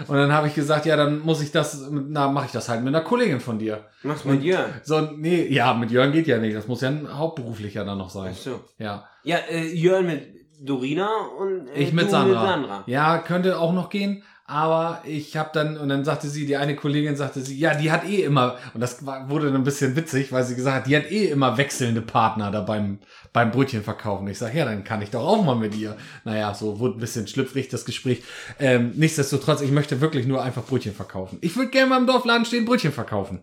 Und 0.06 0.16
dann 0.16 0.32
habe 0.32 0.46
ich 0.46 0.54
gesagt, 0.54 0.86
ja, 0.86 0.96
dann 0.96 1.20
muss 1.20 1.42
ich 1.42 1.50
das, 1.50 1.88
na, 1.90 2.28
mache 2.28 2.46
ich 2.46 2.52
das 2.52 2.68
halt 2.68 2.82
mit 2.82 2.94
einer 2.94 3.04
Kollegin 3.04 3.40
von 3.40 3.58
dir. 3.58 3.84
Mach's 4.02 4.24
mit 4.24 4.42
Jörn. 4.42 4.70
So, 4.84 5.00
nee, 5.00 5.46
ja, 5.48 5.74
mit 5.74 5.90
Jörn 5.90 6.12
geht 6.12 6.26
ja 6.26 6.38
nicht. 6.38 6.54
Das 6.56 6.68
muss 6.68 6.80
ja 6.82 6.88
ein 6.88 7.08
hauptberuflicher 7.18 7.84
dann 7.84 7.98
noch 7.98 8.10
sein. 8.10 8.32
Ach 8.34 8.38
so. 8.38 8.60
Ja. 8.78 9.04
Ja, 9.24 9.38
äh, 9.50 9.66
Jörn 9.74 10.06
mit 10.06 10.22
Dorina 10.60 11.08
und 11.38 11.68
äh, 11.68 11.74
Ich 11.82 11.92
mit 11.92 12.10
Sandra. 12.10 12.40
mit 12.40 12.48
Sandra. 12.50 12.84
Ja, 12.86 13.18
könnte 13.18 13.58
auch 13.58 13.72
noch 13.72 13.90
gehen. 13.90 14.22
Aber 14.50 15.02
ich 15.04 15.36
habe 15.36 15.50
dann, 15.52 15.76
und 15.76 15.90
dann 15.90 16.06
sagte 16.06 16.26
sie, 16.26 16.46
die 16.46 16.56
eine 16.56 16.74
Kollegin 16.74 17.16
sagte 17.16 17.42
sie, 17.42 17.58
ja, 17.58 17.74
die 17.74 17.92
hat 17.92 18.08
eh 18.08 18.22
immer, 18.22 18.56
und 18.72 18.80
das 18.80 19.04
war, 19.04 19.28
wurde 19.28 19.48
dann 19.48 19.56
ein 19.56 19.62
bisschen 19.62 19.94
witzig, 19.94 20.32
weil 20.32 20.42
sie 20.42 20.54
gesagt 20.54 20.74
hat, 20.74 20.86
die 20.86 20.96
hat 20.96 21.10
eh 21.10 21.26
immer 21.26 21.58
wechselnde 21.58 22.00
Partner 22.00 22.50
da 22.50 22.62
beim, 22.62 22.98
beim 23.34 23.50
Brötchen 23.50 23.82
verkaufen. 23.82 24.26
Ich 24.26 24.38
sage, 24.38 24.56
ja, 24.56 24.64
dann 24.64 24.84
kann 24.84 25.02
ich 25.02 25.10
doch 25.10 25.20
auch 25.20 25.44
mal 25.44 25.54
mit 25.54 25.76
ihr. 25.76 25.98
Naja, 26.24 26.54
so 26.54 26.78
wurde 26.78 26.96
ein 26.96 27.00
bisschen 27.00 27.28
schlüpfrig 27.28 27.68
das 27.68 27.84
Gespräch. 27.84 28.22
Ähm, 28.58 28.92
nichtsdestotrotz, 28.94 29.60
ich 29.60 29.70
möchte 29.70 30.00
wirklich 30.00 30.26
nur 30.26 30.42
einfach 30.42 30.64
Brötchen 30.64 30.94
verkaufen. 30.94 31.36
Ich 31.42 31.54
würde 31.54 31.70
gerne 31.70 31.90
mal 31.90 31.98
im 31.98 32.06
Dorfladen 32.06 32.46
stehen, 32.46 32.64
Brötchen 32.64 32.92
verkaufen. 32.92 33.42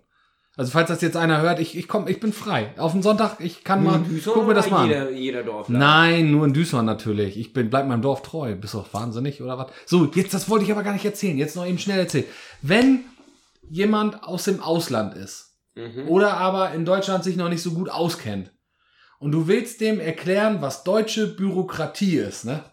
Also 0.57 0.71
falls 0.71 0.87
das 0.87 1.01
jetzt 1.01 1.17
einer 1.17 1.41
hört, 1.41 1.59
ich, 1.59 1.77
ich 1.77 1.87
komm, 1.87 2.07
ich 2.07 2.19
bin 2.19 2.31
frei. 2.31 2.73
Auf 2.77 2.93
den 2.93 3.01
Sonntag, 3.01 3.37
ich 3.39 3.63
kann 3.65 3.83
mal, 3.83 4.01
guck 4.23 4.47
mir 4.47 4.53
das 4.53 4.69
mal 4.69 4.83
an. 4.83 4.87
jeder, 4.89 5.11
jeder 5.11 5.43
Dorf. 5.43 5.67
Nein, 5.67 6.31
nur 6.31 6.45
in 6.45 6.53
Duisburg 6.53 6.83
natürlich. 6.83 7.37
Ich 7.37 7.51
bin, 7.51 7.69
bleib 7.69 7.87
meinem 7.87 8.01
Dorf 8.01 8.21
treu. 8.21 8.55
Bist 8.55 8.73
doch 8.73 8.93
wahnsinnig 8.93 9.41
oder 9.41 9.57
was? 9.57 9.67
So, 9.85 10.05
jetzt, 10.15 10.33
das 10.33 10.49
wollte 10.49 10.63
ich 10.63 10.71
aber 10.71 10.83
gar 10.83 10.93
nicht 10.93 11.03
erzählen. 11.03 11.37
Jetzt 11.37 11.55
noch 11.57 11.65
eben 11.65 11.77
schnell 11.77 11.99
erzählen. 11.99 12.25
Wenn 12.61 13.01
jemand 13.69 14.23
aus 14.23 14.43
dem 14.45 14.61
Ausland 14.61 15.13
ist 15.15 15.51
Mhm. 15.77 16.07
oder 16.07 16.37
aber 16.37 16.71
in 16.71 16.85
Deutschland 16.85 17.25
sich 17.25 17.35
noch 17.35 17.49
nicht 17.49 17.61
so 17.61 17.71
gut 17.71 17.89
auskennt 17.89 18.53
und 19.19 19.33
du 19.33 19.47
willst 19.49 19.81
dem 19.81 19.99
erklären, 19.99 20.61
was 20.61 20.85
deutsche 20.85 21.27
Bürokratie 21.27 22.15
ist, 22.15 22.45
ne? 22.45 22.63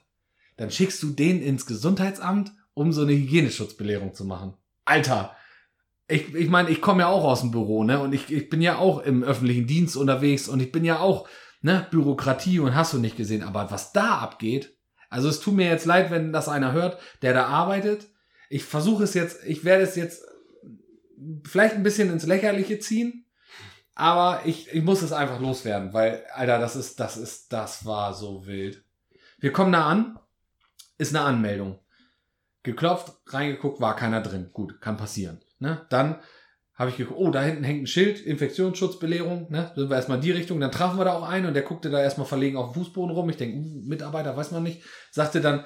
Dann 0.56 0.70
schickst 0.70 1.02
du 1.02 1.08
den 1.10 1.42
ins 1.42 1.66
Gesundheitsamt, 1.66 2.52
um 2.74 2.92
so 2.92 3.02
eine 3.02 3.10
Hygieneschutzbelehrung 3.12 4.14
zu 4.14 4.24
machen. 4.24 4.54
Alter, 4.84 5.34
ich, 6.12 6.34
ich 6.34 6.48
meine, 6.48 6.70
ich 6.70 6.80
komme 6.80 7.02
ja 7.02 7.08
auch 7.08 7.24
aus 7.24 7.40
dem 7.40 7.50
Büro, 7.50 7.84
ne? 7.84 8.00
Und 8.00 8.12
ich, 8.12 8.30
ich 8.32 8.48
bin 8.48 8.60
ja 8.60 8.78
auch 8.78 9.02
im 9.02 9.22
öffentlichen 9.22 9.66
Dienst 9.66 9.96
unterwegs 9.96 10.48
und 10.48 10.60
ich 10.60 10.70
bin 10.70 10.84
ja 10.84 11.00
auch, 11.00 11.28
ne, 11.62 11.86
Bürokratie 11.90 12.60
und 12.60 12.74
hast 12.74 12.92
du 12.92 12.98
nicht 12.98 13.16
gesehen. 13.16 13.42
Aber 13.42 13.70
was 13.70 13.92
da 13.92 14.18
abgeht, 14.18 14.76
also 15.08 15.28
es 15.28 15.40
tut 15.40 15.54
mir 15.54 15.66
jetzt 15.66 15.86
leid, 15.86 16.10
wenn 16.10 16.32
das 16.32 16.48
einer 16.48 16.72
hört, 16.72 17.00
der 17.22 17.34
da 17.34 17.46
arbeitet. 17.46 18.08
Ich 18.50 18.64
versuche 18.64 19.04
es 19.04 19.14
jetzt, 19.14 19.44
ich 19.46 19.64
werde 19.64 19.84
es 19.84 19.96
jetzt 19.96 20.24
vielleicht 21.44 21.74
ein 21.74 21.82
bisschen 21.82 22.10
ins 22.10 22.26
Lächerliche 22.26 22.78
ziehen, 22.78 23.26
aber 23.94 24.42
ich, 24.44 24.72
ich 24.72 24.82
muss 24.82 25.02
es 25.02 25.12
einfach 25.12 25.40
loswerden, 25.40 25.92
weil, 25.92 26.24
Alter, 26.34 26.58
das 26.58 26.76
ist, 26.76 26.98
das 27.00 27.16
ist, 27.16 27.52
das 27.52 27.84
war 27.84 28.14
so 28.14 28.46
wild. 28.46 28.84
Wir 29.38 29.52
kommen 29.52 29.72
da 29.72 29.86
an, 29.86 30.18
ist 30.98 31.14
eine 31.14 31.24
Anmeldung. 31.24 31.78
Geklopft, 32.62 33.12
reingeguckt, 33.26 33.80
war 33.80 33.96
keiner 33.96 34.20
drin. 34.20 34.50
Gut, 34.52 34.80
kann 34.80 34.96
passieren. 34.96 35.40
Ne? 35.62 35.86
Dann 35.88 36.16
habe 36.74 36.90
ich 36.90 36.96
geguckt, 36.96 37.18
oh, 37.18 37.30
da 37.30 37.42
hinten 37.42 37.64
hängt 37.64 37.82
ein 37.82 37.86
Schild, 37.86 38.20
Infektionsschutzbelehrung, 38.20 39.50
ne? 39.50 39.70
Sind 39.76 39.88
wir 39.88 39.96
erstmal 39.96 40.20
die 40.20 40.32
Richtung, 40.32 40.58
dann 40.58 40.72
trafen 40.72 40.98
wir 40.98 41.04
da 41.04 41.12
auch 41.12 41.28
einen 41.28 41.46
und 41.46 41.54
der 41.54 41.62
guckte 41.62 41.90
da 41.90 42.02
erstmal 42.02 42.26
verlegen 42.26 42.56
auf 42.56 42.72
dem 42.72 42.82
Fußboden 42.82 43.14
rum. 43.14 43.30
Ich 43.30 43.36
denke, 43.36 43.56
uh, 43.58 43.82
Mitarbeiter, 43.86 44.36
weiß 44.36 44.50
man 44.50 44.64
nicht. 44.64 44.82
Sagte 45.10 45.40
dann, 45.40 45.64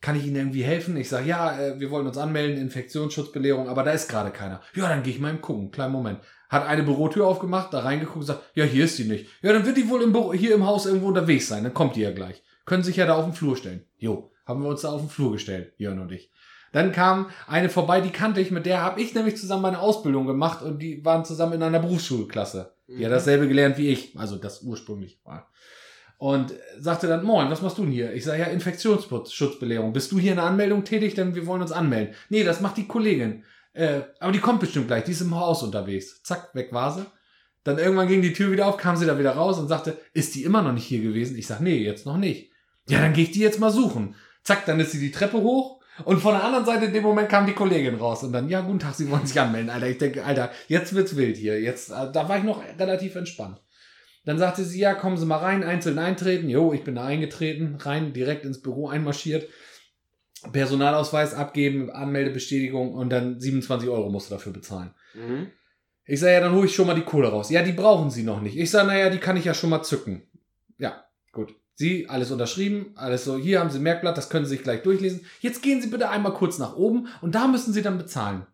kann 0.00 0.16
ich 0.16 0.26
Ihnen 0.26 0.36
irgendwie 0.36 0.62
helfen? 0.62 0.96
Ich 0.96 1.08
sage, 1.08 1.28
ja, 1.28 1.58
äh, 1.58 1.80
wir 1.80 1.90
wollen 1.90 2.06
uns 2.06 2.18
anmelden, 2.18 2.60
Infektionsschutzbelehrung, 2.60 3.68
aber 3.68 3.82
da 3.82 3.92
ist 3.92 4.08
gerade 4.08 4.30
keiner. 4.30 4.60
Ja, 4.74 4.88
dann 4.88 5.02
gehe 5.02 5.12
ich 5.12 5.20
mal 5.20 5.30
im 5.30 5.40
gucken. 5.40 5.70
Kleinen 5.70 5.92
Moment. 5.92 6.20
Hat 6.48 6.66
eine 6.66 6.82
Bürotür 6.82 7.26
aufgemacht, 7.26 7.72
da 7.72 7.80
reingeguckt 7.80 8.18
und 8.18 8.26
sagt, 8.26 8.42
ja, 8.54 8.64
hier 8.64 8.84
ist 8.84 8.96
sie 8.96 9.04
nicht. 9.04 9.28
Ja, 9.42 9.52
dann 9.52 9.66
wird 9.66 9.76
die 9.76 9.88
wohl 9.88 10.02
im 10.02 10.12
Büro, 10.12 10.32
hier 10.32 10.54
im 10.54 10.66
Haus 10.66 10.86
irgendwo 10.86 11.08
unterwegs 11.08 11.48
sein. 11.48 11.64
Dann 11.64 11.74
kommt 11.74 11.96
die 11.96 12.02
ja 12.02 12.12
gleich. 12.12 12.42
Können 12.64 12.82
sich 12.82 12.96
ja 12.96 13.06
da 13.06 13.14
auf 13.14 13.24
den 13.24 13.34
Flur 13.34 13.56
stellen. 13.56 13.84
Jo, 13.98 14.32
haben 14.44 14.62
wir 14.62 14.68
uns 14.68 14.82
da 14.82 14.90
auf 14.90 15.00
den 15.00 15.10
Flur 15.10 15.32
gestellt, 15.32 15.74
Jörn 15.78 15.98
und 15.98 16.12
ich. 16.12 16.30
Dann 16.76 16.92
kam 16.92 17.30
eine 17.46 17.70
vorbei, 17.70 18.02
die 18.02 18.10
kannte 18.10 18.38
ich, 18.38 18.50
mit 18.50 18.66
der 18.66 18.82
habe 18.82 19.00
ich 19.00 19.14
nämlich 19.14 19.38
zusammen 19.38 19.62
meine 19.62 19.80
Ausbildung 19.80 20.26
gemacht 20.26 20.60
und 20.62 20.78
die 20.82 21.02
waren 21.06 21.24
zusammen 21.24 21.54
in 21.54 21.62
einer 21.62 21.78
Berufsschulklasse. 21.78 22.74
Die 22.86 23.02
hat 23.02 23.10
Mhm. 23.10 23.14
dasselbe 23.14 23.48
gelernt 23.48 23.78
wie 23.78 23.88
ich, 23.88 24.12
also 24.18 24.36
das 24.36 24.60
ursprünglich 24.60 25.18
war. 25.24 25.50
Und 26.18 26.52
sagte 26.78 27.06
dann, 27.06 27.24
moin, 27.24 27.50
was 27.50 27.62
machst 27.62 27.78
du 27.78 27.82
denn 27.82 27.92
hier? 27.92 28.12
Ich 28.12 28.24
sage, 28.24 28.40
ja, 28.40 28.48
Infektionsschutzbelehrung. 28.48 29.94
Bist 29.94 30.12
du 30.12 30.18
hier 30.18 30.32
in 30.32 30.36
der 30.36 30.44
Anmeldung 30.44 30.84
tätig? 30.84 31.14
Denn 31.14 31.34
wir 31.34 31.46
wollen 31.46 31.62
uns 31.62 31.72
anmelden. 31.72 32.14
Nee, 32.28 32.44
das 32.44 32.60
macht 32.60 32.76
die 32.76 32.86
Kollegin. 32.86 33.44
Äh, 33.72 34.00
aber 34.20 34.32
die 34.32 34.40
kommt 34.40 34.60
bestimmt 34.60 34.88
gleich, 34.88 35.04
die 35.04 35.12
ist 35.12 35.22
im 35.22 35.34
Haus 35.34 35.62
unterwegs. 35.62 36.22
Zack, 36.24 36.54
weg 36.54 36.74
war 36.74 36.92
sie. 36.92 37.06
Dann 37.64 37.78
irgendwann 37.78 38.08
ging 38.08 38.20
die 38.20 38.34
Tür 38.34 38.52
wieder 38.52 38.66
auf, 38.66 38.76
kam 38.76 38.96
sie 38.96 39.06
da 39.06 39.18
wieder 39.18 39.32
raus 39.32 39.58
und 39.58 39.68
sagte, 39.68 39.96
ist 40.12 40.34
die 40.34 40.44
immer 40.44 40.60
noch 40.60 40.72
nicht 40.72 40.84
hier 40.84 41.00
gewesen? 41.00 41.38
Ich 41.38 41.46
sag, 41.46 41.60
nee, 41.60 41.78
jetzt 41.78 42.04
noch 42.04 42.18
nicht. 42.18 42.50
Ja, 42.86 43.00
dann 43.00 43.14
gehe 43.14 43.24
ich 43.24 43.30
die 43.32 43.40
jetzt 43.40 43.60
mal 43.60 43.70
suchen. 43.70 44.14
Zack, 44.44 44.66
dann 44.66 44.78
ist 44.78 44.92
sie 44.92 45.00
die 45.00 45.10
Treppe 45.10 45.38
hoch 45.38 45.75
und 46.04 46.20
von 46.20 46.34
der 46.34 46.44
anderen 46.44 46.64
Seite 46.64 46.86
in 46.86 46.92
dem 46.92 47.02
Moment 47.02 47.28
kam 47.28 47.46
die 47.46 47.52
Kollegin 47.52 47.96
raus 47.96 48.22
und 48.22 48.32
dann, 48.32 48.48
ja, 48.48 48.60
guten 48.60 48.78
Tag, 48.78 48.94
Sie 48.94 49.10
wollen 49.10 49.26
sich 49.26 49.40
anmelden, 49.40 49.70
Alter. 49.70 49.88
Ich 49.88 49.98
denke, 49.98 50.24
Alter, 50.24 50.50
jetzt 50.68 50.94
wird's 50.94 51.16
wild 51.16 51.36
hier. 51.36 51.60
Jetzt, 51.60 51.90
äh, 51.90 52.12
da 52.12 52.28
war 52.28 52.38
ich 52.38 52.44
noch 52.44 52.62
relativ 52.78 53.14
entspannt. 53.16 53.60
Dann 54.26 54.38
sagte 54.38 54.64
sie, 54.64 54.80
ja, 54.80 54.94
kommen 54.94 55.16
Sie 55.16 55.24
mal 55.24 55.38
rein, 55.38 55.62
einzeln 55.62 55.98
eintreten. 55.98 56.48
Jo, 56.48 56.72
ich 56.72 56.82
bin 56.82 56.96
da 56.96 57.04
eingetreten, 57.04 57.76
rein, 57.76 58.12
direkt 58.12 58.44
ins 58.44 58.60
Büro 58.60 58.88
einmarschiert. 58.88 59.48
Personalausweis 60.52 61.32
abgeben, 61.32 61.90
Anmeldebestätigung 61.90 62.92
und 62.92 63.10
dann 63.10 63.40
27 63.40 63.88
Euro 63.88 64.10
musst 64.10 64.30
du 64.30 64.34
dafür 64.34 64.52
bezahlen. 64.52 64.90
Mhm. 65.14 65.48
Ich 66.04 66.20
sage, 66.20 66.34
ja, 66.34 66.40
dann 66.40 66.54
hole 66.54 66.66
ich 66.66 66.74
schon 66.74 66.86
mal 66.86 66.94
die 66.94 67.02
Kohle 67.02 67.28
raus. 67.28 67.50
Ja, 67.50 67.62
die 67.62 67.72
brauchen 67.72 68.10
Sie 68.10 68.22
noch 68.22 68.40
nicht. 68.40 68.56
Ich 68.56 68.70
sage, 68.70 68.88
naja, 68.88 69.10
die 69.10 69.18
kann 69.18 69.36
ich 69.36 69.44
ja 69.44 69.54
schon 69.54 69.70
mal 69.70 69.82
zücken. 69.82 70.22
Ja. 70.78 71.05
Sie, 71.78 72.08
alles 72.08 72.30
unterschrieben, 72.30 72.92
alles 72.94 73.24
so, 73.24 73.36
hier 73.36 73.60
haben 73.60 73.68
Sie 73.68 73.78
ein 73.78 73.82
Merkblatt, 73.82 74.16
das 74.16 74.30
können 74.30 74.46
Sie 74.46 74.52
sich 74.56 74.62
gleich 74.62 74.82
durchlesen. 74.82 75.20
Jetzt 75.40 75.62
gehen 75.62 75.82
Sie 75.82 75.88
bitte 75.88 76.08
einmal 76.08 76.32
kurz 76.32 76.58
nach 76.58 76.74
oben 76.74 77.08
und 77.20 77.34
da 77.34 77.46
müssen 77.46 77.74
Sie 77.74 77.82
dann 77.82 77.98
bezahlen. 77.98 78.46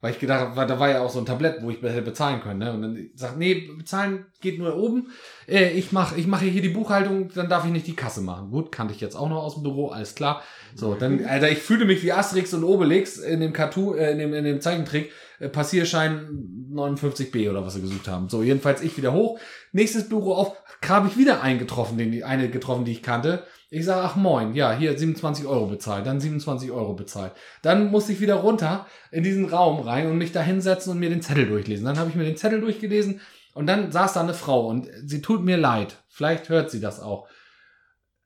Weil 0.00 0.12
ich 0.12 0.20
gedacht 0.20 0.56
habe, 0.56 0.66
da 0.66 0.78
war 0.78 0.88
ja 0.88 1.00
auch 1.00 1.10
so 1.10 1.18
ein 1.18 1.26
Tablett, 1.26 1.60
wo 1.60 1.70
ich 1.70 1.82
hätte 1.82 2.02
bezahlen 2.02 2.40
können. 2.40 2.60
Ne? 2.60 2.72
Und 2.72 2.82
dann 2.82 3.10
sagt, 3.16 3.36
nee, 3.36 3.68
bezahlen 3.76 4.26
geht 4.40 4.60
nur 4.60 4.76
oben. 4.76 5.08
Äh, 5.48 5.72
ich 5.72 5.90
mache 5.90 6.14
ich 6.16 6.28
mache 6.28 6.44
hier 6.44 6.62
die 6.62 6.68
Buchhaltung, 6.68 7.32
dann 7.34 7.48
darf 7.48 7.64
ich 7.64 7.72
nicht 7.72 7.88
die 7.88 7.96
Kasse 7.96 8.20
machen. 8.20 8.52
Gut, 8.52 8.70
kannte 8.70 8.94
ich 8.94 9.00
jetzt 9.00 9.16
auch 9.16 9.28
noch 9.28 9.42
aus 9.42 9.54
dem 9.54 9.64
Büro, 9.64 9.88
alles 9.88 10.14
klar. 10.14 10.44
So, 10.76 10.94
dann, 10.94 11.24
Alter, 11.26 11.50
ich 11.50 11.58
fühlte 11.58 11.84
mich 11.84 12.04
wie 12.04 12.12
Asterix 12.12 12.54
und 12.54 12.62
Obelix 12.62 13.16
in 13.16 13.40
dem 13.40 13.52
Cartoon, 13.52 13.98
äh, 13.98 14.12
in 14.12 14.18
dem, 14.18 14.32
in 14.34 14.44
dem 14.44 14.60
Zeichentrick, 14.60 15.10
Passierschein 15.52 16.68
59b 16.72 17.50
oder 17.50 17.64
was 17.64 17.74
sie 17.74 17.80
gesucht 17.80 18.08
haben. 18.08 18.28
So, 18.28 18.42
jedenfalls 18.42 18.82
ich 18.82 18.96
wieder 18.96 19.12
hoch. 19.12 19.38
Nächstes 19.72 20.08
Büro 20.08 20.34
auf, 20.34 20.56
habe 20.86 21.08
ich 21.08 21.16
wieder 21.16 21.42
einen 21.42 21.58
getroffen, 21.58 21.98
den, 21.98 22.22
eine 22.22 22.50
getroffen, 22.50 22.84
die 22.84 22.92
ich 22.92 23.02
kannte. 23.02 23.44
Ich 23.70 23.84
sage, 23.84 24.02
ach 24.02 24.16
moin, 24.16 24.54
ja, 24.54 24.72
hier 24.72 24.96
27 24.98 25.46
Euro 25.46 25.66
bezahlt, 25.66 26.06
dann 26.06 26.20
27 26.20 26.70
Euro 26.70 26.94
bezahlt. 26.94 27.32
Dann 27.62 27.90
musste 27.90 28.12
ich 28.12 28.20
wieder 28.20 28.36
runter 28.36 28.86
in 29.10 29.22
diesen 29.22 29.44
Raum 29.44 29.80
rein 29.80 30.06
und 30.06 30.18
mich 30.18 30.32
da 30.32 30.40
hinsetzen 30.40 30.92
und 30.92 30.98
mir 30.98 31.10
den 31.10 31.22
Zettel 31.22 31.46
durchlesen. 31.46 31.84
Dann 31.84 31.98
habe 31.98 32.08
ich 32.08 32.16
mir 32.16 32.24
den 32.24 32.36
Zettel 32.36 32.60
durchgelesen 32.60 33.20
und 33.54 33.66
dann 33.66 33.92
saß 33.92 34.14
da 34.14 34.20
eine 34.20 34.34
Frau 34.34 34.66
und 34.66 34.88
sie 35.04 35.20
tut 35.20 35.44
mir 35.44 35.56
leid. 35.56 35.96
Vielleicht 36.08 36.48
hört 36.48 36.70
sie 36.70 36.80
das 36.80 37.00
auch. 37.00 37.28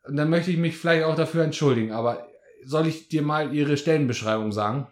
Und 0.07 0.17
dann 0.17 0.31
möchte 0.31 0.51
ich 0.51 0.59
mich 0.59 0.77
vielleicht 0.77 1.05
auch 1.05 1.15
dafür 1.15 1.45
entschuldigen, 1.45 1.93
aber 1.93 2.27
soll 2.65 2.87
ich 2.87 3.09
dir 3.09 3.23
mal 3.23 3.55
ihre 3.55 3.77
Stellenbeschreibung 3.77 4.53
sagen? 4.53 4.87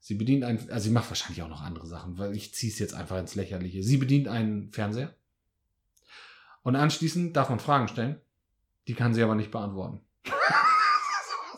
Sie 0.00 0.14
bedient 0.14 0.44
ein, 0.44 0.70
also 0.70 0.84
sie 0.84 0.92
macht 0.92 1.10
wahrscheinlich 1.10 1.42
auch 1.42 1.48
noch 1.48 1.62
andere 1.62 1.86
Sachen, 1.86 2.18
weil 2.18 2.34
ich 2.34 2.54
ziehe 2.54 2.72
es 2.72 2.78
jetzt 2.78 2.94
einfach 2.94 3.18
ins 3.18 3.34
Lächerliche. 3.34 3.82
Sie 3.82 3.96
bedient 3.96 4.28
einen 4.28 4.72
Fernseher. 4.72 5.14
Und 6.62 6.76
anschließend 6.76 7.36
darf 7.36 7.50
man 7.50 7.60
Fragen 7.60 7.88
stellen. 7.88 8.20
Die 8.86 8.94
kann 8.94 9.14
sie 9.14 9.22
aber 9.22 9.34
nicht 9.34 9.50
beantworten. 9.50 10.00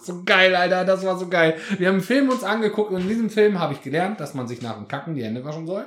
so 0.03 0.25
geil, 0.25 0.55
Alter, 0.55 0.85
das 0.85 1.05
war 1.05 1.19
so 1.19 1.29
geil. 1.29 1.59
Wir 1.79 1.89
haben 1.89 1.97
einen 1.97 2.03
Film 2.03 2.29
uns 2.29 2.43
angeguckt 2.43 2.91
und 2.91 3.03
in 3.03 3.09
diesem 3.09 3.31
Film 3.31 3.59
habe 3.59 3.75
ich 3.75 3.83
gelernt, 3.83 4.21
dass 4.21 4.35
man 4.35 4.49
sich 4.49 4.63
nach 4.63 4.77
dem 4.77 4.89
Kacken 4.89 5.15
die 5.15 5.25
Hände 5.25 5.45
waschen 5.45 5.67
soll. 5.67 5.87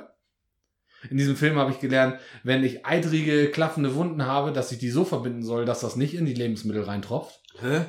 In 1.10 1.18
diesem 1.18 1.36
Film 1.36 1.56
habe 1.56 1.70
ich 1.70 1.80
gelernt, 1.80 2.18
wenn 2.44 2.64
ich 2.64 2.86
eitrige, 2.86 3.50
klaffende 3.50 3.94
Wunden 3.94 4.24
habe, 4.24 4.52
dass 4.52 4.72
ich 4.72 4.78
die 4.78 4.90
so 4.90 5.04
verbinden 5.04 5.42
soll, 5.42 5.66
dass 5.66 5.80
das 5.80 5.96
nicht 5.96 6.14
in 6.14 6.24
die 6.24 6.34
Lebensmittel 6.34 6.82
reintropft. 6.82 7.42
Hä? 7.60 7.84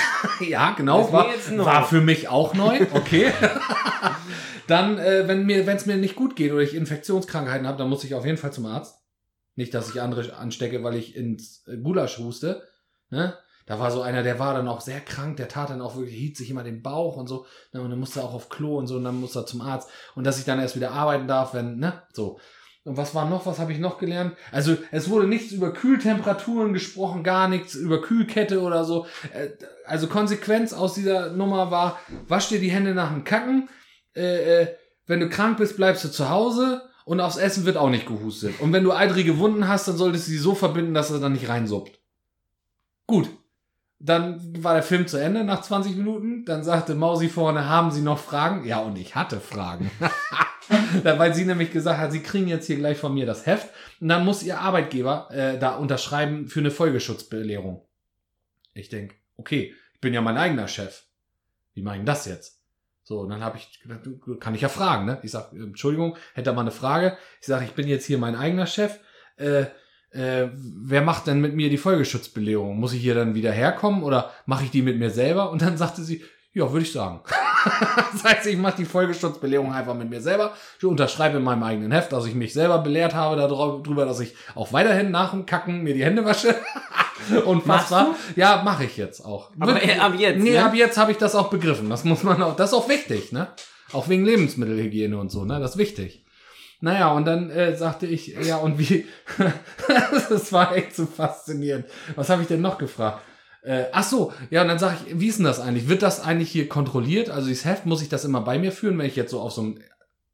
Ja, 0.40 0.72
genau. 0.72 1.12
War, 1.12 1.26
war 1.56 1.86
für 1.86 2.00
mich 2.00 2.28
auch 2.28 2.54
neu. 2.54 2.86
Okay. 2.92 3.32
dann, 4.66 4.98
äh, 4.98 5.28
wenn 5.28 5.46
mir, 5.46 5.66
wenn 5.66 5.76
es 5.76 5.86
mir 5.86 5.96
nicht 5.96 6.16
gut 6.16 6.36
geht 6.36 6.52
oder 6.52 6.62
ich 6.62 6.74
Infektionskrankheiten 6.74 7.66
habe, 7.66 7.78
dann 7.78 7.88
muss 7.88 8.04
ich 8.04 8.14
auf 8.14 8.24
jeden 8.24 8.38
Fall 8.38 8.52
zum 8.52 8.66
Arzt. 8.66 8.98
Nicht, 9.54 9.72
dass 9.72 9.88
ich 9.88 10.00
andere 10.00 10.36
anstecke, 10.36 10.82
weil 10.84 10.96
ich 10.96 11.16
ins 11.16 11.66
äh, 11.66 11.78
Gulasch 11.78 12.18
huste. 12.18 12.66
Ne? 13.10 13.36
Da 13.66 13.80
war 13.80 13.90
so 13.90 14.02
einer, 14.02 14.22
der 14.22 14.38
war 14.38 14.54
dann 14.54 14.68
auch 14.68 14.80
sehr 14.80 15.00
krank, 15.00 15.38
der 15.38 15.48
tat 15.48 15.70
dann 15.70 15.80
auch 15.80 15.96
wirklich, 15.96 16.16
hielt 16.16 16.36
sich 16.36 16.50
immer 16.50 16.62
den 16.62 16.82
Bauch 16.82 17.16
und 17.16 17.26
so. 17.26 17.46
Ne? 17.72 17.80
Und 17.80 17.90
dann 17.90 17.98
musste 17.98 18.20
er 18.20 18.26
auch 18.26 18.34
auf 18.34 18.48
Klo 18.48 18.78
und 18.78 18.86
so 18.86 18.96
und 18.96 19.04
dann 19.04 19.20
musste 19.20 19.40
er 19.40 19.46
zum 19.46 19.60
Arzt. 19.60 19.88
Und 20.14 20.24
dass 20.24 20.38
ich 20.38 20.44
dann 20.44 20.60
erst 20.60 20.76
wieder 20.76 20.92
arbeiten 20.92 21.26
darf, 21.26 21.54
wenn, 21.54 21.78
ne? 21.78 22.02
So. 22.12 22.38
Und 22.86 22.96
was 22.96 23.14
war 23.16 23.28
noch? 23.28 23.46
Was 23.46 23.58
habe 23.58 23.72
ich 23.72 23.78
noch 23.78 23.98
gelernt? 23.98 24.36
Also 24.52 24.76
es 24.92 25.10
wurde 25.10 25.26
nichts 25.26 25.52
über 25.52 25.72
Kühltemperaturen 25.72 26.72
gesprochen, 26.72 27.24
gar 27.24 27.48
nichts 27.48 27.74
über 27.74 28.00
Kühlkette 28.00 28.60
oder 28.62 28.84
so. 28.84 29.06
Äh, 29.34 29.48
Also 29.86 30.06
Konsequenz 30.06 30.72
aus 30.72 30.94
dieser 30.94 31.32
Nummer 31.32 31.70
war, 31.70 31.98
wasch 32.28 32.48
dir 32.48 32.60
die 32.60 32.70
Hände 32.70 32.94
nach 32.94 33.12
dem 33.12 33.24
Kacken. 33.24 33.68
Äh, 34.14 34.62
äh, 34.62 34.66
wenn 35.06 35.20
du 35.20 35.28
krank 35.28 35.58
bist, 35.58 35.76
bleibst 35.76 36.04
du 36.04 36.10
zu 36.10 36.30
Hause 36.30 36.82
und 37.04 37.20
aufs 37.20 37.36
Essen 37.36 37.64
wird 37.64 37.76
auch 37.76 37.90
nicht 37.90 38.06
gehustet. 38.06 38.60
Und 38.60 38.72
wenn 38.72 38.84
du 38.84 38.92
eitrige 38.92 39.38
Wunden 39.38 39.68
hast, 39.68 39.88
dann 39.88 39.96
solltest 39.96 40.26
du 40.26 40.30
sie 40.30 40.38
so 40.38 40.54
verbinden, 40.54 40.94
dass 40.94 41.10
er 41.10 41.18
dann 41.20 41.32
nicht 41.32 41.48
reinsuppt. 41.48 42.00
Gut. 43.06 43.28
Dann 43.98 44.62
war 44.62 44.74
der 44.74 44.82
Film 44.82 45.06
zu 45.06 45.16
Ende 45.16 45.42
nach 45.44 45.62
20 45.62 45.96
Minuten. 45.96 46.44
Dann 46.44 46.62
sagte 46.64 46.94
Mausi 46.94 47.28
vorne, 47.28 47.68
haben 47.68 47.90
Sie 47.90 48.02
noch 48.02 48.18
Fragen? 48.18 48.64
Ja, 48.66 48.80
und 48.80 48.96
ich 48.98 49.14
hatte 49.14 49.40
Fragen. 49.40 49.90
Da- 51.04 51.16
Weil 51.18 51.32
sie 51.32 51.44
nämlich 51.44 51.70
gesagt 51.70 52.00
hat, 52.00 52.10
sie 52.10 52.22
kriegen 52.24 52.48
jetzt 52.48 52.66
hier 52.66 52.76
gleich 52.76 52.98
von 52.98 53.14
mir 53.14 53.24
das 53.24 53.46
Heft. 53.46 53.68
Und 54.00 54.08
dann 54.08 54.24
muss 54.24 54.42
ihr 54.42 54.58
Arbeitgeber 54.60 55.28
äh, 55.30 55.58
da 55.58 55.76
unterschreiben 55.76 56.48
für 56.48 56.58
eine 56.60 56.72
Folgeschutzbelehrung. 56.72 57.86
Ich 58.74 58.88
denk, 58.88 59.14
okay, 59.36 59.74
ich 59.94 60.00
bin 60.00 60.12
ja 60.12 60.20
mein 60.20 60.36
eigener 60.36 60.66
Chef. 60.66 61.04
Wie 61.74 61.82
mache 61.82 61.94
ich 61.94 62.00
denn 62.00 62.06
das 62.06 62.26
jetzt? 62.26 62.60
So, 63.04 63.20
und 63.20 63.28
dann 63.28 63.44
habe 63.44 63.58
ich 63.58 63.80
gedacht, 63.80 64.00
kann 64.40 64.56
ich 64.56 64.60
ja 64.62 64.68
fragen, 64.68 65.04
ne? 65.06 65.20
Ich 65.22 65.30
sag, 65.30 65.52
äh, 65.52 65.56
Entschuldigung, 65.62 66.16
hätte 66.34 66.52
mal 66.52 66.62
eine 66.62 66.72
Frage. 66.72 67.16
Ich 67.40 67.46
sage, 67.46 67.64
ich 67.64 67.72
bin 67.72 67.86
jetzt 67.86 68.04
hier 68.06 68.18
mein 68.18 68.34
eigener 68.34 68.66
Chef. 68.66 68.98
Äh, 69.36 69.66
äh, 70.16 70.50
wer 70.54 71.02
macht 71.02 71.26
denn 71.26 71.40
mit 71.40 71.54
mir 71.54 71.68
die 71.68 71.76
Folgeschutzbelehrung? 71.76 72.78
Muss 72.78 72.92
ich 72.92 73.02
hier 73.02 73.14
dann 73.14 73.34
wieder 73.34 73.52
herkommen 73.52 74.02
oder 74.02 74.30
mache 74.46 74.64
ich 74.64 74.70
die 74.70 74.82
mit 74.82 74.98
mir 74.98 75.10
selber? 75.10 75.50
Und 75.50 75.62
dann 75.62 75.76
sagte 75.76 76.02
sie, 76.02 76.22
ja, 76.56 76.72
würde 76.72 76.86
ich 76.86 76.92
sagen. 76.92 77.20
das 78.12 78.24
heißt, 78.24 78.46
ich 78.46 78.56
mache 78.56 78.78
die 78.78 78.86
Folgeschutzbelehrung 78.86 79.74
einfach 79.74 79.94
mit 79.94 80.08
mir 80.08 80.22
selber. 80.22 80.54
Ich 80.78 80.84
unterschreibe 80.86 81.36
in 81.36 81.44
meinem 81.44 81.62
eigenen 81.62 81.92
Heft, 81.92 82.12
dass 82.12 82.24
ich 82.24 82.34
mich 82.34 82.54
selber 82.54 82.78
belehrt 82.78 83.14
habe 83.14 83.36
darüber, 83.36 84.06
dass 84.06 84.20
ich 84.20 84.34
auch 84.54 84.72
weiterhin 84.72 85.10
nach 85.10 85.32
dem 85.32 85.44
Kacken 85.44 85.82
mir 85.82 85.92
die 85.92 86.04
Hände 86.04 86.24
wasche. 86.24 86.54
Und 87.44 87.68
was 87.68 87.90
war? 87.90 88.14
Ja, 88.36 88.62
mache 88.64 88.84
ich 88.84 88.96
jetzt 88.96 89.22
auch. 89.22 89.50
Aber 89.58 89.82
äh, 89.82 89.98
ab 89.98 90.14
jetzt, 90.16 90.42
Nee, 90.42 90.52
ne? 90.52 90.64
ab 90.64 90.74
jetzt 90.74 90.96
habe 90.96 91.12
ich 91.12 91.18
das 91.18 91.34
auch 91.34 91.50
begriffen. 91.50 91.90
Das 91.90 92.04
muss 92.04 92.22
man 92.22 92.42
auch, 92.42 92.56
das 92.56 92.70
ist 92.70 92.74
auch 92.74 92.88
wichtig, 92.88 93.32
ne? 93.32 93.48
Auch 93.92 94.08
wegen 94.08 94.24
Lebensmittelhygiene 94.24 95.18
und 95.18 95.30
so, 95.30 95.44
ne? 95.44 95.60
Das 95.60 95.72
ist 95.72 95.76
wichtig. 95.78 96.24
Naja, 96.86 97.10
und 97.10 97.24
dann 97.24 97.50
äh, 97.50 97.76
sagte 97.76 98.06
ich, 98.06 98.28
ja, 98.28 98.58
und 98.58 98.78
wie, 98.78 99.06
das 100.28 100.52
war 100.52 100.76
echt 100.76 100.94
so 100.94 101.04
faszinierend. 101.04 101.84
Was 102.14 102.30
habe 102.30 102.42
ich 102.42 102.48
denn 102.48 102.60
noch 102.60 102.78
gefragt? 102.78 103.24
Äh, 103.62 103.86
ach 103.90 104.04
so, 104.04 104.32
ja, 104.50 104.62
und 104.62 104.68
dann 104.68 104.78
sage 104.78 104.98
ich, 105.04 105.18
wie 105.18 105.26
ist 105.26 105.38
denn 105.38 105.46
das 105.46 105.58
eigentlich? 105.58 105.88
Wird 105.88 106.02
das 106.02 106.20
eigentlich 106.20 106.48
hier 106.48 106.68
kontrolliert? 106.68 107.28
Also 107.28 107.48
dieses 107.48 107.64
Heft, 107.64 107.86
muss 107.86 108.02
ich 108.02 108.08
das 108.08 108.24
immer 108.24 108.40
bei 108.40 108.60
mir 108.60 108.70
führen, 108.70 108.96
wenn 108.98 109.06
ich 109.06 109.16
jetzt 109.16 109.32
so 109.32 109.40
auf 109.40 109.50
so 109.50 109.62
einem 109.62 109.80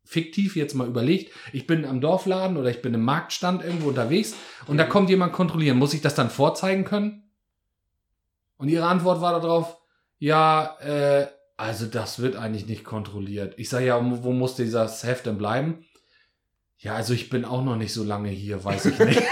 fiktiv 0.05 0.55
jetzt 0.55 0.74
mal 0.74 0.86
überlegt, 0.86 1.32
ich 1.55 1.66
bin 1.66 1.86
am 1.86 2.03
Dorfladen 2.03 2.59
oder 2.59 2.68
ich 2.68 2.82
bin 2.82 2.92
im 2.92 3.03
Marktstand 3.03 3.64
irgendwo 3.64 3.88
unterwegs 3.88 4.34
und 4.66 4.76
da 4.76 4.84
kommt 4.84 5.09
jemand 5.09 5.32
kontrollieren. 5.32 5.78
Muss 5.78 5.94
ich 5.94 6.03
das 6.03 6.14
dann 6.14 6.28
vorzeigen 6.28 6.84
können? 6.84 7.30
Und 8.59 8.68
ihre 8.68 8.84
Antwort 8.84 9.22
war 9.22 9.40
darauf, 9.40 9.78
ja, 10.18 10.76
äh, 10.80 11.28
also 11.57 11.86
das 11.86 12.18
wird 12.18 12.36
eigentlich 12.36 12.66
nicht 12.66 12.84
kontrolliert. 12.84 13.55
Ich 13.57 13.70
sage 13.70 13.86
ja, 13.86 14.22
wo 14.22 14.32
muss 14.32 14.55
dieses 14.55 15.03
Heft 15.03 15.24
denn 15.24 15.38
bleiben? 15.38 15.86
Ja, 16.83 16.97
also 16.97 17.14
ich 17.14 17.30
bin 17.30 17.45
auch 17.45 17.62
noch 17.62 17.76
nicht 17.76 17.93
so 17.93 18.03
lange 18.03 18.28
hier, 18.30 18.64
weiß 18.64 18.87
ich 18.87 18.99
nicht. 18.99 19.22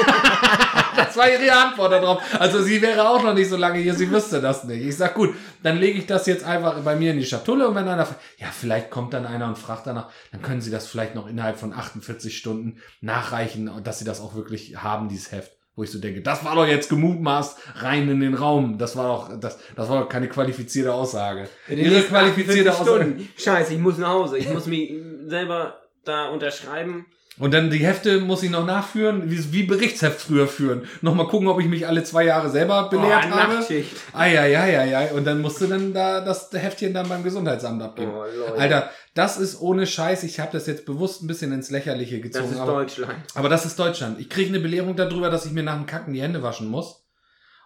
das 0.96 1.16
war 1.16 1.28
ihre 1.28 1.52
Antwort 1.52 1.90
darauf. 1.90 2.22
Also 2.38 2.62
sie 2.62 2.80
wäre 2.80 3.08
auch 3.08 3.24
noch 3.24 3.34
nicht 3.34 3.48
so 3.48 3.56
lange 3.56 3.80
hier, 3.80 3.94
sie 3.94 4.08
wüsste 4.08 4.40
das 4.40 4.62
nicht. 4.62 4.86
Ich 4.86 4.96
sag, 4.96 5.16
gut, 5.16 5.34
dann 5.64 5.76
lege 5.76 5.98
ich 5.98 6.06
das 6.06 6.26
jetzt 6.26 6.44
einfach 6.44 6.80
bei 6.82 6.94
mir 6.94 7.10
in 7.10 7.18
die 7.18 7.26
Schatulle 7.26 7.66
und 7.66 7.74
wenn 7.74 7.88
einer, 7.88 8.06
ja, 8.38 8.46
vielleicht 8.52 8.90
kommt 8.90 9.14
dann 9.14 9.26
einer 9.26 9.48
und 9.48 9.58
fragt 9.58 9.88
danach, 9.88 10.10
dann 10.30 10.42
können 10.42 10.60
sie 10.60 10.70
das 10.70 10.86
vielleicht 10.86 11.16
noch 11.16 11.26
innerhalb 11.26 11.58
von 11.58 11.72
48 11.72 12.36
Stunden 12.36 12.76
nachreichen, 13.00 13.68
dass 13.82 13.98
sie 13.98 14.04
das 14.04 14.20
auch 14.20 14.36
wirklich 14.36 14.76
haben, 14.76 15.08
dieses 15.08 15.32
Heft. 15.32 15.50
Wo 15.74 15.82
ich 15.82 15.90
so 15.90 15.98
denke, 15.98 16.20
das 16.20 16.44
war 16.44 16.54
doch 16.54 16.66
jetzt 16.66 16.88
gemutmaßt 16.88 17.58
rein 17.76 18.08
in 18.08 18.20
den 18.20 18.34
Raum. 18.34 18.78
Das 18.78 18.96
war 18.96 19.06
doch, 19.08 19.40
das, 19.40 19.58
das 19.74 19.88
war 19.88 20.02
doch 20.02 20.08
keine 20.08 20.28
qualifizierte 20.28 20.92
Aussage. 20.92 21.48
Ihre 21.68 22.02
qualifizierte 22.02 22.72
Aussage. 22.72 23.02
Stunden. 23.02 23.28
Scheiße, 23.36 23.74
ich 23.74 23.80
muss 23.80 23.98
nach 23.98 24.10
Hause. 24.10 24.38
Ich 24.38 24.48
muss 24.52 24.66
mich 24.66 24.92
selber 25.26 25.80
da 26.04 26.28
unterschreiben. 26.28 27.06
Und 27.38 27.54
dann 27.54 27.70
die 27.70 27.78
Hefte 27.78 28.20
muss 28.20 28.42
ich 28.42 28.50
noch 28.50 28.66
nachführen, 28.66 29.30
wie, 29.30 29.52
wie 29.52 29.62
Berichtsheft 29.62 30.20
früher 30.20 30.46
führen. 30.46 30.82
Nochmal 31.00 31.26
gucken, 31.26 31.48
ob 31.48 31.60
ich 31.60 31.68
mich 31.68 31.86
alle 31.86 32.04
zwei 32.04 32.24
Jahre 32.24 32.50
selber 32.50 32.90
belehrt 32.90 33.26
oh, 33.28 33.30
habe. 33.30 33.54
Nachtschicht. 33.54 33.96
Eieieiei. 34.12 35.12
Und 35.12 35.26
dann 35.26 35.40
musst 35.40 35.60
du 35.60 35.66
dann 35.66 35.94
da 35.94 36.20
das 36.20 36.50
Heftchen 36.52 36.92
dann 36.92 37.08
beim 37.08 37.22
Gesundheitsamt 37.22 37.82
abgeben. 37.82 38.12
Oh. 38.14 38.58
Alter, 38.58 38.90
das 39.14 39.38
ist 39.38 39.60
ohne 39.60 39.86
Scheiß. 39.86 40.22
Ich 40.24 40.38
habe 40.38 40.52
das 40.52 40.66
jetzt 40.66 40.84
bewusst 40.84 41.22
ein 41.22 41.28
bisschen 41.28 41.52
ins 41.52 41.70
Lächerliche 41.70 42.16
Das 42.16 42.24
gezogen. 42.24 42.52
ist 42.52 42.58
aber, 42.58 42.72
Deutschland. 42.72 43.14
aber 43.34 43.48
das 43.48 43.64
ist 43.64 43.78
Deutschland. 43.78 44.20
Ich 44.20 44.28
kriege 44.28 44.50
eine 44.50 44.60
Belehrung 44.60 44.96
darüber, 44.96 45.30
dass 45.30 45.46
ich 45.46 45.52
mir 45.52 45.62
nach 45.62 45.76
dem 45.76 45.86
Kacken 45.86 46.12
die 46.12 46.22
Hände 46.22 46.42
waschen 46.42 46.68
muss. 46.68 47.06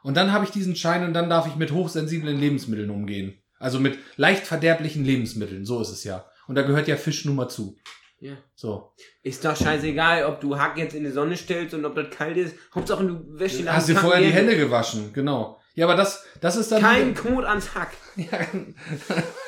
Und 0.04 0.16
dann 0.16 0.32
habe 0.32 0.44
ich 0.44 0.50
diesen 0.50 0.76
Schein 0.76 1.04
und 1.04 1.14
dann 1.14 1.30
darf 1.30 1.46
ich 1.46 1.56
mit 1.56 1.72
hochsensiblen 1.72 2.38
Lebensmitteln 2.38 2.90
umgehen. 2.90 3.42
Also 3.58 3.80
mit 3.80 3.98
leicht 4.16 4.46
verderblichen 4.46 5.04
Lebensmitteln. 5.04 5.64
So 5.64 5.80
ist 5.80 5.88
es 5.88 6.04
ja. 6.04 6.26
Und 6.46 6.54
da 6.56 6.62
gehört 6.62 6.86
ja 6.86 6.96
Fisch 6.96 7.24
nun 7.24 7.36
mal 7.36 7.48
zu. 7.48 7.76
Ja. 8.24 8.38
So. 8.54 8.94
Ist 9.22 9.44
doch 9.44 9.54
scheißegal, 9.54 10.24
ob 10.24 10.40
du 10.40 10.56
Hack 10.58 10.78
jetzt 10.78 10.94
in 10.94 11.04
die 11.04 11.10
Sonne 11.10 11.36
stellst 11.36 11.74
und 11.74 11.84
ob 11.84 11.94
das 11.94 12.08
kalt 12.08 12.38
ist. 12.38 12.56
Hauptsache 12.74 13.04
du 13.04 13.22
wäschst 13.38 13.58
dir 13.58 13.64
nach 13.66 13.74
Hast 13.74 13.90
dir 13.90 13.96
vorher 13.96 14.22
die 14.22 14.32
Hände 14.32 14.56
gewaschen, 14.56 15.12
genau. 15.12 15.60
Ja, 15.74 15.84
aber 15.84 15.94
das, 15.94 16.24
das 16.40 16.56
ist 16.56 16.72
dann. 16.72 16.80
Kein 16.80 17.14
Kot 17.14 17.44
ans 17.44 17.74
Hack. 17.74 17.90
Ja, 18.16 18.38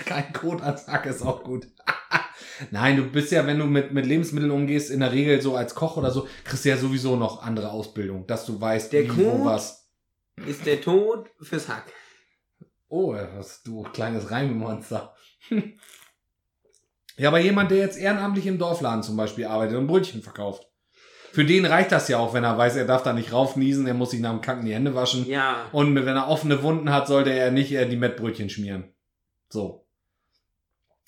kein 0.05 0.31
Kot 0.35 0.61
ans 0.61 0.87
Hack 0.89 1.07
ist 1.07 1.23
auch 1.23 1.43
gut. 1.43 1.67
Nein, 2.71 2.99
du 2.99 3.05
bist 3.11 3.33
ja, 3.33 3.47
wenn 3.47 3.59
du 3.59 3.65
mit, 3.65 3.95
mit 3.95 4.05
Lebensmitteln 4.05 4.51
umgehst, 4.51 4.91
in 4.91 5.01
der 5.01 5.13
Regel 5.13 5.41
so 5.41 5.57
als 5.57 5.75
Koch 5.75 5.97
oder 5.97 6.11
so, 6.11 6.29
kriegst 6.45 6.67
du 6.67 6.69
ja 6.69 6.77
sowieso 6.77 7.17
noch 7.17 7.43
andere 7.43 7.71
Ausbildung, 7.71 8.27
dass 8.27 8.45
du 8.45 8.61
weißt, 8.61 8.93
Der 8.93 9.05
wie, 9.05 9.17
wo, 9.25 9.39
Kot- 9.39 9.45
was. 9.47 9.89
Ist 10.47 10.67
der 10.67 10.83
Tod 10.83 11.31
fürs 11.41 11.69
Hack. 11.71 11.85
Oh, 12.89 13.15
was 13.15 13.63
du 13.63 13.85
kleines 13.85 14.31
Reimmonster. 14.31 15.15
ja, 17.19 17.29
aber 17.29 17.41
jemand, 17.41 17.71
der 17.71 17.79
jetzt 17.79 17.99
ehrenamtlich 17.99 18.47
im 18.47 18.59
Dorfladen 18.59 19.03
zum 19.03 19.17
Beispiel 19.17 19.47
arbeitet 19.47 19.77
und 19.77 19.87
Brötchen 19.87 20.23
verkauft. 20.23 20.69
Für 21.33 21.45
den 21.45 21.67
reicht 21.67 21.93
das 21.93 22.09
ja 22.09 22.19
auch, 22.19 22.33
wenn 22.33 22.45
er 22.45 22.57
weiß, 22.57 22.77
er 22.77 22.87
darf 22.87 23.03
da 23.03 23.13
nicht 23.13 23.33
raufniesen, 23.33 23.87
er 23.87 23.95
muss 23.95 24.11
sich 24.11 24.21
nach 24.21 24.31
dem 24.31 24.41
Kacken 24.41 24.65
die 24.65 24.75
Hände 24.75 24.95
waschen. 24.95 25.27
Ja. 25.27 25.67
Und 25.73 25.95
wenn 25.95 26.17
er 26.17 26.29
offene 26.29 26.63
Wunden 26.63 26.91
hat, 26.91 27.07
sollte 27.07 27.31
er 27.31 27.51
nicht 27.51 27.73
äh, 27.73 27.87
die 27.87 27.97
Mettbrötchen 27.97 28.49
schmieren. 28.49 28.95
So. 29.49 29.87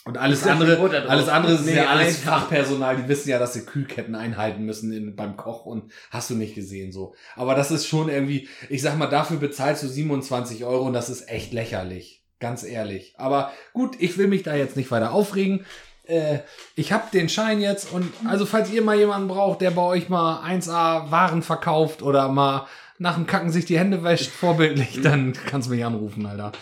Und 0.05 0.17
alles 0.17 0.47
andere, 0.47 0.79
alles 1.09 1.29
andere 1.29 1.53
ist 1.53 1.67
Nee, 1.67 1.77
ja 1.77 1.87
alles. 1.87 2.21
Fachpersonal, 2.21 2.97
die 2.97 3.09
wissen 3.09 3.29
ja, 3.29 3.39
dass 3.39 3.53
sie 3.53 3.67
Kühlketten 3.67 4.15
einhalten 4.15 4.65
müssen 4.65 4.91
in, 4.91 5.17
beim 5.17 5.37
Koch 5.37 5.67
und 5.67 5.93
hast 6.11 6.31
du 6.31 6.35
nicht 6.35 6.55
gesehen 6.55 6.93
so. 6.93 7.15
Aber 7.37 7.55
das 7.55 7.71
ist 7.71 7.87
schon 7.87 8.09
irgendwie, 8.09 8.49
ich 8.71 8.81
sag 8.81 8.97
mal, 8.97 9.09
dafür 9.09 9.37
bezahlst 9.37 9.83
du 9.83 9.89
27 9.89 10.65
Euro 10.65 10.87
und 10.87 10.95
das 10.95 11.11
ist 11.11 11.29
echt 11.29 11.53
lächerlich. 11.53 12.25
Ganz 12.41 12.63
ehrlich. 12.63 13.15
Aber 13.19 13.53
gut, 13.73 13.97
ich 13.99 14.17
will 14.17 14.29
mich 14.29 14.45
da 14.45 14.55
jetzt 14.55 14.77
nicht 14.77 14.91
weiter 14.91 15.13
aufregen. 15.13 15.67
Äh, 16.09 16.39
ich 16.75 16.91
habe 16.93 17.05
den 17.13 17.29
Schein 17.29 17.61
jetzt 17.61 17.93
und 17.93 18.13
also 18.27 18.47
falls 18.47 18.71
ihr 18.73 18.83
mal 18.83 18.97
jemanden 18.99 19.29
braucht, 19.29 19.61
der 19.61 19.71
bei 19.71 19.83
euch 19.83 20.09
mal 20.09 20.43
1A 20.43 21.11
Waren 21.11 21.43
verkauft 21.43 22.03
oder 22.03 22.29
mal 22.29 22.67
nach 22.99 23.15
dem 23.15 23.27
Kacken 23.27 23.51
sich 23.51 23.67
die 23.67 23.79
Hände 23.79 24.03
wäscht, 24.03 24.31
vorbildlich, 24.31 25.01
dann 25.03 25.35
kannst 25.47 25.69
du 25.69 25.75
mich 25.75 25.85
anrufen, 25.85 26.27
Alter. 26.27 26.53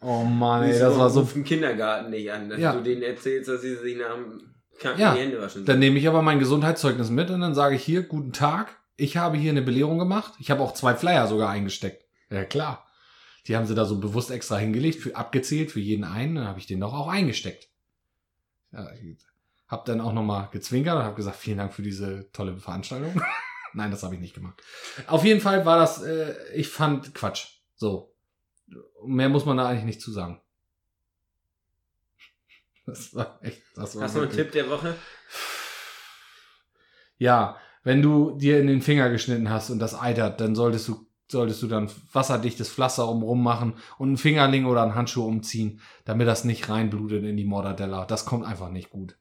Oh 0.00 0.22
Mann, 0.22 0.62
ey, 0.64 0.78
das 0.78 0.96
war 0.96 1.10
so. 1.10 1.28
im 1.34 1.42
Kindergarten 1.42 2.10
nicht 2.10 2.30
an, 2.30 2.48
dass 2.50 2.60
Ja. 2.60 2.72
du 2.72 2.82
denen 2.82 3.02
erzählst, 3.02 3.48
dass 3.48 3.62
sie 3.62 3.74
sich 3.74 3.96
nach 3.96 4.14
dem 4.14 4.42
Kacken 4.78 5.00
Ja. 5.00 5.14
die 5.14 5.20
Hände 5.20 5.40
waschen. 5.42 5.64
Dann 5.64 5.78
nehme 5.80 5.98
ich 5.98 6.06
aber 6.06 6.22
mein 6.22 6.38
Gesundheitszeugnis 6.38 7.10
mit 7.10 7.30
und 7.30 7.40
dann 7.40 7.54
sage 7.54 7.74
ich 7.76 7.82
hier, 7.82 8.02
guten 8.02 8.32
Tag, 8.32 8.76
ich 8.96 9.16
habe 9.16 9.36
hier 9.38 9.50
eine 9.50 9.62
Belehrung 9.62 9.98
gemacht. 9.98 10.34
Ich 10.38 10.50
habe 10.50 10.62
auch 10.62 10.74
zwei 10.74 10.94
Flyer 10.94 11.26
sogar 11.26 11.48
eingesteckt. 11.50 12.04
Ja, 12.30 12.44
klar. 12.44 12.86
Die 13.48 13.56
haben 13.56 13.66
sie 13.66 13.74
da 13.74 13.84
so 13.86 13.98
bewusst 13.98 14.30
extra 14.30 14.56
hingelegt, 14.56 15.00
für 15.00 15.16
abgezählt 15.16 15.72
für 15.72 15.80
jeden 15.80 16.04
einen, 16.04 16.36
dann 16.36 16.46
habe 16.46 16.60
ich 16.60 16.66
den 16.66 16.78
doch 16.78 16.92
auch 16.94 17.08
eingesteckt. 17.08 17.66
Ja, 18.72 18.92
ich 18.94 19.18
habe 19.68 19.82
dann 19.86 20.00
auch 20.00 20.12
nochmal 20.12 20.48
gezwinkert 20.50 20.96
und 20.96 21.02
habe 21.04 21.16
gesagt, 21.16 21.36
vielen 21.36 21.58
Dank 21.58 21.72
für 21.72 21.82
diese 21.82 22.30
tolle 22.32 22.58
Veranstaltung. 22.58 23.22
Nein, 23.74 23.90
das 23.90 24.02
habe 24.02 24.14
ich 24.14 24.20
nicht 24.20 24.34
gemacht. 24.34 24.62
Auf 25.06 25.24
jeden 25.24 25.40
Fall 25.40 25.64
war 25.64 25.78
das, 25.78 26.02
äh, 26.02 26.34
ich 26.54 26.68
fand 26.68 27.14
Quatsch. 27.14 27.60
So. 27.74 28.14
Mehr 29.04 29.28
muss 29.28 29.46
man 29.46 29.56
da 29.56 29.68
eigentlich 29.68 29.84
nicht 29.84 30.00
zu 30.00 30.12
sagen. 30.12 30.40
Das 32.84 33.14
war 33.14 33.38
echt, 33.42 33.62
das 33.76 33.94
war 33.94 34.02
Hast 34.02 34.16
du 34.16 34.22
einen 34.22 34.32
Tipp 34.32 34.50
der 34.50 34.68
Woche? 34.68 34.96
ja, 37.16 37.56
wenn 37.84 38.02
du 38.02 38.36
dir 38.36 38.58
in 38.58 38.66
den 38.66 38.82
Finger 38.82 39.08
geschnitten 39.08 39.50
hast 39.50 39.70
und 39.70 39.78
das 39.78 39.94
eitert, 39.94 40.40
dann 40.40 40.56
solltest 40.56 40.88
du, 40.88 41.06
solltest 41.32 41.62
du 41.62 41.66
dann 41.66 41.90
wasserdichtes 42.12 42.70
Pflaster 42.70 43.08
umrum 43.08 43.42
machen 43.42 43.74
und 43.98 44.08
einen 44.08 44.16
Fingerling 44.16 44.66
oder 44.66 44.82
einen 44.82 44.94
Handschuh 44.94 45.26
umziehen, 45.26 45.80
damit 46.04 46.28
das 46.28 46.44
nicht 46.44 46.68
reinblutet 46.68 47.24
in 47.24 47.36
die 47.36 47.44
Mortadella. 47.44 48.04
Das 48.04 48.24
kommt 48.24 48.46
einfach 48.46 48.68
nicht 48.70 48.90
gut. 48.90 49.16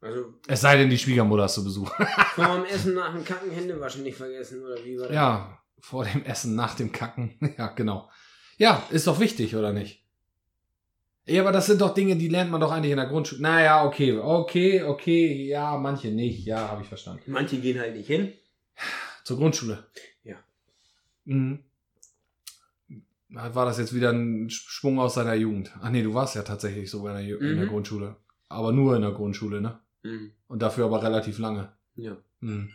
Also 0.00 0.34
Es 0.46 0.60
sei 0.60 0.76
denn, 0.76 0.90
die 0.90 0.98
Schwiegermutter 0.98 1.46
ist 1.46 1.54
zu 1.54 1.64
Besuch. 1.64 1.90
vor 2.34 2.56
dem 2.56 2.64
Essen 2.64 2.94
nach 2.94 3.12
dem 3.12 3.24
Kacken 3.24 3.50
Hände 3.50 3.80
waschen 3.80 4.02
nicht 4.02 4.16
vergessen, 4.16 4.64
oder 4.64 4.76
wie 4.84 4.98
war 4.98 5.06
das? 5.08 5.14
ja, 5.14 5.58
vor 5.80 6.04
dem 6.04 6.24
Essen, 6.24 6.54
nach 6.54 6.74
dem 6.74 6.92
Kacken. 6.92 7.38
Ja, 7.58 7.68
genau. 7.68 8.08
Ja, 8.58 8.82
ist 8.90 9.06
doch 9.06 9.20
wichtig, 9.20 9.54
oder 9.56 9.72
nicht? 9.72 10.04
Ja, 11.26 11.42
aber 11.42 11.50
das 11.52 11.66
sind 11.66 11.80
doch 11.80 11.92
Dinge, 11.92 12.16
die 12.16 12.28
lernt 12.28 12.50
man 12.52 12.60
doch 12.60 12.70
eigentlich 12.70 12.92
in 12.92 12.98
der 12.98 13.08
Grundschule. 13.08 13.42
Naja, 13.42 13.84
okay, 13.84 14.16
okay, 14.16 14.82
okay, 14.84 15.46
ja, 15.48 15.76
manche 15.76 16.08
nicht, 16.08 16.46
ja, 16.46 16.68
habe 16.68 16.82
ich 16.82 16.88
verstanden. 16.88 17.22
Manche 17.26 17.58
gehen 17.58 17.80
halt 17.80 17.96
nicht 17.96 18.06
hin. 18.06 18.32
Zur 19.26 19.38
Grundschule. 19.38 19.82
Ja. 20.22 20.36
Mhm. 21.24 21.58
War 23.28 23.64
das 23.66 23.76
jetzt 23.76 23.92
wieder 23.92 24.10
ein 24.12 24.48
Sprung 24.50 25.00
aus 25.00 25.14
seiner 25.14 25.34
Jugend? 25.34 25.72
Ach 25.82 25.90
nee, 25.90 26.04
du 26.04 26.14
warst 26.14 26.36
ja 26.36 26.42
tatsächlich 26.42 26.88
so 26.88 27.04
in 27.08 27.12
der, 27.14 27.22
Ju- 27.24 27.38
in 27.40 27.56
der 27.56 27.66
Mhm. 27.66 27.70
Grundschule. 27.70 28.14
Aber 28.48 28.70
nur 28.70 28.94
in 28.94 29.02
der 29.02 29.10
Grundschule, 29.10 29.60
ne? 29.60 29.80
Mhm. 30.04 30.30
Und 30.46 30.62
dafür 30.62 30.84
aber 30.84 31.02
relativ 31.02 31.40
lange. 31.40 31.72
Ja. 31.96 32.16
Mhm. 32.38 32.70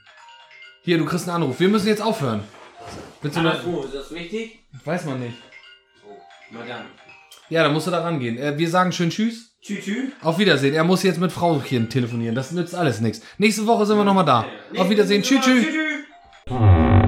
Hier, 0.84 0.97
du 0.97 1.06
kriegst 1.06 1.30
einen 1.30 1.41
Anruf. 1.41 1.58
Wir 1.62 1.70
müssen 1.70 1.88
jetzt 1.88 2.02
aufhören. 2.02 2.41
Willst 3.22 3.38
du 3.38 3.41
noch? 3.43 3.66
Oh, 3.66 3.84
ist 3.84 3.93
das 3.95 4.12
wichtig? 4.14 4.60
Weiß 4.84 5.06
man 5.06 5.22
nicht. 5.22 5.38
Oh, 6.06 6.18
Madame. 6.54 6.84
Ja, 7.47 7.64
da 7.64 7.70
musst 7.70 7.88
du 7.88 7.91
da 7.91 8.02
rangehen. 8.02 8.38
Äh, 8.38 8.58
wir 8.58 8.70
sagen 8.70 8.91
schön 8.91 9.10
Tschüss. 9.10 9.56
Tschü, 9.62 9.80
tschü. 9.80 10.08
Auf 10.22 10.38
Wiedersehen. 10.38 10.74
Er 10.74 10.84
muss 10.84 11.02
jetzt 11.04 11.20
mit 11.22 11.32
Frauchen 11.32 11.88
telefonieren. 11.89 12.36
Das 12.36 12.52
nützt 12.52 12.76
alles 12.76 12.99
nichts. 12.99 13.22
Nächste 13.38 13.66
Woche 13.68 13.86
sind 13.86 13.95
wir 13.95 14.04
nochmal 14.04 14.26
da. 14.26 14.45
Auf 14.76 14.89
Wiedersehen. 14.89 15.24
Tschüss, 15.24 15.39
tschüss. 15.45 15.66
Hmm. 16.48 17.01